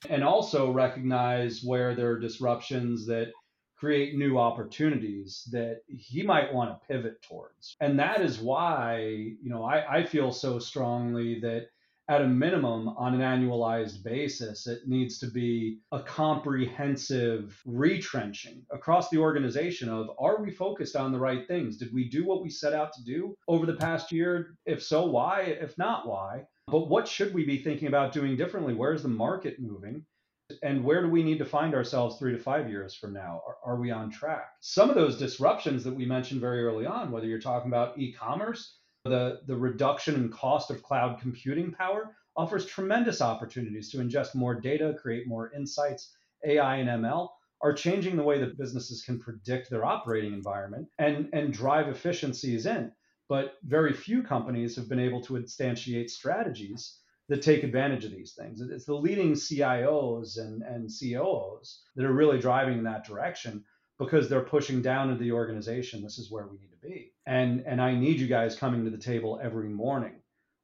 and 0.08 0.22
also 0.22 0.70
recognize 0.70 1.62
where 1.62 1.94
there 1.94 2.12
are 2.12 2.20
disruptions 2.20 3.06
that 3.06 3.32
create 3.76 4.16
new 4.16 4.38
opportunities 4.38 5.48
that 5.52 5.82
he 5.88 6.22
might 6.22 6.52
want 6.52 6.70
to 6.70 6.86
pivot 6.88 7.22
towards. 7.22 7.76
And 7.80 7.98
that 7.98 8.20
is 8.20 8.38
why, 8.38 8.98
you 9.00 9.50
know, 9.50 9.64
I, 9.64 9.98
I 9.98 10.04
feel 10.04 10.32
so 10.32 10.58
strongly 10.58 11.40
that 11.40 11.68
at 12.08 12.22
a 12.22 12.26
minimum 12.26 12.88
on 12.88 13.14
an 13.14 13.20
annualized 13.20 14.02
basis, 14.02 14.66
it 14.66 14.88
needs 14.88 15.18
to 15.18 15.26
be 15.26 15.78
a 15.92 16.00
comprehensive 16.00 17.60
retrenching 17.66 18.64
across 18.70 19.10
the 19.10 19.18
organization 19.18 19.90
of 19.90 20.10
are 20.18 20.42
we 20.42 20.50
focused 20.50 20.96
on 20.96 21.12
the 21.12 21.18
right 21.18 21.46
things? 21.46 21.76
Did 21.76 21.92
we 21.92 22.08
do 22.08 22.24
what 22.24 22.42
we 22.42 22.48
set 22.48 22.72
out 22.72 22.94
to 22.94 23.04
do 23.04 23.36
over 23.46 23.66
the 23.66 23.76
past 23.76 24.10
year? 24.10 24.56
If 24.64 24.82
so, 24.82 25.04
why? 25.04 25.42
If 25.42 25.76
not, 25.76 26.08
why? 26.08 26.44
But 26.66 26.88
what 26.88 27.06
should 27.06 27.34
we 27.34 27.44
be 27.44 27.62
thinking 27.62 27.88
about 27.88 28.12
doing 28.12 28.36
differently? 28.36 28.74
Where's 28.74 29.02
the 29.02 29.08
market 29.08 29.60
moving? 29.60 30.04
And 30.62 30.82
where 30.82 31.02
do 31.02 31.10
we 31.10 31.22
need 31.22 31.38
to 31.38 31.44
find 31.44 31.74
ourselves 31.74 32.18
three 32.18 32.32
to 32.32 32.38
five 32.38 32.70
years 32.70 32.94
from 32.94 33.12
now? 33.12 33.42
Are, 33.46 33.74
are 33.74 33.80
we 33.80 33.90
on 33.90 34.10
track? 34.10 34.52
Some 34.60 34.88
of 34.88 34.96
those 34.96 35.18
disruptions 35.18 35.84
that 35.84 35.94
we 35.94 36.06
mentioned 36.06 36.40
very 36.40 36.64
early 36.64 36.86
on, 36.86 37.10
whether 37.10 37.26
you're 37.26 37.38
talking 37.38 37.70
about 37.70 37.98
e 37.98 38.14
commerce, 38.14 38.78
the, 39.04 39.40
the 39.46 39.56
reduction 39.56 40.14
in 40.14 40.30
cost 40.30 40.70
of 40.70 40.82
cloud 40.82 41.20
computing 41.20 41.72
power 41.72 42.16
offers 42.36 42.66
tremendous 42.66 43.20
opportunities 43.20 43.90
to 43.90 43.98
ingest 43.98 44.34
more 44.34 44.54
data, 44.54 44.96
create 45.00 45.26
more 45.26 45.52
insights. 45.52 46.14
AI 46.46 46.76
and 46.76 46.88
ML 46.88 47.28
are 47.60 47.72
changing 47.72 48.16
the 48.16 48.22
way 48.22 48.38
that 48.38 48.58
businesses 48.58 49.02
can 49.02 49.18
predict 49.18 49.70
their 49.70 49.84
operating 49.84 50.32
environment 50.32 50.86
and, 50.98 51.28
and 51.32 51.52
drive 51.52 51.88
efficiencies 51.88 52.66
in. 52.66 52.92
But 53.28 53.54
very 53.64 53.92
few 53.92 54.22
companies 54.22 54.76
have 54.76 54.88
been 54.88 55.00
able 55.00 55.20
to 55.22 55.34
instantiate 55.34 56.10
strategies 56.10 56.98
that 57.28 57.42
take 57.42 57.62
advantage 57.62 58.04
of 58.04 58.12
these 58.12 58.34
things. 58.34 58.60
It's 58.60 58.86
the 58.86 58.94
leading 58.94 59.32
CIOs 59.32 60.38
and, 60.38 60.62
and 60.62 60.88
COOs 60.88 61.82
that 61.96 62.06
are 62.06 62.12
really 62.12 62.38
driving 62.38 62.78
in 62.78 62.84
that 62.84 63.04
direction 63.04 63.64
because 63.98 64.28
they're 64.28 64.40
pushing 64.40 64.80
down 64.80 65.10
into 65.10 65.22
the 65.22 65.32
organization. 65.32 66.02
This 66.02 66.18
is 66.18 66.30
where 66.30 66.46
we 66.46 66.58
need 66.58 66.70
to 66.70 66.88
be. 66.88 67.12
And 67.28 67.62
and 67.66 67.80
I 67.80 67.94
need 67.94 68.18
you 68.18 68.26
guys 68.26 68.56
coming 68.56 68.84
to 68.84 68.90
the 68.90 68.98
table 68.98 69.38
every 69.42 69.68
morning 69.68 70.14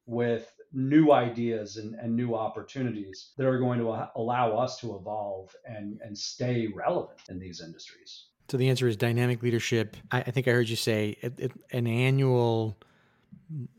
with 0.07 0.51
new 0.73 1.11
ideas 1.11 1.77
and, 1.77 1.93
and 1.95 2.15
new 2.15 2.33
opportunities 2.35 3.33
that 3.37 3.45
are 3.45 3.59
going 3.59 3.79
to 3.79 4.09
allow 4.15 4.57
us 4.57 4.79
to 4.79 4.95
evolve 4.95 5.55
and, 5.65 5.99
and 6.03 6.17
stay 6.17 6.67
relevant 6.67 7.19
in 7.29 7.39
these 7.39 7.61
industries. 7.61 8.25
So 8.49 8.57
the 8.57 8.69
answer 8.69 8.87
is 8.87 8.97
dynamic 8.97 9.41
leadership. 9.41 9.95
I, 10.11 10.21
I 10.21 10.31
think 10.31 10.47
I 10.47 10.51
heard 10.51 10.67
you 10.67 10.75
say 10.75 11.17
it, 11.21 11.33
it, 11.39 11.51
an 11.71 11.87
annual, 11.87 12.77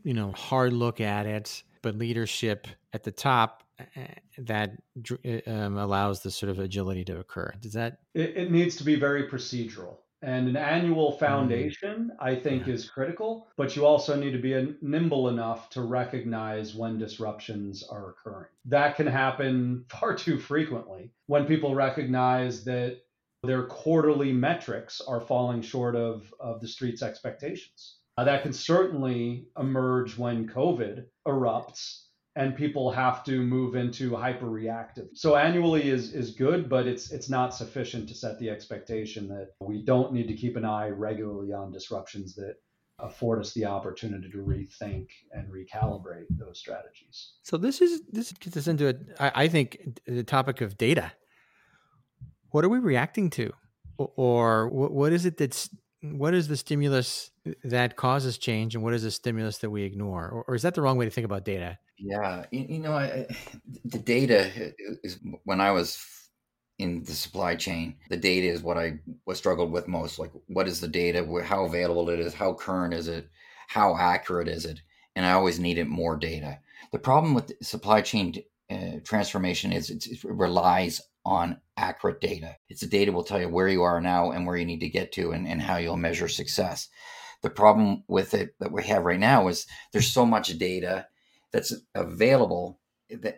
you 0.03 0.13
know, 0.13 0.31
hard 0.31 0.73
look 0.73 0.99
at 1.01 1.25
it, 1.25 1.63
but 1.81 1.97
leadership 1.97 2.67
at 2.93 3.03
the 3.03 3.11
top 3.11 3.63
eh, 3.95 4.07
that 4.39 4.71
um, 5.45 5.77
allows 5.77 6.21
the 6.21 6.31
sort 6.31 6.49
of 6.49 6.59
agility 6.59 7.03
to 7.05 7.19
occur. 7.19 7.53
Does 7.61 7.73
that? 7.73 7.99
It, 8.13 8.35
it 8.35 8.51
needs 8.51 8.75
to 8.77 8.83
be 8.83 8.95
very 8.95 9.29
procedural. 9.29 9.97
And 10.21 10.47
an 10.47 10.57
annual 10.57 11.11
mm-hmm. 11.11 11.25
foundation. 11.25 12.11
I 12.19 12.35
think, 12.35 12.67
yeah. 12.67 12.73
is 12.73 12.89
critical, 12.89 13.47
but 13.55 13.75
you 13.75 13.85
also 13.85 14.15
need 14.15 14.31
to 14.31 14.39
be 14.39 14.75
nimble 14.81 15.29
enough 15.29 15.69
to 15.71 15.81
recognize 15.81 16.73
when 16.75 16.97
disruptions 16.97 17.83
are 17.83 18.09
occurring. 18.09 18.49
That 18.65 18.95
can 18.95 19.07
happen 19.07 19.85
far 19.89 20.15
too 20.15 20.37
frequently 20.37 21.11
when 21.27 21.45
people 21.45 21.75
recognize 21.75 22.63
that 22.65 23.01
their 23.43 23.63
quarterly 23.63 24.33
metrics 24.33 24.99
are 25.01 25.21
falling 25.21 25.61
short 25.61 25.95
of, 25.95 26.33
of 26.39 26.59
the 26.59 26.67
street's 26.67 27.03
expectations. 27.03 27.97
Uh, 28.17 28.23
that 28.23 28.41
can 28.41 28.51
certainly 28.51 29.45
emerge 29.59 30.17
when 30.17 30.47
COVID 30.47 31.05
erupts 31.27 32.06
and 32.37 32.55
people 32.55 32.91
have 32.91 33.23
to 33.23 33.41
move 33.41 33.75
into 33.75 34.15
hyper 34.15 34.47
reactive. 34.47 35.07
So 35.13 35.35
annually 35.35 35.89
is 35.89 36.13
is 36.13 36.31
good, 36.31 36.69
but 36.69 36.87
it's 36.87 37.11
it's 37.11 37.29
not 37.29 37.53
sufficient 37.53 38.07
to 38.09 38.15
set 38.15 38.37
the 38.39 38.49
expectation 38.49 39.27
that 39.29 39.49
we 39.59 39.83
don't 39.83 40.13
need 40.13 40.27
to 40.27 40.35
keep 40.35 40.55
an 40.55 40.63
eye 40.63 40.89
regularly 40.89 41.51
on 41.51 41.71
disruptions 41.71 42.35
that 42.35 42.55
afford 42.99 43.39
us 43.39 43.53
the 43.53 43.65
opportunity 43.65 44.29
to 44.29 44.37
rethink 44.37 45.07
and 45.31 45.47
recalibrate 45.51 46.25
those 46.29 46.59
strategies. 46.59 47.33
So 47.41 47.57
this 47.57 47.81
is 47.81 48.01
this 48.11 48.31
gets 48.31 48.55
us 48.55 48.67
into 48.67 48.89
a, 48.89 48.95
I, 49.19 49.43
I 49.43 49.47
think 49.47 49.99
the 50.05 50.23
topic 50.23 50.61
of 50.61 50.77
data 50.77 51.11
what 52.51 52.63
are 52.63 52.69
we 52.69 52.79
reacting 52.79 53.29
to 53.29 53.51
or 53.97 54.69
what, 54.69 54.91
what 54.91 55.11
is 55.11 55.25
it 55.25 55.37
that's 55.37 55.69
what 56.01 56.33
is 56.33 56.47
the 56.47 56.55
stimulus 56.55 57.31
that 57.63 57.95
causes 57.95 58.37
change 58.37 58.75
and 58.75 58.83
what 58.83 58.93
is 58.93 59.03
the 59.03 59.11
stimulus 59.11 59.57
that 59.59 59.69
we 59.69 59.83
ignore 59.83 60.43
or, 60.47 60.55
is 60.55 60.61
that 60.61 60.75
the 60.75 60.81
wrong 60.81 60.97
way 60.97 61.05
to 61.05 61.11
think 61.11 61.25
about 61.25 61.43
data 61.43 61.77
yeah 61.97 62.45
you, 62.51 62.65
you 62.69 62.79
know 62.79 62.93
I, 62.93 63.27
the 63.85 63.99
data 63.99 64.73
is 65.03 65.19
when 65.43 65.61
i 65.61 65.71
was 65.71 66.03
in 66.79 67.03
the 67.03 67.13
supply 67.13 67.55
chain 67.55 67.95
the 68.09 68.17
data 68.17 68.47
is 68.47 68.61
what 68.61 68.77
i 68.77 68.99
was 69.25 69.37
struggled 69.37 69.71
with 69.71 69.87
most 69.87 70.19
like 70.19 70.31
what 70.47 70.67
is 70.67 70.79
the 70.79 70.87
data 70.87 71.25
how 71.43 71.65
available 71.65 72.09
it 72.09 72.19
is 72.19 72.33
how 72.33 72.53
current 72.53 72.93
is 72.93 73.07
it 73.07 73.29
how 73.67 73.95
accurate 73.95 74.47
is 74.47 74.65
it 74.65 74.79
and 75.15 75.25
i 75.25 75.31
always 75.31 75.59
needed 75.59 75.87
more 75.87 76.15
data 76.15 76.59
the 76.91 76.99
problem 76.99 77.33
with 77.33 77.51
supply 77.63 78.01
chain 78.01 78.33
uh, 78.69 78.99
transformation 79.03 79.71
is 79.71 79.89
it 79.89 80.23
relies 80.23 81.01
on 81.25 81.59
accurate 81.75 82.21
data. 82.21 82.55
It's 82.69 82.81
the 82.81 82.87
data 82.87 83.11
will 83.11 83.23
tell 83.23 83.39
you 83.39 83.49
where 83.49 83.67
you 83.67 83.83
are 83.83 83.99
now 84.01 84.31
and 84.31 84.45
where 84.47 84.55
you 84.55 84.65
need 84.65 84.79
to 84.79 84.89
get 84.89 85.11
to 85.13 85.31
and, 85.31 85.47
and 85.47 85.61
how 85.61 85.77
you'll 85.77 85.97
measure 85.97 86.29
success. 86.29 86.87
The 87.43 87.49
problem 87.49 88.03
with 88.07 88.33
it 88.33 88.55
that 88.59 88.71
we 88.71 88.83
have 88.85 89.03
right 89.03 89.19
now 89.19 89.47
is 89.49 89.67
there's 89.91 90.07
so 90.11 90.25
much 90.25 90.57
data 90.57 91.05
that's 91.51 91.73
available 91.95 92.79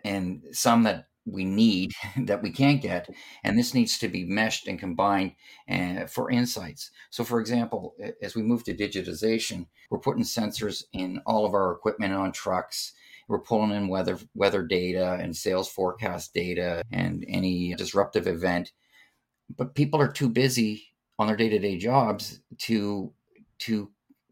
and 0.04 0.42
some 0.52 0.82
that 0.82 1.06
we 1.26 1.44
need 1.44 1.92
that 2.16 2.42
we 2.42 2.50
can't 2.50 2.82
get 2.82 3.08
and 3.44 3.58
this 3.58 3.74
needs 3.74 3.98
to 3.98 4.08
be 4.08 4.24
meshed 4.24 4.66
and 4.66 4.78
combined 4.78 5.32
uh, 5.70 6.06
for 6.06 6.30
insights. 6.30 6.90
So 7.10 7.24
for 7.24 7.40
example 7.40 7.94
as 8.22 8.34
we 8.34 8.42
move 8.42 8.64
to 8.64 8.74
digitization 8.74 9.66
we're 9.90 9.98
putting 9.98 10.22
sensors 10.22 10.84
in 10.92 11.20
all 11.26 11.44
of 11.44 11.52
our 11.52 11.72
equipment 11.72 12.14
on 12.14 12.32
trucks. 12.32 12.92
We're 13.28 13.40
pulling 13.40 13.72
in 13.72 13.88
weather 13.88 14.18
weather 14.34 14.62
data 14.62 15.18
and 15.20 15.36
sales 15.36 15.68
forecast 15.68 16.32
data 16.32 16.82
and 16.90 17.24
any 17.28 17.74
disruptive 17.74 18.26
event. 18.26 18.72
But 19.56 19.74
people 19.74 20.00
are 20.00 20.10
too 20.10 20.28
busy 20.28 20.94
on 21.18 21.26
their 21.26 21.36
day-to-day 21.36 21.76
jobs 21.78 22.40
to 22.58 23.12
to 23.60 23.90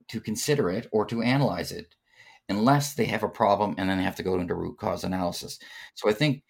to 0.09 0.21
consider 0.21 0.71
it 0.71 0.89
or 0.91 1.05
to 1.07 1.23
analyze 1.23 1.71
it 1.71 1.95
unless 2.49 2.95
they 2.95 3.05
have 3.07 3.23
a 3.23 3.29
problem 3.29 3.75
and 3.79 3.89
then 3.89 3.99
they 3.99 4.05
have 4.05 4.17
to 4.17 4.23
go 4.23 4.39
into 4.39 4.55
root 4.55 4.79
cause 4.79 5.05
analysis. 5.05 5.59
So 5.95 6.09
I 6.09 6.13
think 6.13 6.43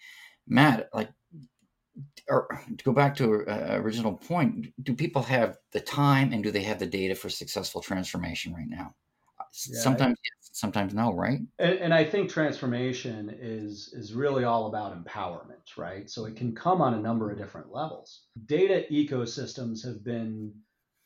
Matt, 0.46 0.88
like 0.92 1.10
or 2.28 2.46
to 2.76 2.84
go 2.84 2.92
back 2.92 3.16
to 3.16 3.44
uh, 3.46 3.78
original 3.82 4.14
point, 4.14 4.72
do 4.82 4.94
people 4.94 5.22
have 5.22 5.56
the 5.72 5.80
time 5.80 6.32
and 6.32 6.42
do 6.42 6.50
they 6.50 6.62
have 6.62 6.78
the 6.78 6.86
data 6.86 7.14
for 7.14 7.28
successful 7.28 7.80
transformation 7.80 8.54
right 8.54 8.68
now? 8.68 8.94
Yeah, 9.66 9.80
sometimes 9.80 10.12
I, 10.12 10.22
yes, 10.24 10.50
sometimes 10.52 10.94
no, 10.94 11.12
right? 11.12 11.40
And, 11.58 11.78
and, 11.78 11.94
I 11.94 12.04
think 12.04 12.28
transformation 12.28 13.34
is 13.40 13.92
is 13.94 14.12
really 14.12 14.44
all 14.44 14.66
about 14.66 15.02
empowerment, 15.02 15.76
right? 15.78 16.08
So 16.08 16.26
it 16.26 16.36
can 16.36 16.54
come 16.54 16.82
on 16.82 16.94
a 16.94 17.00
number 17.00 17.30
of 17.30 17.38
different 17.38 17.72
levels. 17.72 18.24
Data 18.44 18.84
ecosystems 18.92 19.82
have 19.84 20.04
been 20.04 20.52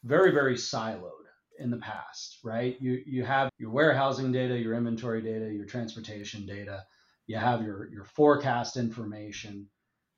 very 0.03 0.33
very 0.33 0.57
siloed 0.57 1.22
in 1.59 1.71
the 1.71 1.79
past, 1.79 2.39
right? 2.45 2.77
You 2.81 3.03
you 3.07 3.25
have 3.25 3.51
your 3.59 3.71
warehousing 3.71 4.33
data, 4.33 4.59
your 4.59 4.75
inventory 4.75 5.23
data, 5.23 5.53
your 5.53 5.67
transportation 5.67 6.47
data, 6.47 6.85
you 7.27 7.37
have 7.37 7.63
your 7.63 7.89
your 7.91 8.05
forecast 8.05 8.77
information. 8.77 9.69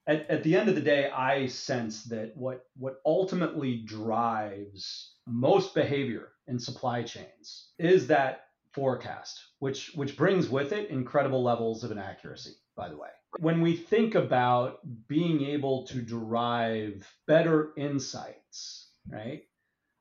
At, 0.07 0.29
at 0.29 0.43
the 0.43 0.55
end 0.55 0.69
of 0.69 0.75
the 0.75 0.83
day, 0.83 1.11
I 1.11 1.47
sense 1.47 2.05
that 2.05 2.37
what 2.37 2.67
what 2.77 2.97
ultimately 3.07 3.83
drives 3.85 5.15
most 5.27 5.75
behavior 5.75 6.33
in 6.47 6.59
supply 6.59 7.03
chains 7.03 7.71
is 7.79 8.07
that 8.09 8.43
forecast, 8.73 9.41
which 9.61 9.93
which 9.95 10.17
brings 10.17 10.49
with 10.49 10.73
it 10.73 10.91
incredible 10.91 11.43
levels 11.43 11.85
of 11.85 11.91
inaccuracy, 11.91 12.55
by 12.77 12.89
the 12.89 12.97
way. 12.97 13.09
When 13.39 13.61
we 13.63 13.77
think 13.77 14.15
about 14.15 14.79
being 15.09 15.43
able 15.43 15.87
to 15.89 16.03
derive 16.03 17.09
better 17.27 17.73
insights, 17.77 18.91
right? 19.09 19.43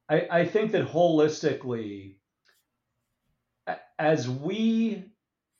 I, 0.09 0.27
I 0.29 0.45
think 0.45 0.71
that 0.73 0.87
holistically, 0.87 2.15
as 3.97 4.29
we 4.29 5.05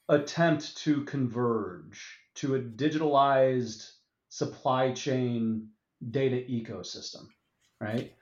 attempt 0.09 0.77
to 0.77 1.03
converge 1.05 2.19
to 2.35 2.55
a 2.55 2.59
digitalized 2.59 3.89
supply 4.29 4.91
chain 4.91 5.69
data 6.11 6.35
ecosystem, 6.35 7.27
right? 7.79 8.13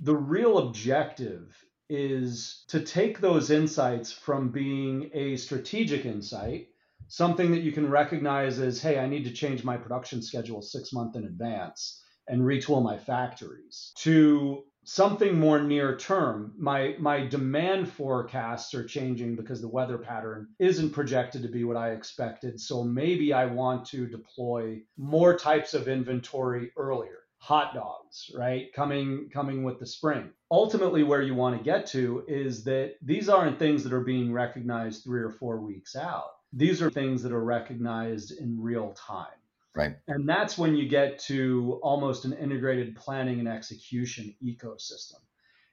the 0.00 0.14
real 0.14 0.58
objective 0.58 1.64
is 1.88 2.64
to 2.68 2.80
take 2.80 3.20
those 3.20 3.50
insights 3.50 4.10
from 4.12 4.50
being 4.50 5.10
a 5.14 5.36
strategic 5.36 6.04
insight, 6.04 6.68
something 7.08 7.50
that 7.52 7.62
you 7.62 7.72
can 7.72 7.88
recognize 7.88 8.58
as, 8.58 8.80
hey, 8.80 8.98
I 8.98 9.06
need 9.06 9.24
to 9.24 9.32
change 9.32 9.64
my 9.64 9.76
production 9.76 10.22
schedule 10.22 10.62
six 10.62 10.92
months 10.92 11.16
in 11.16 11.24
advance 11.24 12.02
and 12.26 12.42
retool 12.42 12.82
my 12.82 12.96
factories, 12.96 13.92
to 13.98 14.64
something 14.84 15.38
more 15.38 15.60
near 15.60 15.96
term. 15.96 16.54
My 16.58 16.96
my 16.98 17.26
demand 17.26 17.88
forecasts 17.88 18.74
are 18.74 18.84
changing 18.84 19.36
because 19.36 19.60
the 19.60 19.68
weather 19.68 19.98
pattern 19.98 20.48
isn't 20.58 20.90
projected 20.90 21.42
to 21.42 21.48
be 21.48 21.64
what 21.64 21.76
I 21.76 21.90
expected. 21.90 22.60
So 22.60 22.84
maybe 22.84 23.32
I 23.32 23.46
want 23.46 23.86
to 23.86 24.06
deploy 24.06 24.82
more 24.96 25.36
types 25.36 25.74
of 25.74 25.88
inventory 25.88 26.70
earlier 26.76 27.18
hot 27.44 27.74
dogs, 27.74 28.30
right? 28.34 28.72
Coming 28.72 29.28
coming 29.30 29.64
with 29.64 29.78
the 29.78 29.86
spring. 29.86 30.30
Ultimately 30.50 31.02
where 31.02 31.20
you 31.20 31.34
want 31.34 31.58
to 31.58 31.62
get 31.62 31.86
to 31.88 32.24
is 32.26 32.64
that 32.64 32.94
these 33.02 33.28
aren't 33.28 33.58
things 33.58 33.84
that 33.84 33.92
are 33.92 34.00
being 34.00 34.32
recognized 34.32 35.04
3 35.04 35.20
or 35.20 35.30
4 35.30 35.60
weeks 35.60 35.94
out. 35.94 36.30
These 36.54 36.80
are 36.80 36.90
things 36.90 37.22
that 37.22 37.32
are 37.32 37.44
recognized 37.44 38.32
in 38.38 38.62
real 38.62 38.92
time. 38.92 39.26
Right. 39.74 39.96
And 40.06 40.28
that's 40.28 40.56
when 40.56 40.76
you 40.76 40.88
get 40.88 41.18
to 41.20 41.80
almost 41.82 42.24
an 42.24 42.32
integrated 42.32 42.94
planning 42.94 43.40
and 43.40 43.48
execution 43.48 44.34
ecosystem. 44.42 45.20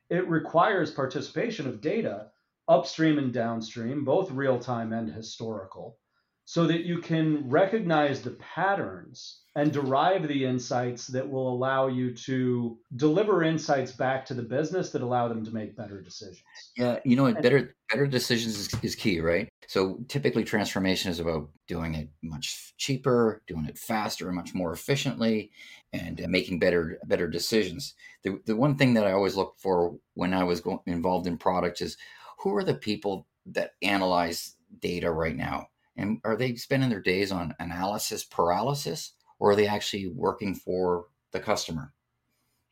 It 0.09 0.27
requires 0.27 0.91
participation 0.91 1.67
of 1.67 1.81
data 1.81 2.31
upstream 2.67 3.17
and 3.19 3.31
downstream, 3.31 4.03
both 4.03 4.31
real 4.31 4.57
time 4.57 4.93
and 4.93 5.11
historical, 5.11 5.99
so 6.45 6.67
that 6.67 6.85
you 6.85 6.99
can 6.99 7.49
recognize 7.49 8.21
the 8.21 8.31
patterns 8.31 9.41
and 9.55 9.71
derive 9.71 10.27
the 10.27 10.45
insights 10.45 11.07
that 11.07 11.29
will 11.29 11.53
allow 11.53 11.87
you 11.87 12.13
to 12.13 12.77
deliver 12.95 13.43
insights 13.43 13.91
back 13.91 14.25
to 14.25 14.33
the 14.33 14.41
business 14.41 14.91
that 14.91 15.01
allow 15.01 15.27
them 15.27 15.43
to 15.43 15.51
make 15.51 15.75
better 15.75 16.01
decisions. 16.01 16.41
Yeah, 16.77 16.99
you 17.03 17.15
know, 17.15 17.31
better 17.33 17.75
better 17.89 18.07
decisions 18.07 18.57
is, 18.57 18.69
is 18.81 18.95
key, 18.95 19.19
right? 19.19 19.49
So 19.67 19.99
typically 20.07 20.43
transformation 20.43 21.11
is 21.11 21.19
about 21.19 21.49
doing 21.67 21.95
it 21.95 22.09
much 22.21 22.73
cheaper, 22.77 23.41
doing 23.47 23.65
it 23.65 23.77
faster 23.77 24.27
and 24.27 24.35
much 24.35 24.53
more 24.53 24.71
efficiently 24.71 25.51
and 25.93 26.21
uh, 26.21 26.27
making 26.27 26.59
better 26.59 26.97
better 27.05 27.27
decisions. 27.27 27.93
The 28.23 28.39
the 28.45 28.55
one 28.55 28.77
thing 28.77 28.93
that 28.93 29.05
I 29.05 29.11
always 29.11 29.35
look 29.35 29.55
for 29.57 29.97
when 30.13 30.33
I 30.33 30.43
was 30.45 30.61
go- 30.61 30.83
involved 30.85 31.27
in 31.27 31.37
product 31.37 31.81
is 31.81 31.97
who 32.39 32.55
are 32.55 32.63
the 32.63 32.73
people 32.73 33.27
that 33.47 33.71
analyze 33.81 34.55
data 34.79 35.11
right 35.11 35.35
now? 35.35 35.67
And 36.01 36.19
are 36.25 36.35
they 36.37 36.55
spending 36.55 36.89
their 36.89 37.01
days 37.01 37.31
on 37.31 37.55
analysis 37.59 38.23
paralysis? 38.23 39.13
or 39.39 39.51
are 39.51 39.55
they 39.55 39.67
actually 39.67 40.07
working 40.07 40.55
for 40.55 41.07
the 41.31 41.39
customer? 41.39 41.93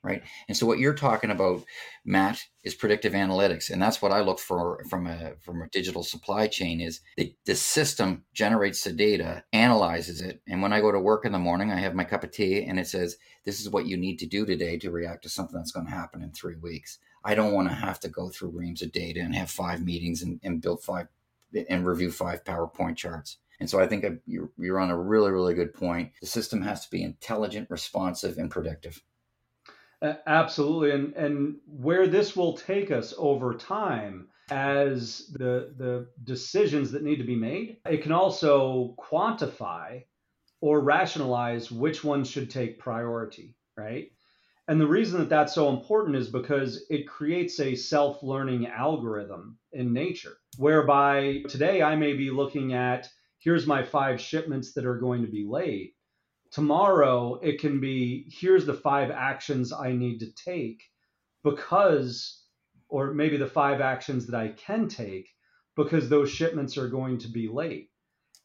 right? 0.04 0.24
And 0.48 0.56
so 0.56 0.66
what 0.66 0.80
you're 0.80 0.94
talking 0.94 1.30
about, 1.30 1.64
Matt, 2.06 2.44
is 2.64 2.74
predictive 2.74 3.14
analytics, 3.14 3.70
and 3.70 3.82
that's 3.82 4.02
what 4.02 4.12
I 4.12 4.22
look 4.22 4.40
for 4.40 4.84
from 4.90 5.08
a 5.08 5.34
from 5.42 5.62
a 5.62 5.68
digital 5.70 6.04
supply 6.04 6.48
chain. 6.48 6.82
Is 6.82 7.02
the, 7.18 7.36
the 7.46 7.56
system 7.56 8.24
generates 8.34 8.84
the 8.84 8.94
data, 8.94 9.44
analyzes 9.54 10.22
it, 10.22 10.42
and 10.48 10.62
when 10.62 10.74
I 10.74 10.82
go 10.82 10.92
to 10.92 11.00
work 11.00 11.26
in 11.26 11.32
the 11.34 11.40
morning, 11.40 11.72
I 11.72 11.80
have 11.80 11.96
my 11.96 12.04
cup 12.06 12.24
of 12.24 12.32
tea, 12.32 12.64
and 12.64 12.80
it 12.80 12.88
says, 12.88 13.18
"This 13.46 13.60
is 13.60 13.70
what 13.70 13.88
you 13.88 13.98
need 13.98 14.20
to 14.20 14.26
do 14.26 14.46
today 14.46 14.78
to 14.80 14.92
react 14.92 15.24
to 15.24 15.30
something 15.30 15.58
that's 15.58 15.72
going 15.72 15.88
to 15.88 15.92
happen 15.92 16.22
in 16.22 16.32
three 16.32 16.56
weeks." 16.56 17.00
I 17.26 17.36
don't 17.36 17.54
want 17.54 17.68
to 17.68 17.76
have 17.76 18.00
to 18.02 18.10
go 18.10 18.30
through 18.30 18.58
reams 18.58 18.82
of 18.82 18.94
data 18.94 19.20
and 19.20 19.36
have 19.36 19.52
five 19.52 19.84
meetings 19.84 20.22
and, 20.22 20.40
and 20.42 20.62
build 20.62 20.82
five 20.84 21.08
and 21.70 21.86
review 21.86 22.12
five 22.12 22.44
PowerPoint 22.44 22.96
charts. 22.96 23.38
And 23.60 23.70
so 23.70 23.80
I 23.80 23.88
think 23.88 24.06
you're, 24.26 24.80
on 24.80 24.90
a 24.90 24.98
really, 24.98 25.32
really 25.32 25.54
good 25.54 25.74
point. 25.74 26.14
The 26.22 26.28
system 26.28 26.62
has 26.62 26.86
to 26.86 26.92
be 26.92 27.04
intelligent, 27.04 27.70
responsive, 27.70 28.38
and 28.38 28.50
predictive. 28.50 29.02
Absolutely. 30.02 30.92
And, 30.92 31.14
and 31.14 31.56
where 31.68 32.08
this 32.08 32.36
will 32.36 32.56
take 32.56 32.90
us 32.90 33.14
over 33.18 33.54
time 33.54 34.30
as 34.50 35.28
the, 35.34 35.74
the 35.78 36.08
decisions 36.24 36.92
that 36.92 37.04
need 37.04 37.18
to 37.18 37.26
be 37.26 37.36
made, 37.36 37.78
it 37.86 38.02
can 38.02 38.14
also 38.14 38.96
quantify 38.98 40.04
or 40.62 40.80
rationalize 40.80 41.70
which 41.70 42.04
ones 42.04 42.30
should 42.30 42.50
take 42.50 42.80
priority, 42.80 43.56
right? 43.78 44.12
And 44.70 44.80
the 44.80 44.86
reason 44.86 45.20
that 45.20 45.30
that's 45.30 45.56
so 45.56 45.70
important 45.70 46.16
is 46.16 46.30
because 46.30 46.86
it 46.92 47.08
creates 47.08 47.60
a 47.60 47.74
self 47.74 48.22
learning 48.22 48.68
algorithm 48.68 49.58
in 49.72 49.94
nature, 49.94 50.38
whereby 50.60 51.42
today 51.50 51.82
I 51.82 51.96
may 51.96 52.14
be 52.14 52.30
looking 52.30 52.74
at 52.74 53.10
here's 53.40 53.66
my 53.66 53.82
five 53.82 54.22
shipments 54.22 54.74
that 54.74 54.86
are 54.86 55.00
going 55.00 55.24
to 55.24 55.32
be 55.32 55.44
late. 55.44 55.96
Tomorrow 56.52 57.40
it 57.42 57.60
can 57.60 57.80
be 57.80 58.30
here's 58.30 58.68
the 58.68 58.76
five 58.76 59.10
actions 59.10 59.74
I 59.74 59.94
need 59.94 60.20
to 60.20 60.32
take 60.34 60.84
because, 61.44 62.44
or 62.90 63.12
maybe 63.12 63.38
the 63.38 63.48
five 63.48 63.82
actions 63.82 64.28
that 64.28 64.40
I 64.40 64.50
can 64.50 64.88
take 64.88 65.30
because 65.76 66.10
those 66.10 66.30
shipments 66.30 66.78
are 66.78 66.90
going 66.90 67.18
to 67.18 67.28
be 67.28 67.48
late. 67.48 67.90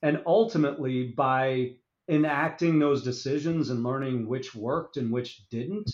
And 0.00 0.22
ultimately, 0.24 1.08
by 1.08 1.72
enacting 2.08 2.78
those 2.78 3.04
decisions 3.04 3.68
and 3.68 3.82
learning 3.82 4.26
which 4.26 4.54
worked 4.54 4.96
and 4.96 5.12
which 5.12 5.46
didn't, 5.50 5.90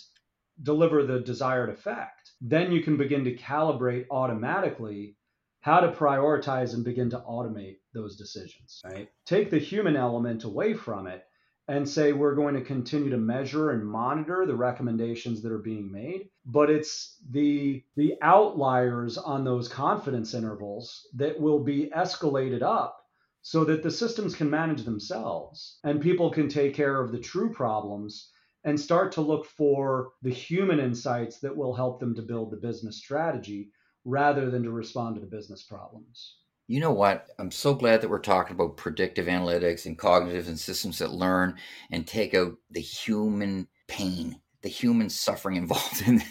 deliver 0.62 1.04
the 1.04 1.20
desired 1.20 1.70
effect, 1.70 2.32
then 2.40 2.72
you 2.72 2.82
can 2.82 2.96
begin 2.96 3.24
to 3.24 3.36
calibrate 3.36 4.06
automatically 4.10 5.16
how 5.60 5.80
to 5.80 5.92
prioritize 5.92 6.74
and 6.74 6.84
begin 6.84 7.10
to 7.10 7.18
automate 7.18 7.76
those 7.92 8.16
decisions, 8.16 8.80
right? 8.84 9.08
Take 9.26 9.50
the 9.50 9.58
human 9.58 9.96
element 9.96 10.44
away 10.44 10.74
from 10.74 11.06
it 11.06 11.24
and 11.70 11.88
say 11.88 12.12
we're 12.12 12.34
going 12.34 12.54
to 12.54 12.60
continue 12.62 13.10
to 13.10 13.16
measure 13.16 13.70
and 13.70 13.86
monitor 13.86 14.44
the 14.44 14.56
recommendations 14.56 15.40
that 15.40 15.52
are 15.52 15.58
being 15.58 15.90
made 15.90 16.28
but 16.44 16.68
it's 16.68 17.16
the 17.30 17.82
the 17.96 18.14
outliers 18.22 19.16
on 19.16 19.44
those 19.44 19.68
confidence 19.68 20.34
intervals 20.34 21.06
that 21.14 21.38
will 21.38 21.62
be 21.62 21.90
escalated 21.96 22.62
up 22.62 22.96
so 23.42 23.64
that 23.64 23.82
the 23.82 23.90
systems 23.90 24.34
can 24.34 24.50
manage 24.50 24.82
themselves 24.82 25.78
and 25.84 26.00
people 26.00 26.30
can 26.30 26.48
take 26.48 26.74
care 26.74 27.00
of 27.00 27.12
the 27.12 27.20
true 27.20 27.52
problems 27.52 28.30
and 28.64 28.78
start 28.78 29.12
to 29.12 29.20
look 29.20 29.46
for 29.46 30.10
the 30.22 30.32
human 30.32 30.80
insights 30.80 31.38
that 31.40 31.56
will 31.56 31.74
help 31.74 32.00
them 32.00 32.14
to 32.14 32.22
build 32.22 32.50
the 32.50 32.56
business 32.56 32.98
strategy 32.98 33.70
rather 34.04 34.50
than 34.50 34.62
to 34.62 34.70
respond 34.70 35.14
to 35.14 35.20
the 35.20 35.26
business 35.26 35.62
problems. 35.62 36.36
You 36.66 36.78
know 36.78 36.92
what? 36.92 37.26
I'm 37.38 37.50
so 37.50 37.74
glad 37.74 38.00
that 38.00 38.08
we're 38.08 38.20
talking 38.20 38.54
about 38.54 38.76
predictive 38.76 39.26
analytics 39.26 39.86
and 39.86 39.98
cognitive 39.98 40.46
and 40.46 40.58
systems 40.58 40.98
that 40.98 41.10
learn 41.10 41.56
and 41.90 42.06
take 42.06 42.32
out 42.32 42.52
the 42.70 42.80
human 42.80 43.66
pain, 43.88 44.40
the 44.62 44.68
human 44.68 45.10
suffering 45.10 45.56
involved 45.56 46.02
in 46.06 46.22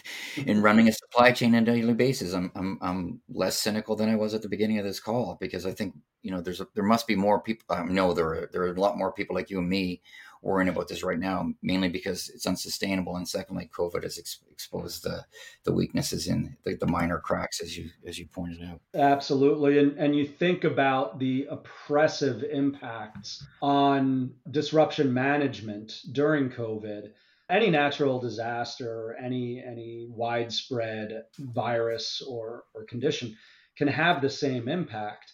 in 0.46 0.62
running 0.62 0.88
a 0.88 0.94
supply 0.94 1.34
chain 1.34 1.56
on 1.56 1.64
a 1.64 1.66
daily 1.66 1.94
basis. 1.94 2.34
I'm, 2.34 2.54
I'm 2.56 2.80
I'm 2.82 3.22
less 3.28 3.58
cynical 3.58 3.98
than 3.98 4.08
I 4.08 4.16
was 4.16 4.34
at 4.34 4.42
the 4.42 4.48
beginning 4.48 4.80
of 4.80 4.86
this 4.86 5.02
call 5.02 5.38
because 5.42 5.66
I 5.66 5.72
think 5.72 5.94
you 6.22 6.32
know 6.32 6.40
there's 6.40 6.62
a, 6.62 6.68
there 6.74 6.86
must 6.86 7.06
be 7.06 7.16
more 7.16 7.42
people. 7.42 7.66
I 7.70 7.84
know 7.84 8.14
there 8.14 8.28
are, 8.28 8.50
there 8.54 8.62
are 8.62 8.74
a 8.74 8.80
lot 8.80 8.98
more 8.98 9.12
people 9.12 9.36
like 9.36 9.50
you 9.50 9.60
and 9.60 9.68
me 9.68 10.02
worrying 10.42 10.70
about 10.70 10.88
this 10.88 11.04
right 11.04 11.20
now, 11.20 11.52
mainly 11.62 11.90
because 11.90 12.30
it's 12.30 12.48
unsustainable, 12.48 13.16
and 13.16 13.28
secondly, 13.28 13.70
COVID 13.78 14.04
has 14.04 14.18
ex- 14.18 14.40
exposed 14.52 15.04
the 15.04 15.26
the 15.66 15.74
weaknesses 15.74 16.28
in 16.28 16.58
the, 16.64 16.76
the, 16.76 16.88
minor 16.88 17.20
cracks, 17.20 17.62
as 17.62 17.78
you 17.78 17.90
as 18.06 18.18
you 18.18 18.28
pointed 18.28 18.64
out. 18.64 18.82
Absolutely, 18.94 19.80
and 19.80 19.98
and 19.98 20.16
you 20.16 20.26
think 20.26 20.64
about 20.64 21.20
the 21.20 21.48
oppressive 21.50 22.44
impacts 22.44 23.46
on 23.62 24.34
disruption 24.50 25.14
management 25.14 25.94
during 26.12 26.50
COVID. 26.50 27.12
Any 27.50 27.70
natural 27.70 28.20
disaster, 28.20 29.18
any 29.22 29.64
any 29.66 30.08
widespread 30.10 31.24
virus 31.38 32.22
or 32.28 32.64
or 32.74 32.86
condition 32.86 33.36
can 33.78 33.88
have 33.88 34.22
the 34.22 34.30
same 34.30 34.68
impact. 34.68 35.34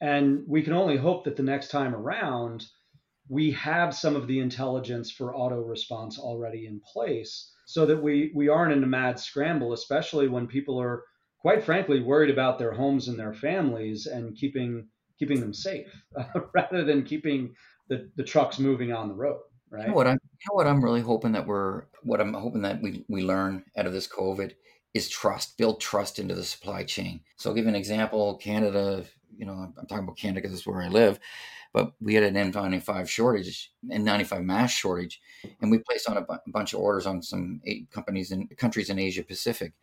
And 0.00 0.44
we 0.46 0.62
can 0.62 0.74
only 0.74 0.98
hope 0.98 1.24
that 1.24 1.36
the 1.36 1.42
next 1.42 1.70
time 1.70 1.94
around, 1.94 2.66
we 3.28 3.50
have 3.52 3.94
some 3.94 4.16
of 4.16 4.26
the 4.26 4.38
intelligence 4.38 5.10
for 5.10 5.34
auto 5.34 5.60
response 5.60 6.18
already 6.18 6.66
in 6.66 6.80
place 6.92 7.52
so 7.66 7.84
that 7.86 8.00
we, 8.00 8.32
we 8.34 8.48
aren't 8.48 8.72
in 8.72 8.84
a 8.84 8.86
mad 8.86 9.18
scramble, 9.18 9.72
especially 9.72 10.28
when 10.28 10.46
people 10.46 10.80
are 10.80 11.02
quite 11.40 11.64
frankly 11.64 12.00
worried 12.00 12.30
about 12.30 12.58
their 12.58 12.72
homes 12.72 13.08
and 13.08 13.18
their 13.18 13.34
families 13.34 14.06
and 14.06 14.36
keeping 14.36 14.88
keeping 15.18 15.40
them 15.40 15.54
safe 15.54 15.86
uh, 16.18 16.40
rather 16.54 16.84
than 16.84 17.02
keeping 17.02 17.54
the, 17.88 18.10
the 18.16 18.24
trucks 18.24 18.58
moving 18.58 18.92
on 18.92 19.08
the 19.08 19.14
road. 19.14 19.40
Right. 19.70 19.82
You 19.82 19.88
know 19.88 19.94
what 19.94 20.06
I'm 20.06 20.18
you 20.22 20.46
know 20.50 20.54
what 20.54 20.66
I'm 20.66 20.84
really 20.84 21.00
hoping 21.00 21.32
that 21.32 21.46
we're 21.46 21.84
what 22.02 22.20
I'm 22.20 22.34
hoping 22.34 22.62
that 22.62 22.80
we, 22.82 23.04
we 23.08 23.22
learn 23.22 23.64
out 23.76 23.86
of 23.86 23.92
this 23.92 24.06
COVID 24.06 24.52
is 24.94 25.08
trust, 25.08 25.58
build 25.58 25.80
trust 25.80 26.18
into 26.18 26.34
the 26.34 26.44
supply 26.44 26.82
chain. 26.84 27.20
So 27.36 27.50
I'll 27.50 27.56
give 27.56 27.64
you 27.64 27.68
an 27.68 27.74
example. 27.76 28.36
Canada, 28.36 29.04
you 29.36 29.44
know, 29.44 29.52
I'm 29.52 29.86
talking 29.86 30.04
about 30.04 30.16
Canada 30.16 30.40
because 30.40 30.56
it's 30.56 30.66
where 30.66 30.82
I 30.82 30.88
live 30.88 31.18
but 31.76 31.92
we 32.00 32.14
had 32.14 32.24
an 32.24 32.52
N95 32.52 33.06
shortage, 33.06 33.70
N95 33.92 34.42
mask 34.42 34.78
shortage, 34.78 35.20
and 35.60 35.70
we 35.70 35.76
placed 35.76 36.08
on 36.08 36.16
a, 36.16 36.22
b- 36.22 36.34
bunch 36.46 36.72
of 36.72 36.80
orders 36.80 37.04
on 37.04 37.20
some 37.20 37.60
companies 37.90 38.32
in 38.32 38.48
countries 38.56 38.88
in 38.88 38.98
Asia 38.98 39.22
Pacific, 39.22 39.74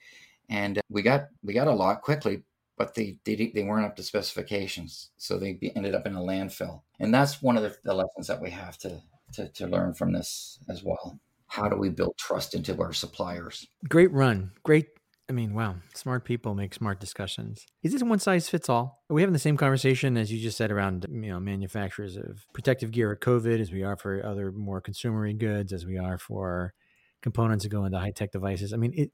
and 0.49 0.79
uh, 0.79 0.82
we 0.89 1.03
got 1.03 1.27
we 1.43 1.53
got 1.53 1.67
a 1.67 1.71
lot 1.71 2.01
quickly, 2.01 2.41
but 2.79 2.95
they 2.95 3.19
they, 3.25 3.51
they 3.53 3.62
weren't 3.62 3.86
up 3.86 3.95
to 3.97 4.01
specifications, 4.01 5.12
so 5.17 5.38
they 5.38 5.60
ended 5.75 5.93
up 5.93 6.08
in 6.08 6.15
a 6.15 6.19
landfill, 6.19 6.82
and 6.99 7.13
that's 7.13 7.43
one 7.43 7.58
of 7.58 7.62
the, 7.62 7.77
the 7.84 7.93
lessons 7.93 8.25
that 8.25 8.41
we 8.41 8.49
have 8.49 8.75
to, 8.79 8.99
to 9.34 9.49
to 9.49 9.67
learn 9.67 9.93
from 9.93 10.13
this 10.13 10.58
as 10.69 10.82
well. 10.84 11.19
How 11.45 11.69
do 11.69 11.75
we 11.75 11.89
build 11.89 12.17
trust 12.17 12.56
into 12.56 12.75
our 12.82 12.93
suppliers? 12.93 13.67
Great 13.88 14.12
run, 14.12 14.49
great 14.63 14.88
I 15.34 15.36
mean, 15.36 15.56
wow, 15.56 15.78
smart 15.96 16.26
people 16.26 16.54
make 16.54 16.76
smart 16.76 17.00
discussions. 17.00 17.65
Is 17.82 17.91
this 17.91 18.04
one 18.04 18.19
size 18.19 18.50
fits 18.50 18.69
all? 18.69 19.04
Are 19.10 19.15
we 19.15 19.24
having 19.24 19.34
the 19.34 19.39
same 19.39 19.58
conversation 19.58 20.15
as 20.15 20.32
you 20.32 20.39
just 20.39 20.58
said 20.58 20.72
around 20.72 21.08
you 21.10 21.32
know 21.32 21.39
manufacturers 21.39 22.17
of 22.17 22.46
protective 22.54 22.91
gear 22.91 23.12
at 23.12 23.19
COVID 23.19 23.60
as 23.60 23.72
we 23.72 23.82
are 23.82 23.98
for 23.98 24.24
other 24.24 24.52
more 24.52 24.80
consumery 24.80 25.36
goods, 25.36 25.74
as 25.74 25.88
we 25.88 25.98
are 25.98 26.19
for 26.19 26.76
components 27.24 27.63
that 27.63 27.72
go 27.72 27.84
into 27.84 27.98
high 27.98 28.12
tech 28.12 28.32
devices? 28.32 28.74
I 28.74 28.78
mean, 28.78 28.93
it, 28.96 29.12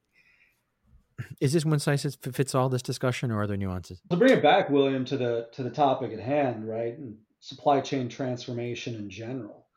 is 1.40 1.54
this 1.54 1.64
one 1.64 1.80
size 1.80 2.18
fits 2.22 2.54
all 2.54 2.68
this 2.68 2.82
discussion, 2.82 3.32
or 3.32 3.40
are 3.40 3.48
there 3.48 3.56
nuances? 3.56 4.02
To 4.12 4.18
bring 4.18 4.34
it 4.34 4.44
back, 4.44 4.70
William, 4.70 5.06
to 5.06 5.16
the 5.16 5.48
to 5.54 5.64
the 5.64 5.70
topic 5.70 6.12
at 6.12 6.20
hand, 6.20 6.68
right? 6.68 6.98
And 6.98 7.16
supply 7.40 7.80
chain 7.80 8.10
transformation 8.10 8.96
in 8.96 9.10
general. 9.10 9.68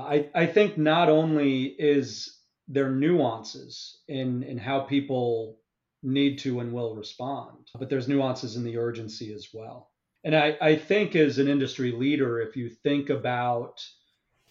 I, 0.00 0.28
I 0.34 0.46
think 0.46 0.76
not 0.76 1.08
only 1.08 1.66
is 1.66 2.36
there 2.66 2.90
nuances 2.90 4.00
in 4.08 4.42
in 4.42 4.58
how 4.58 4.80
people 4.80 5.58
need 6.04 6.38
to 6.40 6.60
and 6.60 6.72
will 6.72 6.94
respond. 6.94 7.70
But 7.78 7.88
there's 7.88 8.08
nuances 8.08 8.56
in 8.56 8.64
the 8.64 8.76
urgency 8.76 9.32
as 9.32 9.48
well. 9.52 9.90
And 10.22 10.34
I, 10.34 10.56
I 10.60 10.76
think 10.76 11.16
as 11.16 11.38
an 11.38 11.48
industry 11.48 11.92
leader, 11.92 12.40
if 12.40 12.56
you 12.56 12.68
think 12.68 13.10
about 13.10 13.84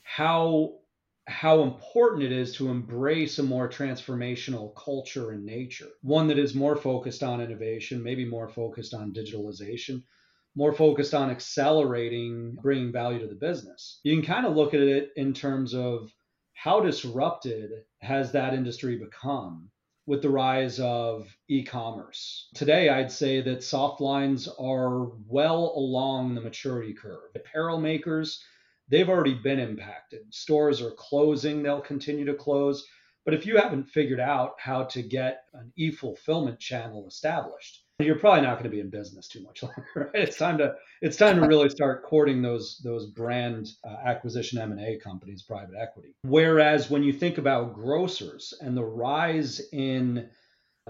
how 0.02 0.76
how 1.26 1.64
important 1.64 2.24
it 2.24 2.34
is 2.34 2.54
to 2.54 2.68
embrace 2.68 3.40
a 3.40 3.44
more 3.44 3.70
transformational 3.70 4.76
culture 4.76 5.32
in 5.32 5.46
nature, 5.46 5.88
one 6.02 6.28
that 6.28 6.38
is 6.38 6.54
more 6.54 6.76
focused 6.76 7.24
on 7.24 7.40
innovation, 7.40 8.04
maybe 8.04 8.26
more 8.26 8.50
focused 8.50 8.94
on 8.94 9.14
digitalization, 9.14 10.04
more 10.54 10.74
focused 10.74 11.14
on 11.14 11.30
accelerating, 11.30 12.58
bringing 12.62 12.92
value 12.92 13.20
to 13.20 13.28
the 13.28 13.36
business. 13.36 14.02
You 14.04 14.14
can 14.16 14.26
kind 14.26 14.46
of 14.46 14.56
look 14.56 14.74
at 14.74 14.82
it 14.82 15.12
in 15.16 15.34
terms 15.34 15.74
of 15.74 16.12
how 16.54 16.82
disrupted 16.82 17.72
has 18.02 18.34
that 18.34 18.54
industry 18.54 18.98
become 18.98 19.70
with 20.06 20.22
the 20.22 20.30
rise 20.30 20.80
of 20.80 21.28
e 21.48 21.64
commerce. 21.64 22.50
Today, 22.56 22.90
I'd 22.90 23.12
say 23.12 23.42
that 23.42 23.64
soft 23.64 24.02
lines 24.02 24.48
are 24.60 25.12
well 25.28 25.74
along 25.76 26.36
the 26.36 26.42
maturity 26.42 26.94
curve. 26.94 27.32
Apparel 27.36 27.80
makers, 27.80 28.44
they've 28.90 29.10
already 29.10 29.36
been 29.36 29.60
impacted. 29.60 30.34
Stores 30.34 30.82
are 30.82 30.92
closing, 30.92 31.64
they'll 31.64 31.82
continue 31.82 32.26
to 32.26 32.34
close. 32.34 32.86
But 33.26 33.34
if 33.34 33.46
you 33.46 33.58
haven't 33.58 33.86
figured 33.86 34.20
out 34.20 34.56
how 34.60 34.84
to 34.86 35.02
get 35.02 35.46
an 35.54 35.72
e 35.78 35.92
fulfillment 35.92 36.60
channel 36.60 37.08
established, 37.08 37.83
you're 38.00 38.18
probably 38.18 38.42
not 38.42 38.54
going 38.54 38.64
to 38.64 38.70
be 38.70 38.80
in 38.80 38.90
business 38.90 39.28
too 39.28 39.42
much 39.44 39.64
longer. 39.64 39.86
Right? 39.96 40.10
It's 40.14 40.38
time 40.38 40.58
to 40.60 40.76
it's 41.02 41.18
time 41.18 41.40
to 41.40 41.48
really 41.48 41.70
start 41.70 42.04
courting 42.04 42.42
those 42.42 42.80
those 42.84 43.08
brand 43.08 43.70
uh, 43.84 43.96
acquisition 44.06 44.60
M 44.60 44.72
and 44.72 44.82
A 44.82 44.98
companies, 45.00 45.44
private 45.44 45.76
equity. 45.80 46.16
Whereas 46.24 46.90
when 46.90 47.04
you 47.04 47.14
think 47.14 47.38
about 47.38 47.74
grocers 47.74 48.54
and 48.62 48.76
the 48.76 48.84
rise 48.84 49.62
in 49.72 50.30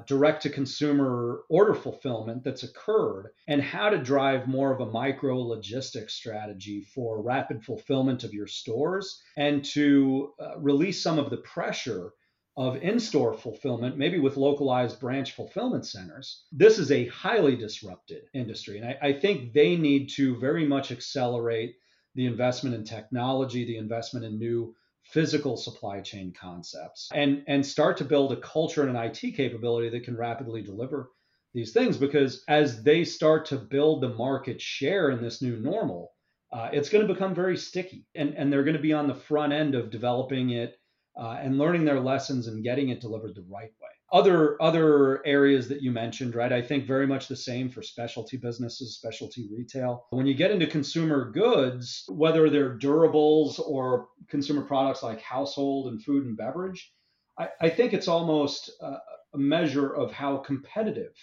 direct 0.08 0.42
to 0.42 0.50
consumer 0.50 1.42
order 1.50 1.76
fulfillment 1.76 2.44
that's 2.44 2.64
occurred 2.64 3.28
and 3.48 3.62
how 3.62 3.90
to 3.90 3.98
drive 4.00 4.48
more 4.48 4.74
of 4.74 4.82
a 4.82 4.92
micro 4.92 5.38
logistics 5.38 6.16
strategy 6.16 6.82
for 6.96 7.22
rapid 7.22 7.64
fulfillment 7.64 8.24
of 8.24 8.34
your 8.34 8.48
stores 8.48 9.22
and 9.38 9.64
to 9.64 10.34
uh, 10.40 10.58
release 10.58 11.04
some 11.04 11.20
of 11.20 11.30
the 11.30 11.38
pressure 11.38 12.12
of 12.56 12.76
in 12.84 13.00
store 13.00 13.34
fulfillment, 13.34 13.98
maybe 13.98 14.20
with 14.20 14.38
localized 14.38 15.00
branch 15.00 15.32
fulfillment 15.32 15.86
centers. 15.86 16.44
This 16.52 16.78
is 16.78 16.92
a 16.92 17.08
highly 17.08 17.56
disrupted 17.56 18.24
industry. 18.34 18.78
And 18.78 18.88
I, 18.88 18.98
I, 19.02 19.14
think 19.14 19.54
they 19.54 19.76
need 19.76 20.10
to 20.16 20.38
very 20.38 20.68
much 20.68 20.92
accelerate 20.92 21.76
the 22.14 22.28
investment 22.28 22.76
in 22.76 22.84
technology, 22.84 23.66
the 23.66 23.78
investment 23.78 24.26
in 24.26 24.38
new 24.38 24.76
physical 25.02 25.58
supply 25.58 26.02
chain 26.02 26.32
concepts, 26.40 27.10
and, 27.14 27.44
and 27.48 27.66
start 27.66 27.98
to 27.98 28.06
build 28.06 28.32
a 28.32 28.38
culture 28.38 28.88
and 28.88 28.96
an 28.96 29.04
IT 29.04 29.36
capability 29.36 29.90
that 29.90 30.04
can 30.04 30.16
rapidly 30.16 30.62
deliver 30.62 31.10
these 31.56 31.74
things. 31.74 31.98
Because 31.98 32.44
as 32.48 32.84
they 32.84 33.04
start 33.04 33.48
to 33.48 33.58
build 33.58 34.02
the 34.02 34.10
market 34.10 34.62
share 34.62 35.10
in 35.10 35.24
this 35.24 35.42
new 35.42 35.58
normal, 35.58 36.12
uh, 36.52 36.70
it's 36.72 36.90
going 36.90 37.06
to 37.06 37.12
become 37.12 37.34
very 37.34 37.58
sticky. 37.58 38.06
And, 38.14 38.36
and 38.36 38.54
they're 38.54 38.64
going 38.64 38.78
to 38.78 38.82
be 38.82 38.94
on 38.94 39.08
the 39.08 39.16
front 39.16 39.54
end 39.54 39.74
of 39.74 39.90
developing 39.90 40.52
it 40.52 40.78
uh, 41.18 41.38
and 41.40 41.58
learning 41.58 41.86
their 41.86 42.00
lessons 42.00 42.48
and 42.48 42.64
getting 42.64 42.90
it 42.90 43.02
delivered 43.02 43.36
the 43.36 43.46
right 43.50 43.72
way. 43.82 43.90
Other 44.12 44.62
other 44.62 45.26
areas 45.26 45.68
that 45.70 45.82
you 45.82 45.92
mentioned, 45.92 46.36
right? 46.36 46.54
I 46.54 46.62
think 46.62 46.86
very 46.86 47.08
much 47.08 47.28
the 47.28 47.36
same 47.36 47.70
for 47.70 47.82
specialty 47.82 48.38
businesses, 48.38 48.96
specialty 48.96 49.50
retail. 49.52 50.06
When 50.12 50.28
you 50.28 50.36
get 50.36 50.52
into 50.52 50.68
consumer 50.68 51.32
goods, 51.32 52.06
whether 52.08 52.50
they're 52.50 52.78
durables 52.78 53.60
or 53.60 54.10
consumer 54.30 54.62
products 54.62 55.02
like 55.02 55.22
household 55.22 55.88
and 55.88 56.04
food 56.04 56.26
and 56.26 56.38
beverage, 56.38 56.94
I, 57.40 57.50
I 57.62 57.70
think 57.70 57.94
it's 57.94 58.08
almost 58.08 58.70
a, 58.82 58.98
a 59.34 59.38
measure 59.38 59.92
of 59.92 60.12
how 60.12 60.38
competitive 60.38 61.14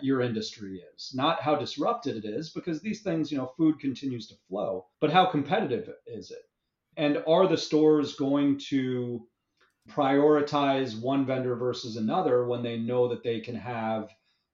your 0.00 0.20
industry 0.20 0.80
is, 0.94 1.10
not 1.14 1.42
how 1.42 1.56
disrupted 1.56 2.24
it 2.24 2.24
is, 2.24 2.50
because 2.50 2.80
these 2.80 3.02
things, 3.02 3.32
you 3.32 3.38
know, 3.38 3.52
food 3.56 3.80
continues 3.80 4.28
to 4.28 4.36
flow, 4.48 4.86
but 5.00 5.10
how 5.10 5.26
competitive 5.26 5.88
is 6.06 6.30
it? 6.30 6.42
And 6.98 7.22
are 7.28 7.46
the 7.46 7.56
stores 7.56 8.16
going 8.16 8.58
to 8.70 9.24
prioritize 9.88 11.00
one 11.00 11.24
vendor 11.24 11.54
versus 11.54 11.96
another 11.96 12.44
when 12.44 12.64
they 12.64 12.76
know 12.76 13.06
that 13.08 13.22
they 13.22 13.38
can 13.38 13.54
have 13.54 14.10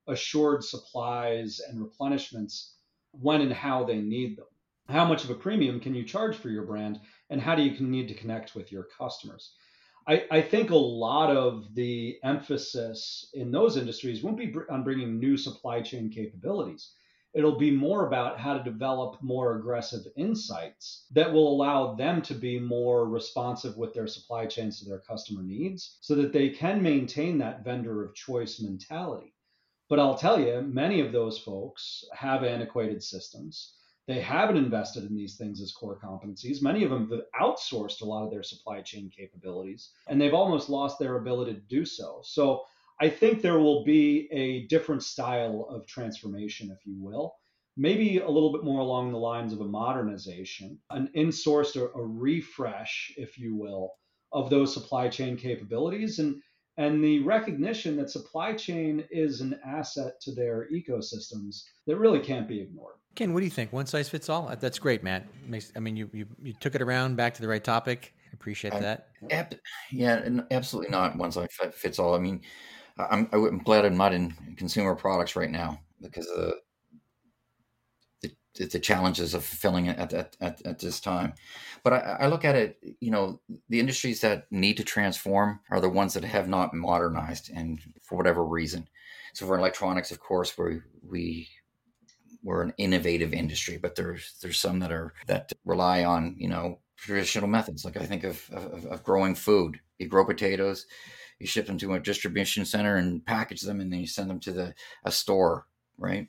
assured 0.06 0.62
supplies 0.62 1.60
and 1.66 1.80
replenishments 1.80 2.74
when 3.12 3.40
and 3.40 3.52
how 3.52 3.84
they 3.84 3.96
need 3.96 4.36
them? 4.36 4.44
How 4.90 5.06
much 5.06 5.24
of 5.24 5.30
a 5.30 5.34
premium 5.34 5.80
can 5.80 5.94
you 5.94 6.04
charge 6.04 6.36
for 6.36 6.50
your 6.50 6.66
brand? 6.66 7.00
And 7.30 7.40
how 7.40 7.54
do 7.54 7.62
you 7.62 7.80
need 7.80 8.08
to 8.08 8.14
connect 8.14 8.54
with 8.54 8.70
your 8.70 8.88
customers? 8.98 9.54
I, 10.06 10.26
I, 10.30 10.42
think 10.42 10.68
a 10.68 10.76
lot 10.76 11.34
of 11.34 11.74
the 11.74 12.18
emphasis 12.22 13.30
in 13.32 13.50
those 13.50 13.78
industries 13.78 14.22
won't 14.22 14.36
be 14.36 14.54
on 14.68 14.84
bringing 14.84 15.18
new 15.18 15.38
supply 15.38 15.80
chain 15.80 16.10
capabilities 16.10 16.92
it'll 17.34 17.58
be 17.58 17.70
more 17.70 18.06
about 18.06 18.38
how 18.38 18.56
to 18.56 18.62
develop 18.62 19.20
more 19.20 19.56
aggressive 19.56 20.06
insights 20.16 21.06
that 21.10 21.32
will 21.32 21.48
allow 21.52 21.94
them 21.94 22.22
to 22.22 22.34
be 22.34 22.58
more 22.58 23.08
responsive 23.08 23.76
with 23.76 23.92
their 23.92 24.06
supply 24.06 24.46
chains 24.46 24.78
to 24.78 24.84
their 24.84 25.00
customer 25.00 25.42
needs 25.42 25.98
so 26.00 26.14
that 26.14 26.32
they 26.32 26.48
can 26.48 26.82
maintain 26.82 27.38
that 27.38 27.64
vendor 27.64 28.04
of 28.04 28.14
choice 28.14 28.60
mentality. 28.60 29.34
But 29.88 29.98
I'll 29.98 30.16
tell 30.16 30.40
you, 30.40 30.62
many 30.62 31.00
of 31.00 31.12
those 31.12 31.38
folks 31.38 32.04
have 32.14 32.44
antiquated 32.44 33.02
systems. 33.02 33.74
They 34.06 34.20
haven't 34.20 34.56
invested 34.56 35.04
in 35.04 35.16
these 35.16 35.36
things 35.36 35.60
as 35.60 35.72
core 35.72 35.98
competencies. 36.02 36.62
Many 36.62 36.84
of 36.84 36.90
them 36.90 37.10
have 37.10 37.22
outsourced 37.40 38.02
a 38.02 38.04
lot 38.04 38.24
of 38.24 38.30
their 38.30 38.42
supply 38.42 38.80
chain 38.82 39.10
capabilities, 39.14 39.90
and 40.08 40.20
they've 40.20 40.34
almost 40.34 40.68
lost 40.68 40.98
their 40.98 41.16
ability 41.16 41.54
to 41.54 41.60
do 41.60 41.84
so. 41.84 42.20
So 42.22 42.64
I 43.00 43.08
think 43.08 43.42
there 43.42 43.58
will 43.58 43.84
be 43.84 44.28
a 44.30 44.66
different 44.66 45.02
style 45.02 45.66
of 45.68 45.86
transformation, 45.86 46.70
if 46.70 46.86
you 46.86 46.96
will. 46.98 47.34
Maybe 47.76 48.18
a 48.18 48.28
little 48.28 48.52
bit 48.52 48.62
more 48.62 48.80
along 48.80 49.10
the 49.10 49.18
lines 49.18 49.52
of 49.52 49.60
a 49.60 49.64
modernization, 49.64 50.78
an 50.90 51.10
insourced 51.16 51.76
or 51.76 51.90
a 52.00 52.06
refresh, 52.06 53.12
if 53.16 53.36
you 53.36 53.56
will, 53.56 53.94
of 54.32 54.48
those 54.48 54.72
supply 54.72 55.08
chain 55.08 55.36
capabilities 55.36 56.18
and 56.18 56.40
and 56.76 57.04
the 57.04 57.20
recognition 57.20 57.96
that 57.96 58.10
supply 58.10 58.52
chain 58.52 59.04
is 59.10 59.40
an 59.40 59.58
asset 59.64 60.20
to 60.22 60.34
their 60.34 60.68
ecosystems 60.72 61.62
that 61.86 61.96
really 61.96 62.18
can't 62.18 62.48
be 62.48 62.60
ignored. 62.60 62.96
Ken, 63.14 63.32
what 63.32 63.40
do 63.40 63.44
you 63.44 63.50
think? 63.50 63.72
One 63.72 63.86
size 63.86 64.08
fits 64.08 64.28
all? 64.28 64.48
Uh, 64.48 64.56
that's 64.56 64.80
great, 64.80 65.04
Matt. 65.04 65.24
I 65.76 65.78
mean, 65.78 65.96
you, 65.96 66.10
you, 66.12 66.26
you 66.42 66.52
took 66.52 66.74
it 66.74 66.82
around 66.82 67.16
back 67.16 67.34
to 67.34 67.42
the 67.42 67.46
right 67.46 67.62
topic. 67.62 68.12
I 68.26 68.30
appreciate 68.34 68.72
that. 68.72 69.10
Ab- 69.30 69.54
yeah, 69.92 70.28
absolutely 70.50 70.90
not 70.90 71.16
one 71.16 71.30
size 71.30 71.48
fits 71.72 72.00
all. 72.00 72.16
I 72.16 72.18
mean, 72.18 72.40
I'm, 72.96 73.28
I'm 73.32 73.58
glad 73.58 73.84
I'm 73.84 73.96
not 73.96 74.12
in 74.12 74.34
consumer 74.56 74.94
products 74.94 75.36
right 75.36 75.50
now 75.50 75.80
because 76.00 76.26
of 76.28 76.54
the, 78.22 78.30
the, 78.54 78.66
the 78.66 78.78
challenges 78.78 79.34
of 79.34 79.44
fulfilling 79.44 79.86
it 79.86 79.98
at, 79.98 80.12
at, 80.12 80.36
at, 80.40 80.66
at 80.66 80.78
this 80.78 81.00
time. 81.00 81.34
But 81.82 81.94
I, 81.94 81.98
I, 82.20 82.26
look 82.28 82.44
at 82.44 82.54
it, 82.54 82.78
you 83.00 83.10
know, 83.10 83.40
the 83.68 83.80
industries 83.80 84.20
that 84.20 84.46
need 84.50 84.76
to 84.76 84.84
transform 84.84 85.60
are 85.70 85.80
the 85.80 85.88
ones 85.88 86.14
that 86.14 86.24
have 86.24 86.48
not 86.48 86.72
modernized 86.72 87.50
and 87.52 87.80
for 88.00 88.16
whatever 88.16 88.44
reason. 88.44 88.88
So 89.34 89.46
for 89.46 89.58
electronics, 89.58 90.12
of 90.12 90.20
course, 90.20 90.56
we 90.56 90.80
we 91.02 91.48
we're 92.44 92.62
an 92.62 92.74
innovative 92.78 93.32
industry, 93.32 93.78
but 93.78 93.96
there's 93.96 94.34
there's 94.40 94.60
some 94.60 94.78
that 94.78 94.92
are 94.92 95.12
that 95.26 95.52
rely 95.64 96.04
on 96.04 96.36
you 96.38 96.48
know 96.48 96.78
traditional 96.96 97.48
methods. 97.48 97.84
Like 97.84 97.96
I 97.96 98.06
think 98.06 98.22
of 98.22 98.48
of, 98.52 98.86
of 98.86 99.02
growing 99.02 99.34
food. 99.34 99.80
You 99.98 100.06
grow 100.06 100.24
potatoes, 100.24 100.86
you 101.44 101.48
ship 101.48 101.66
them 101.66 101.78
to 101.78 101.92
a 101.92 102.00
distribution 102.00 102.64
center 102.64 102.96
and 102.96 103.24
package 103.26 103.60
them 103.60 103.80
and 103.80 103.92
then 103.92 104.00
you 104.00 104.06
send 104.06 104.30
them 104.30 104.40
to 104.40 104.52
the 104.52 104.74
a 105.04 105.12
store 105.12 105.66
right? 105.98 106.28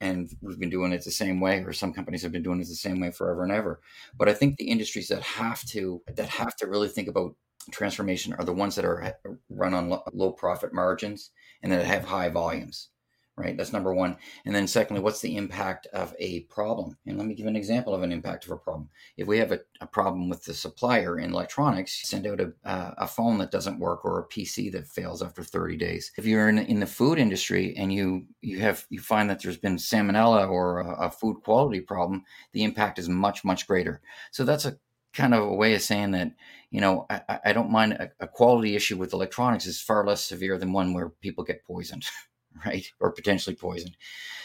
And 0.00 0.28
we've 0.42 0.58
been 0.58 0.70
doing 0.70 0.92
it 0.92 1.04
the 1.04 1.10
same 1.10 1.40
way 1.40 1.62
or 1.64 1.72
some 1.72 1.92
companies 1.92 2.22
have 2.22 2.32
been 2.32 2.42
doing 2.42 2.60
it 2.60 2.68
the 2.68 2.74
same 2.74 3.00
way 3.00 3.10
forever 3.10 3.44
and 3.44 3.52
ever. 3.52 3.80
But 4.18 4.28
i 4.28 4.34
think 4.34 4.56
the 4.56 4.68
industries 4.68 5.08
that 5.08 5.22
have 5.22 5.64
to 5.66 6.02
that 6.16 6.28
have 6.28 6.56
to 6.56 6.66
really 6.66 6.88
think 6.88 7.08
about 7.08 7.34
transformation 7.70 8.32
are 8.34 8.44
the 8.44 8.52
ones 8.52 8.74
that 8.74 8.84
are 8.84 9.14
run 9.48 9.74
on 9.74 9.98
low 10.12 10.32
profit 10.32 10.72
margins 10.72 11.30
and 11.62 11.72
that 11.72 11.84
have 11.84 12.04
high 12.04 12.28
volumes 12.28 12.90
right? 13.36 13.56
That's 13.56 13.72
number 13.72 13.92
one. 13.92 14.16
And 14.46 14.54
then 14.54 14.66
secondly, 14.66 15.02
what's 15.02 15.20
the 15.20 15.36
impact 15.36 15.86
of 15.92 16.14
a 16.18 16.40
problem? 16.42 16.96
And 17.06 17.18
let 17.18 17.26
me 17.26 17.34
give 17.34 17.46
an 17.46 17.56
example 17.56 17.94
of 17.94 18.02
an 18.02 18.10
impact 18.10 18.46
of 18.46 18.50
a 18.50 18.56
problem. 18.56 18.88
If 19.18 19.26
we 19.26 19.38
have 19.38 19.52
a, 19.52 19.60
a 19.80 19.86
problem 19.86 20.30
with 20.30 20.44
the 20.44 20.54
supplier 20.54 21.18
in 21.18 21.32
electronics, 21.32 22.08
send 22.08 22.26
out 22.26 22.40
a, 22.40 22.52
uh, 22.64 22.94
a 22.96 23.06
phone 23.06 23.36
that 23.38 23.50
doesn't 23.50 23.78
work 23.78 24.04
or 24.04 24.20
a 24.20 24.28
PC 24.28 24.72
that 24.72 24.86
fails 24.86 25.22
after 25.22 25.42
30 25.42 25.76
days. 25.76 26.12
If 26.16 26.24
you're 26.24 26.48
in, 26.48 26.58
in 26.58 26.80
the 26.80 26.86
food 26.86 27.18
industry 27.18 27.74
and 27.76 27.92
you 27.92 28.26
you 28.40 28.60
have 28.60 28.86
you 28.88 29.00
find 29.00 29.28
that 29.28 29.42
there's 29.42 29.58
been 29.58 29.76
salmonella 29.76 30.48
or 30.48 30.80
a, 30.80 31.06
a 31.06 31.10
food 31.10 31.42
quality 31.44 31.80
problem, 31.80 32.24
the 32.52 32.64
impact 32.64 32.98
is 32.98 33.08
much 33.08 33.44
much 33.44 33.66
greater. 33.66 34.00
So 34.30 34.44
that's 34.44 34.64
a 34.64 34.78
kind 35.12 35.34
of 35.34 35.42
a 35.42 35.54
way 35.54 35.74
of 35.74 35.82
saying 35.82 36.12
that 36.12 36.32
you 36.70 36.80
know 36.80 37.06
I, 37.10 37.40
I 37.46 37.52
don't 37.52 37.70
mind 37.70 37.92
a, 37.94 38.10
a 38.20 38.28
quality 38.28 38.76
issue 38.76 38.96
with 38.96 39.12
electronics 39.12 39.66
is 39.66 39.80
far 39.80 40.06
less 40.06 40.24
severe 40.24 40.56
than 40.58 40.72
one 40.72 40.94
where 40.94 41.10
people 41.10 41.44
get 41.44 41.64
poisoned. 41.64 42.06
right? 42.66 42.90
Or 43.00 43.12
potentially 43.12 43.56
poisoned. 43.56 43.96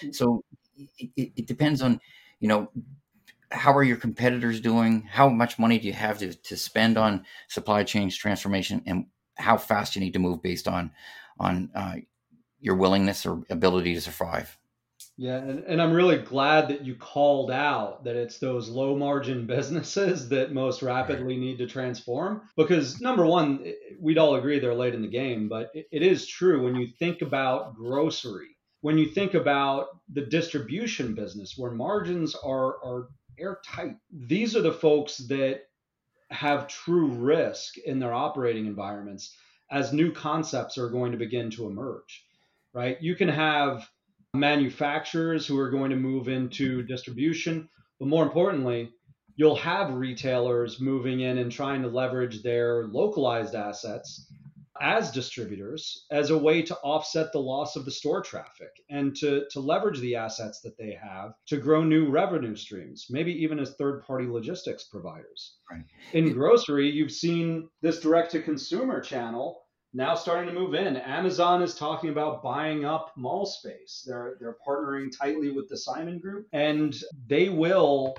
Mm. 0.02 0.16
So 0.16 0.44
it, 0.98 1.32
it, 1.36 1.48
depends 1.48 1.82
on, 1.82 2.00
you 2.40 2.48
know, 2.48 2.72
how 3.52 3.74
are 3.74 3.84
your 3.84 3.98
competitors 3.98 4.62
doing? 4.62 5.04
How 5.10 5.30
much 5.30 5.60
money 5.60 5.78
do 5.78 5.88
you 5.88 5.94
have 5.94 6.18
to, 6.20 6.34
to 6.34 6.58
spend 6.58 6.98
on 6.98 7.26
supply 7.48 7.84
chains 7.84 8.16
transformation, 8.16 8.82
and 8.86 9.08
how 9.38 9.58
fast 9.58 9.96
you 9.96 10.02
need 10.02 10.14
to 10.14 10.20
move 10.20 10.42
based 10.42 10.68
on 10.68 10.92
on 11.40 11.70
uh, 11.76 11.96
your 12.62 12.76
willingness 12.76 13.26
or 13.26 13.44
ability 13.50 13.96
to 13.96 14.02
survive. 14.02 14.58
Yeah, 15.18 15.38
and, 15.38 15.64
and 15.66 15.82
I'm 15.82 15.94
really 15.94 16.18
glad 16.18 16.70
that 16.70 16.84
you 16.86 16.96
called 16.96 17.52
out 17.52 18.06
that 18.06 18.16
it's 18.16 18.40
those 18.40 18.70
low 18.70 18.96
margin 18.96 19.46
businesses 19.48 20.30
that 20.30 20.54
most 20.54 20.82
rapidly 20.82 21.38
need 21.38 21.60
to 21.60 21.68
transform. 21.68 22.42
Because 22.58 23.00
number 23.00 23.26
one, 23.26 23.74
we'd 24.00 24.18
all 24.18 24.36
agree 24.36 24.60
they're 24.60 24.74
late 24.74 24.96
in 24.96 25.02
the 25.02 25.08
game, 25.08 25.48
but 25.48 25.70
it, 25.74 25.88
it 25.92 26.02
is 26.02 26.28
true 26.28 26.64
when 26.64 26.76
you 26.76 26.88
think 26.98 27.22
about 27.22 27.76
grocery, 27.76 28.58
when 28.82 28.98
you 28.98 29.06
think 29.06 29.34
about 29.36 29.88
the 30.12 30.26
distribution 30.26 31.14
business 31.14 31.54
where 31.56 31.72
margins 31.72 32.36
are, 32.36 32.84
are 32.84 33.08
airtight, 33.38 33.98
these 34.12 34.56
are 34.56 34.62
the 34.62 34.74
folks 34.74 35.18
that 35.28 35.62
have 36.32 36.68
true 36.68 37.08
risk 37.08 37.78
in 37.78 38.00
their 38.00 38.14
operating 38.14 38.66
environments 38.66 39.36
as 39.70 39.94
new 39.94 40.12
concepts 40.12 40.78
are 40.78 40.90
going 40.90 41.12
to 41.12 41.18
begin 41.18 41.52
to 41.52 41.68
emerge, 41.68 42.26
right? 42.74 43.02
You 43.02 43.16
can 43.16 43.30
have 43.30 43.88
manufacturers 44.34 45.46
who 45.46 45.58
are 45.60 45.70
going 45.70 45.90
to 45.90 45.96
move 45.96 46.28
into 46.28 46.84
distribution. 46.84 47.68
But 48.00 48.08
more 48.08 48.24
importantly, 48.24 48.90
you'll 49.36 49.56
have 49.56 49.94
retailers 49.94 50.80
moving 50.80 51.22
in 51.22 51.38
and 51.38 51.52
trying 51.52 51.82
to 51.82 51.90
leverage 51.90 52.42
their 52.42 52.88
localized 52.88 53.56
assets 53.56 54.32
as 54.80 55.12
distributors 55.12 56.08
as 56.10 56.32
a 56.32 56.38
way 56.38 56.62
to 56.64 56.76
offset 56.78 57.32
the 57.32 57.40
loss 57.40 57.76
of 57.76 57.86
the 57.86 57.92
store 57.92 58.22
traffic 58.22 58.72
and 58.90 59.16
to, 59.16 59.44
to 59.52 59.60
leverage 59.60 60.00
the 60.00 60.16
assets 60.16 60.60
that 60.62 60.76
they 60.78 60.98
have 61.00 61.34
to 61.46 61.58
grow 61.58 61.84
new 61.84 62.10
revenue 62.10 62.56
streams, 62.56 63.06
maybe 63.10 63.32
even 63.32 63.60
as 63.60 63.76
third 63.76 64.02
party 64.02 64.26
logistics 64.26 64.86
providers. 64.86 65.58
Right. 65.70 65.84
In 66.14 66.34
grocery, 66.34 66.90
you've 66.90 67.12
seen 67.12 67.70
this 67.82 68.00
direct 68.00 68.32
to 68.32 68.42
consumer 68.42 69.02
channel 69.02 69.62
now 69.94 70.16
starting 70.16 70.48
to 70.48 70.60
move 70.60 70.74
in. 70.74 70.98
Amazon 70.98 71.62
is 71.62 71.76
talking 71.76 72.10
about 72.10 72.44
buying 72.44 72.86
up 72.86 73.12
mall 73.16 73.46
space. 73.46 74.04
They're 74.06 74.38
they're 74.40 74.58
partnering 74.66 75.16
tightly 75.16 75.52
with 75.52 75.70
the 75.70 75.78
Simon 75.78 76.20
Group 76.20 76.48
and 76.54 76.96
they 77.28 77.50
will 77.50 78.16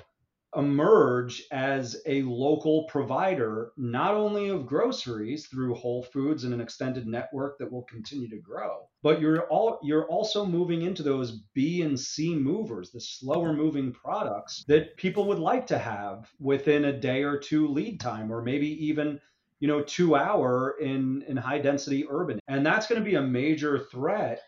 emerge 0.55 1.43
as 1.51 2.01
a 2.05 2.21
local 2.23 2.83
provider, 2.83 3.71
not 3.77 4.13
only 4.13 4.49
of 4.49 4.67
groceries 4.67 5.47
through 5.47 5.73
Whole 5.73 6.03
Foods 6.03 6.43
and 6.43 6.53
an 6.53 6.61
extended 6.61 7.07
network 7.07 7.57
that 7.57 7.71
will 7.71 7.83
continue 7.83 8.29
to 8.29 8.37
grow, 8.37 8.87
but 9.01 9.19
you're 9.19 9.47
all 9.47 9.79
you're 9.83 10.07
also 10.07 10.45
moving 10.45 10.83
into 10.83 11.03
those 11.03 11.31
B 11.53 11.81
and 11.81 11.99
C 11.99 12.35
movers, 12.35 12.91
the 12.91 13.01
slower 13.01 13.53
moving 13.53 13.91
products 13.91 14.63
that 14.67 14.95
people 14.97 15.25
would 15.25 15.39
like 15.39 15.67
to 15.67 15.77
have 15.77 16.31
within 16.39 16.85
a 16.85 16.99
day 16.99 17.23
or 17.23 17.37
two 17.37 17.67
lead 17.67 17.99
time, 17.99 18.31
or 18.31 18.41
maybe 18.41 18.85
even 18.85 19.19
you 19.63 19.69
know 19.69 19.81
two 19.81 20.13
hour 20.17 20.75
in 20.81 21.23
in 21.29 21.37
high 21.37 21.57
density 21.57 22.05
urban, 22.09 22.37
and 22.49 22.65
that's 22.65 22.85
going 22.85 22.99
to 23.01 23.09
be 23.09 23.15
a 23.15 23.21
major 23.21 23.87
threat 23.89 24.41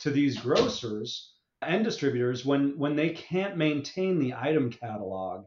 to 0.00 0.10
these 0.10 0.40
grocers 0.40 1.34
and 1.60 1.84
distributors 1.84 2.46
when 2.46 2.72
when 2.78 2.96
they 2.96 3.10
can't 3.10 3.58
maintain 3.58 4.18
the 4.18 4.32
item 4.32 4.70
catalog 4.70 5.44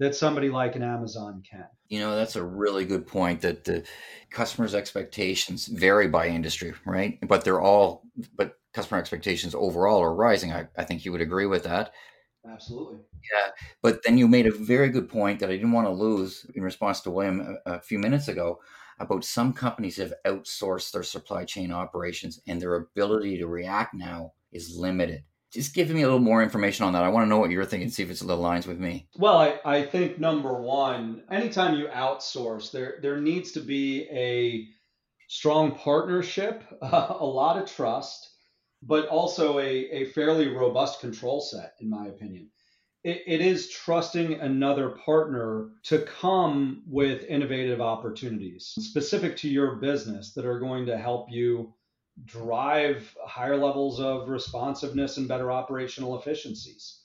that 0.00 0.16
somebody 0.16 0.48
like 0.48 0.74
an 0.74 0.82
Amazon 0.82 1.44
can. 1.48 1.68
You 1.86 2.00
know, 2.00 2.16
that's 2.16 2.34
a 2.34 2.42
really 2.42 2.84
good 2.84 3.06
point 3.06 3.40
that 3.42 3.62
the 3.62 3.84
customers' 4.30 4.74
expectations 4.74 5.66
vary 5.66 6.08
by 6.08 6.26
industry, 6.26 6.74
right? 6.84 7.20
But 7.22 7.44
they're 7.44 7.60
all, 7.60 8.02
but 8.34 8.58
customer 8.74 8.98
expectations 8.98 9.54
overall 9.54 10.02
are 10.02 10.12
rising. 10.12 10.52
I, 10.52 10.66
I 10.76 10.82
think 10.82 11.04
you 11.04 11.12
would 11.12 11.20
agree 11.20 11.46
with 11.46 11.62
that. 11.62 11.92
Absolutely. 12.50 12.98
Yeah. 13.32 13.50
But 13.82 14.02
then 14.04 14.18
you 14.18 14.28
made 14.28 14.46
a 14.46 14.52
very 14.52 14.88
good 14.88 15.08
point 15.08 15.40
that 15.40 15.50
I 15.50 15.56
didn't 15.56 15.72
want 15.72 15.86
to 15.86 15.92
lose 15.92 16.46
in 16.54 16.62
response 16.62 17.00
to 17.02 17.10
William 17.10 17.58
a, 17.66 17.72
a 17.72 17.80
few 17.80 17.98
minutes 17.98 18.28
ago 18.28 18.60
about 18.98 19.24
some 19.24 19.52
companies 19.52 19.96
have 19.98 20.14
outsourced 20.24 20.92
their 20.92 21.02
supply 21.02 21.44
chain 21.44 21.70
operations 21.70 22.40
and 22.46 22.60
their 22.60 22.74
ability 22.76 23.38
to 23.38 23.46
react 23.46 23.94
now 23.94 24.32
is 24.52 24.76
limited 24.76 25.24
just 25.56 25.74
give 25.74 25.90
me 25.90 26.02
a 26.02 26.04
little 26.04 26.18
more 26.18 26.42
information 26.42 26.84
on 26.84 26.92
that. 26.92 27.02
I 27.02 27.08
want 27.08 27.24
to 27.24 27.28
know 27.28 27.38
what 27.38 27.50
you're 27.50 27.64
thinking, 27.64 27.88
see 27.88 28.02
if 28.02 28.10
it's 28.10 28.22
aligns 28.22 28.66
with 28.66 28.78
me. 28.78 29.08
Well, 29.16 29.38
I, 29.38 29.58
I 29.64 29.82
think 29.84 30.18
number 30.18 30.60
one, 30.60 31.22
anytime 31.30 31.76
you 31.76 31.86
outsource, 31.86 32.70
there 32.70 32.98
there 33.00 33.20
needs 33.20 33.52
to 33.52 33.60
be 33.60 34.06
a 34.10 34.66
strong 35.28 35.72
partnership, 35.72 36.62
uh, 36.82 37.14
a 37.18 37.24
lot 37.24 37.60
of 37.60 37.70
trust, 37.70 38.30
but 38.82 39.08
also 39.08 39.58
a, 39.58 39.68
a 39.90 40.04
fairly 40.06 40.48
robust 40.48 41.00
control 41.00 41.40
set, 41.40 41.74
in 41.80 41.88
my 41.88 42.06
opinion. 42.06 42.48
It, 43.04 43.22
it 43.26 43.40
is 43.40 43.70
trusting 43.70 44.34
another 44.34 44.90
partner 44.90 45.70
to 45.84 46.02
come 46.02 46.82
with 46.86 47.24
innovative 47.24 47.80
opportunities 47.80 48.74
specific 48.78 49.36
to 49.38 49.48
your 49.48 49.76
business 49.76 50.32
that 50.34 50.44
are 50.44 50.58
going 50.58 50.86
to 50.86 50.98
help 50.98 51.30
you 51.30 51.72
drive 52.24 53.14
higher 53.24 53.56
levels 53.56 54.00
of 54.00 54.28
responsiveness 54.28 55.18
and 55.18 55.28
better 55.28 55.52
operational 55.52 56.18
efficiencies. 56.18 57.02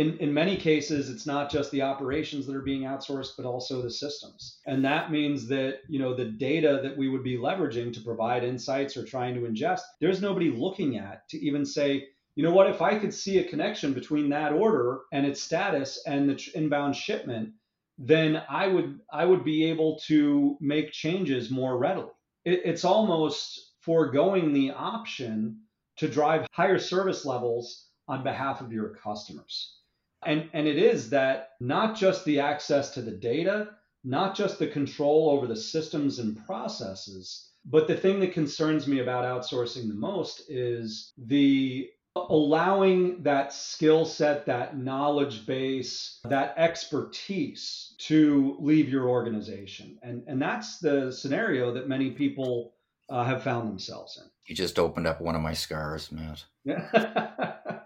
In, 0.00 0.16
in 0.16 0.32
many 0.32 0.56
cases, 0.56 1.10
it's 1.10 1.26
not 1.26 1.50
just 1.50 1.70
the 1.72 1.82
operations 1.82 2.46
that 2.46 2.56
are 2.56 2.62
being 2.62 2.84
outsourced, 2.84 3.36
but 3.36 3.44
also 3.44 3.82
the 3.82 3.90
systems. 3.90 4.58
And 4.64 4.82
that 4.82 5.12
means 5.12 5.46
that, 5.48 5.80
you 5.88 5.98
know, 5.98 6.14
the 6.14 6.24
data 6.24 6.80
that 6.82 6.96
we 6.96 7.10
would 7.10 7.22
be 7.22 7.36
leveraging 7.36 7.92
to 7.92 8.00
provide 8.00 8.42
insights 8.42 8.96
or 8.96 9.04
trying 9.04 9.34
to 9.34 9.42
ingest, 9.42 9.82
there's 10.00 10.22
nobody 10.22 10.50
looking 10.50 10.96
at 10.96 11.28
to 11.28 11.44
even 11.44 11.66
say, 11.66 12.08
you 12.34 12.42
know 12.42 12.50
what, 12.50 12.70
if 12.70 12.80
I 12.80 12.98
could 12.98 13.12
see 13.12 13.40
a 13.40 13.48
connection 13.48 13.92
between 13.92 14.30
that 14.30 14.54
order 14.54 15.00
and 15.12 15.26
its 15.26 15.42
status 15.42 16.02
and 16.06 16.30
the 16.30 16.50
inbound 16.54 16.96
shipment, 16.96 17.50
then 17.98 18.42
I 18.48 18.68
would 18.68 19.00
I 19.12 19.26
would 19.26 19.44
be 19.44 19.66
able 19.66 19.98
to 20.06 20.56
make 20.62 20.92
changes 20.92 21.50
more 21.50 21.76
readily. 21.76 22.14
It, 22.46 22.62
it's 22.64 22.86
almost 22.86 23.72
foregoing 23.80 24.54
the 24.54 24.70
option 24.70 25.60
to 25.98 26.08
drive 26.08 26.46
higher 26.52 26.78
service 26.78 27.26
levels 27.26 27.88
on 28.08 28.24
behalf 28.24 28.62
of 28.62 28.72
your 28.72 28.94
customers. 28.94 29.79
And, 30.24 30.48
and 30.52 30.66
it 30.66 30.76
is 30.76 31.10
that 31.10 31.52
not 31.60 31.96
just 31.96 32.24
the 32.24 32.40
access 32.40 32.90
to 32.92 33.02
the 33.02 33.10
data, 33.10 33.70
not 34.04 34.34
just 34.34 34.58
the 34.58 34.66
control 34.66 35.30
over 35.30 35.46
the 35.46 35.56
systems 35.56 36.18
and 36.18 36.44
processes, 36.46 37.50
but 37.64 37.86
the 37.86 37.96
thing 37.96 38.20
that 38.20 38.32
concerns 38.32 38.86
me 38.86 39.00
about 39.00 39.24
outsourcing 39.24 39.88
the 39.88 39.94
most 39.94 40.42
is 40.48 41.12
the 41.18 41.90
allowing 42.16 43.22
that 43.22 43.52
skill 43.52 44.04
set, 44.04 44.46
that 44.46 44.76
knowledge 44.76 45.46
base, 45.46 46.20
that 46.24 46.54
expertise 46.56 47.94
to 47.98 48.56
leave 48.58 48.88
your 48.88 49.08
organization. 49.08 49.98
And, 50.02 50.24
and 50.26 50.40
that's 50.40 50.78
the 50.78 51.12
scenario 51.12 51.72
that 51.74 51.88
many 51.88 52.10
people 52.10 52.74
uh, 53.08 53.24
have 53.24 53.42
found 53.42 53.68
themselves 53.68 54.18
in. 54.20 54.28
You 54.46 54.56
just 54.56 54.78
opened 54.78 55.06
up 55.06 55.20
one 55.20 55.36
of 55.36 55.42
my 55.42 55.54
scars, 55.54 56.10
Matt. 56.10 56.44
Yeah. 56.64 57.28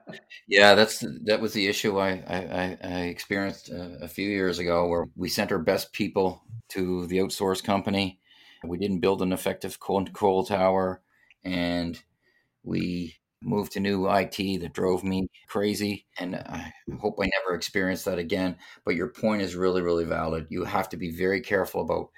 yeah, 0.48 0.74
that's 0.74 1.04
that 1.24 1.40
was 1.40 1.52
the 1.52 1.66
issue 1.66 1.98
I 1.98 2.10
I, 2.26 2.78
I 2.82 3.00
experienced 3.02 3.70
a, 3.70 3.98
a 4.02 4.08
few 4.08 4.28
years 4.28 4.58
ago, 4.58 4.86
where 4.88 5.06
we 5.16 5.28
sent 5.28 5.52
our 5.52 5.58
best 5.58 5.92
people 5.92 6.42
to 6.70 7.06
the 7.06 7.18
outsource 7.18 7.62
company. 7.62 8.20
We 8.64 8.78
didn't 8.78 9.00
build 9.00 9.22
an 9.22 9.32
effective 9.32 9.78
control 9.80 10.44
tower, 10.44 11.02
and 11.44 12.00
we 12.62 13.16
moved 13.42 13.72
to 13.72 13.80
new 13.80 14.08
IT 14.08 14.58
that 14.58 14.72
drove 14.72 15.04
me 15.04 15.28
crazy. 15.48 16.06
And 16.18 16.36
I 16.36 16.72
hope 17.00 17.16
I 17.20 17.28
never 17.40 17.54
experience 17.54 18.04
that 18.04 18.18
again. 18.18 18.56
But 18.84 18.94
your 18.96 19.08
point 19.08 19.42
is 19.42 19.54
really, 19.56 19.82
really 19.82 20.04
valid. 20.04 20.46
You 20.50 20.64
have 20.64 20.88
to 20.90 20.96
be 20.96 21.10
very 21.10 21.40
careful 21.40 21.82
about 21.82 22.08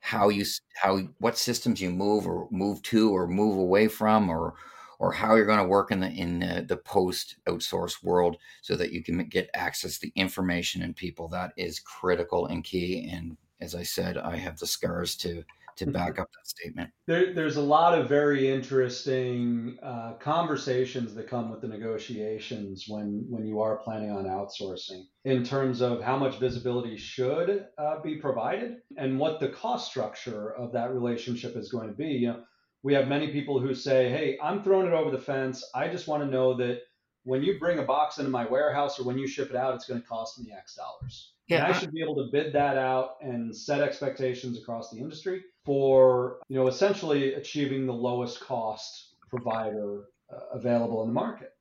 how 0.00 0.28
you 0.28 0.44
how 0.76 0.98
what 1.18 1.38
systems 1.38 1.80
you 1.80 1.90
move 1.90 2.26
or 2.26 2.48
move 2.50 2.82
to 2.82 3.10
or 3.10 3.26
move 3.26 3.58
away 3.58 3.88
from 3.88 4.28
or 4.30 4.54
or 4.98 5.12
how 5.12 5.34
you're 5.34 5.46
going 5.46 5.58
to 5.58 5.64
work 5.64 5.90
in 5.90 6.00
the 6.00 6.08
in 6.08 6.40
the, 6.40 6.64
the 6.66 6.76
post 6.76 7.36
outsource 7.48 8.02
world 8.02 8.36
so 8.62 8.76
that 8.76 8.92
you 8.92 9.02
can 9.02 9.26
get 9.28 9.50
access 9.54 9.98
to 9.98 10.10
information 10.14 10.82
and 10.82 10.96
people 10.96 11.28
that 11.28 11.52
is 11.56 11.80
critical 11.80 12.46
and 12.46 12.64
key 12.64 13.08
and 13.10 13.36
as 13.60 13.74
i 13.74 13.82
said 13.82 14.16
i 14.18 14.36
have 14.36 14.58
the 14.58 14.66
scars 14.66 15.16
to 15.16 15.44
to 15.76 15.84
mm-hmm. 15.84 15.92
back 15.92 16.18
up 16.18 16.30
that 16.32 16.46
statement. 16.46 16.90
There, 17.06 17.34
there's 17.34 17.56
a 17.56 17.62
lot 17.62 17.98
of 17.98 18.08
very 18.08 18.48
interesting 18.48 19.78
uh, 19.82 20.14
conversations 20.14 21.14
that 21.14 21.28
come 21.28 21.50
with 21.50 21.60
the 21.60 21.68
negotiations 21.68 22.86
when 22.88 23.24
when 23.28 23.46
you 23.46 23.60
are 23.60 23.76
planning 23.76 24.10
on 24.10 24.24
outsourcing 24.24 25.04
in 25.24 25.44
terms 25.44 25.80
of 25.80 26.02
how 26.02 26.16
much 26.16 26.38
visibility 26.38 26.96
should 26.96 27.66
uh, 27.78 28.00
be 28.00 28.16
provided 28.16 28.76
and 28.96 29.18
what 29.18 29.40
the 29.40 29.48
cost 29.48 29.90
structure 29.90 30.54
of 30.54 30.72
that 30.72 30.92
relationship 30.92 31.56
is 31.56 31.70
going 31.70 31.88
to 31.88 31.94
be. 31.94 32.06
You 32.06 32.28
know, 32.28 32.42
we 32.86 32.94
have 32.94 33.08
many 33.08 33.32
people 33.32 33.58
who 33.58 33.74
say, 33.74 34.08
"Hey, 34.08 34.38
I'm 34.40 34.62
throwing 34.62 34.86
it 34.86 34.92
over 34.92 35.10
the 35.10 35.18
fence. 35.18 35.68
I 35.74 35.88
just 35.88 36.06
want 36.06 36.22
to 36.22 36.30
know 36.30 36.54
that." 36.54 36.82
When 37.24 37.42
you 37.42 37.58
bring 37.58 37.80
a 37.80 37.82
box 37.82 38.18
into 38.18 38.30
my 38.30 38.46
warehouse 38.46 39.00
or 39.00 39.02
when 39.02 39.18
you 39.18 39.26
ship 39.26 39.50
it 39.50 39.56
out, 39.56 39.74
it's 39.74 39.84
going 39.88 40.00
to 40.00 40.06
cost 40.06 40.38
me 40.38 40.52
X 40.56 40.76
dollars. 40.76 41.32
Yeah, 41.48 41.64
and 41.64 41.74
I 41.74 41.76
should 41.76 41.90
be 41.90 42.00
able 42.00 42.14
to 42.14 42.30
bid 42.30 42.52
that 42.52 42.78
out 42.78 43.16
and 43.20 43.52
set 43.54 43.80
expectations 43.80 44.56
across 44.56 44.90
the 44.90 44.98
industry 44.98 45.42
for 45.64 46.38
you 46.48 46.54
know 46.54 46.68
essentially 46.68 47.34
achieving 47.34 47.84
the 47.84 47.92
lowest 47.92 48.38
cost 48.38 49.16
provider 49.28 50.04
uh, 50.32 50.38
available 50.52 51.02
in 51.02 51.08
the 51.08 51.14
market. 51.14 51.52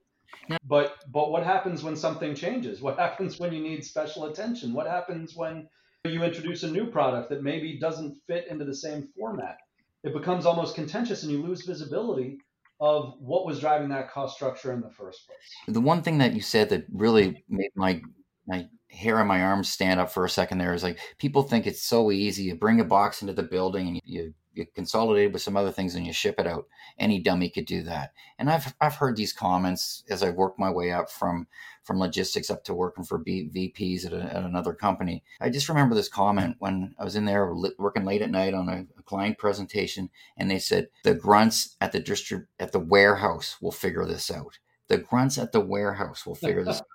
Yeah. 0.47 0.57
But 0.65 0.97
but 1.11 1.31
what 1.31 1.43
happens 1.43 1.83
when 1.83 1.95
something 1.95 2.35
changes? 2.35 2.83
What 2.83 2.99
happens 3.05 3.39
when 3.39 3.51
you 3.51 3.59
need 3.59 3.83
special 3.83 4.25
attention? 4.25 4.71
What 4.71 4.85
happens 4.85 5.35
when 5.35 5.67
you 6.03 6.21
introduce 6.21 6.61
a 6.61 6.69
new 6.69 6.85
product 6.91 7.31
that 7.31 7.41
maybe 7.41 7.79
doesn't 7.79 8.17
fit 8.27 8.45
into 8.51 8.65
the 8.65 8.75
same 8.75 9.09
format? 9.17 9.57
It 10.05 10.13
becomes 10.13 10.45
almost 10.45 10.75
contentious 10.75 11.23
and 11.23 11.31
you 11.31 11.41
lose 11.41 11.65
visibility 11.65 12.37
of 12.79 13.15
what 13.19 13.45
was 13.45 13.59
driving 13.59 13.89
that 13.89 14.11
cost 14.11 14.35
structure 14.35 14.71
in 14.71 14.81
the 14.81 14.89
first 14.89 15.25
place. 15.25 15.73
The 15.75 15.81
one 15.81 16.03
thing 16.03 16.19
that 16.19 16.33
you 16.33 16.41
said 16.41 16.69
that 16.69 16.85
really 16.91 17.43
made 17.49 17.71
my 17.75 18.01
my 18.47 18.67
hair 18.91 19.19
on 19.19 19.27
my 19.27 19.41
arms 19.41 19.69
stand 19.69 19.99
up 19.99 20.11
for 20.11 20.23
a 20.23 20.29
second 20.29 20.59
there 20.59 20.73
is 20.73 20.83
like 20.83 20.99
people 21.17 21.43
think 21.43 21.65
it's 21.65 21.81
so 21.83 22.11
easy 22.11 22.43
you 22.43 22.55
bring 22.55 22.79
a 22.79 22.85
box 22.85 23.21
into 23.21 23.33
the 23.33 23.43
building 23.43 23.87
and 23.87 24.01
you, 24.05 24.33
you 24.55 24.65
consolidate 24.73 25.31
with 25.31 25.41
some 25.41 25.57
other 25.57 25.71
things 25.71 25.95
and 25.95 26.05
you 26.05 26.13
ship 26.13 26.35
it 26.39 26.47
out. 26.47 26.67
Any 26.97 27.19
dummy 27.19 27.49
could 27.49 27.65
do 27.65 27.83
that. 27.83 28.13
And 28.39 28.49
i've 28.49 28.73
i've 28.81 28.95
heard 28.95 29.15
these 29.15 29.33
comments 29.33 30.03
as 30.09 30.23
I've 30.23 30.35
worked 30.35 30.59
my 30.59 30.69
way 30.69 30.91
up 30.91 31.09
from 31.09 31.47
from 31.83 31.99
logistics 31.99 32.49
up 32.49 32.63
to 32.63 32.73
working 32.73 33.03
for 33.03 33.17
B, 33.17 33.49
vps 33.53 34.05
at, 34.05 34.13
a, 34.13 34.21
at 34.21 34.43
another 34.43 34.73
company. 34.73 35.23
I 35.39 35.49
just 35.49 35.69
remember 35.69 35.95
this 35.95 36.09
comment 36.09 36.55
when 36.59 36.95
i 36.99 37.03
was 37.03 37.15
in 37.15 37.25
there 37.25 37.53
working 37.77 38.05
late 38.05 38.21
at 38.21 38.31
night 38.31 38.53
on 38.53 38.69
a, 38.69 38.85
a 38.97 39.03
client 39.03 39.37
presentation 39.37 40.09
and 40.37 40.49
they 40.49 40.59
said 40.59 40.89
the 41.03 41.13
grunts 41.13 41.75
at 41.81 41.91
the 41.91 41.99
district 41.99 42.49
at 42.59 42.71
the 42.71 42.79
warehouse 42.79 43.57
will 43.61 43.71
figure 43.71 44.05
this 44.05 44.31
out. 44.31 44.59
The 44.87 44.97
grunts 44.97 45.37
at 45.37 45.51
the 45.51 45.61
warehouse 45.61 46.25
will 46.25 46.35
figure 46.35 46.63
this 46.63 46.77
out. 46.81 46.87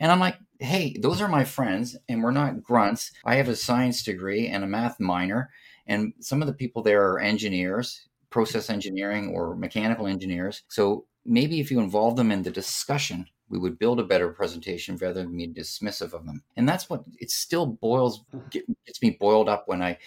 And 0.00 0.10
I'm 0.10 0.20
like, 0.20 0.38
hey, 0.58 0.96
those 0.98 1.20
are 1.20 1.28
my 1.28 1.44
friends, 1.44 1.96
and 2.08 2.22
we're 2.22 2.30
not 2.30 2.62
grunts. 2.62 3.12
I 3.24 3.36
have 3.36 3.48
a 3.48 3.56
science 3.56 4.02
degree 4.02 4.46
and 4.46 4.64
a 4.64 4.66
math 4.66 4.98
minor, 5.00 5.50
and 5.88 6.12
some 6.20 6.42
of 6.42 6.46
the 6.46 6.54
people 6.54 6.82
there 6.82 7.10
are 7.10 7.18
engineers, 7.18 8.08
process 8.30 8.70
engineering 8.70 9.30
or 9.34 9.56
mechanical 9.56 10.06
engineers. 10.06 10.62
So 10.68 11.06
maybe 11.24 11.60
if 11.60 11.70
you 11.70 11.80
involve 11.80 12.16
them 12.16 12.30
in 12.30 12.42
the 12.42 12.50
discussion, 12.50 13.26
we 13.48 13.58
would 13.58 13.78
build 13.78 13.98
a 13.98 14.04
better 14.04 14.28
presentation 14.28 14.96
rather 14.96 15.22
than 15.22 15.36
be 15.36 15.48
dismissive 15.48 16.12
of 16.12 16.26
them. 16.26 16.42
And 16.56 16.68
that's 16.68 16.90
what 16.90 17.04
it 17.18 17.30
still 17.30 17.66
boils 17.66 18.24
gets 18.50 19.02
me 19.02 19.16
boiled 19.18 19.48
up 19.48 19.64
when 19.66 19.82
I 19.82 19.98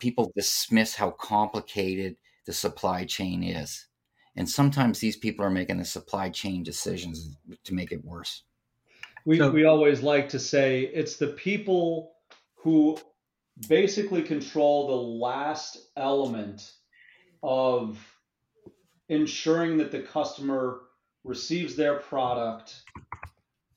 people 0.00 0.32
dismiss 0.34 0.94
how 0.94 1.10
complicated 1.10 2.16
the 2.46 2.52
supply 2.52 3.04
chain 3.04 3.42
is. 3.42 3.86
And 4.36 4.48
sometimes 4.48 4.98
these 4.98 5.16
people 5.16 5.44
are 5.44 5.50
making 5.50 5.78
the 5.78 5.84
supply 5.84 6.30
chain 6.30 6.62
decisions 6.62 7.36
to 7.64 7.74
make 7.74 7.92
it 7.92 8.04
worse. 8.04 8.44
We, 9.26 9.38
so, 9.38 9.50
we 9.50 9.64
always 9.64 10.02
like 10.02 10.30
to 10.30 10.38
say 10.38 10.82
it's 10.94 11.16
the 11.16 11.28
people 11.28 12.12
who 12.54 12.98
basically 13.68 14.22
control 14.22 14.86
the 14.86 14.94
last 14.94 15.78
element 15.96 16.72
of 17.42 17.98
ensuring 19.08 19.78
that 19.78 19.90
the 19.90 20.00
customer 20.00 20.82
receives 21.24 21.76
their 21.76 21.96
product 21.96 22.82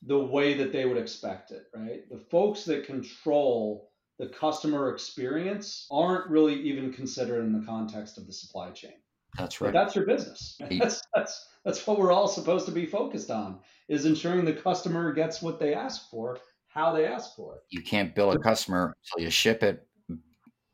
the 0.06 0.18
way 0.18 0.54
that 0.54 0.72
they 0.72 0.84
would 0.84 0.98
expect 0.98 1.50
it, 1.50 1.66
right? 1.74 2.08
The 2.10 2.18
folks 2.18 2.64
that 2.64 2.86
control 2.86 3.90
the 4.18 4.28
customer 4.28 4.90
experience 4.90 5.86
aren't 5.90 6.30
really 6.30 6.54
even 6.54 6.92
considered 6.92 7.44
in 7.44 7.52
the 7.52 7.66
context 7.66 8.16
of 8.16 8.26
the 8.26 8.32
supply 8.32 8.70
chain. 8.70 8.92
That's 9.36 9.60
right. 9.60 9.72
But 9.72 9.84
that's 9.84 9.96
your 9.96 10.06
business. 10.06 10.56
That's 10.70 11.02
that's 11.12 11.48
that's 11.64 11.84
what 11.86 11.98
we're 11.98 12.12
all 12.12 12.28
supposed 12.28 12.66
to 12.66 12.72
be 12.72 12.86
focused 12.86 13.30
on 13.32 13.58
is 13.88 14.04
ensuring 14.04 14.44
the 14.44 14.52
customer 14.52 15.12
gets 15.12 15.42
what 15.42 15.58
they 15.58 15.74
ask 15.74 16.08
for, 16.08 16.38
how 16.74 16.92
they 16.92 17.06
ask 17.06 17.34
for 17.36 17.54
it. 17.54 17.62
You 17.70 17.82
can't 17.82 18.14
bill 18.14 18.32
a 18.32 18.38
customer 18.38 18.96
until 19.04 19.24
you 19.24 19.30
ship 19.30 19.62
it, 19.62 19.86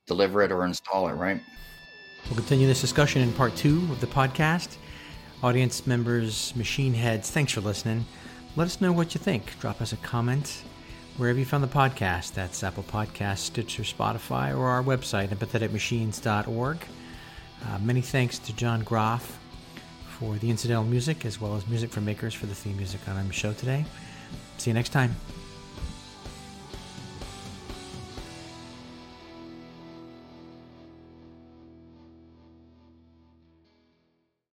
deliver 0.07 0.43
it, 0.43 0.51
or 0.51 0.65
install 0.65 1.09
it, 1.09 1.13
right? 1.13 1.41
We'll 2.27 2.37
continue 2.37 2.67
this 2.67 2.81
discussion 2.81 3.23
in 3.23 3.33
part 3.33 3.55
two 3.55 3.79
of 3.93 4.01
the 4.01 4.07
podcast. 4.07 4.77
Audience 5.43 5.87
members, 5.87 6.55
machine 6.57 6.95
heads, 6.95 7.31
thanks 7.31 7.53
for 7.53 7.61
listening. 7.61 8.05
Let 8.57 8.67
us 8.67 8.81
know 8.81 8.93
what 8.93 9.15
you 9.15 9.21
think. 9.21 9.59
Drop 9.61 9.81
us 9.81 9.93
a 9.93 9.97
comment 9.99 10.63
wherever 11.17 11.39
you 11.39 11.45
found 11.45 11.63
the 11.63 11.69
podcast. 11.69 12.33
That's 12.33 12.63
Apple 12.65 12.83
Podcasts, 12.83 13.39
Stitcher, 13.39 13.83
Spotify, 13.83 14.57
or 14.57 14.69
our 14.69 14.83
website, 14.83 15.29
empatheticmachines.org. 15.29 16.79
Uh, 17.67 17.79
many 17.79 18.01
thanks 18.01 18.39
to 18.39 18.55
John 18.55 18.83
Groff 18.83 19.39
for 20.19 20.37
the 20.37 20.51
incidental 20.51 20.85
music, 20.85 21.25
as 21.25 21.41
well 21.41 21.57
as 21.57 21.67
music 21.69 21.91
from 21.91 22.07
makers 22.07 22.35
for 22.35 22.47
the 22.47 22.55
theme 22.55 22.77
music 22.77 23.01
on 23.07 23.17
our 23.17 23.33
show 23.33 23.53
today. 23.53 23.85
See 24.59 24.71
you 24.71 24.75
next 24.75 24.91
time. 24.91 25.15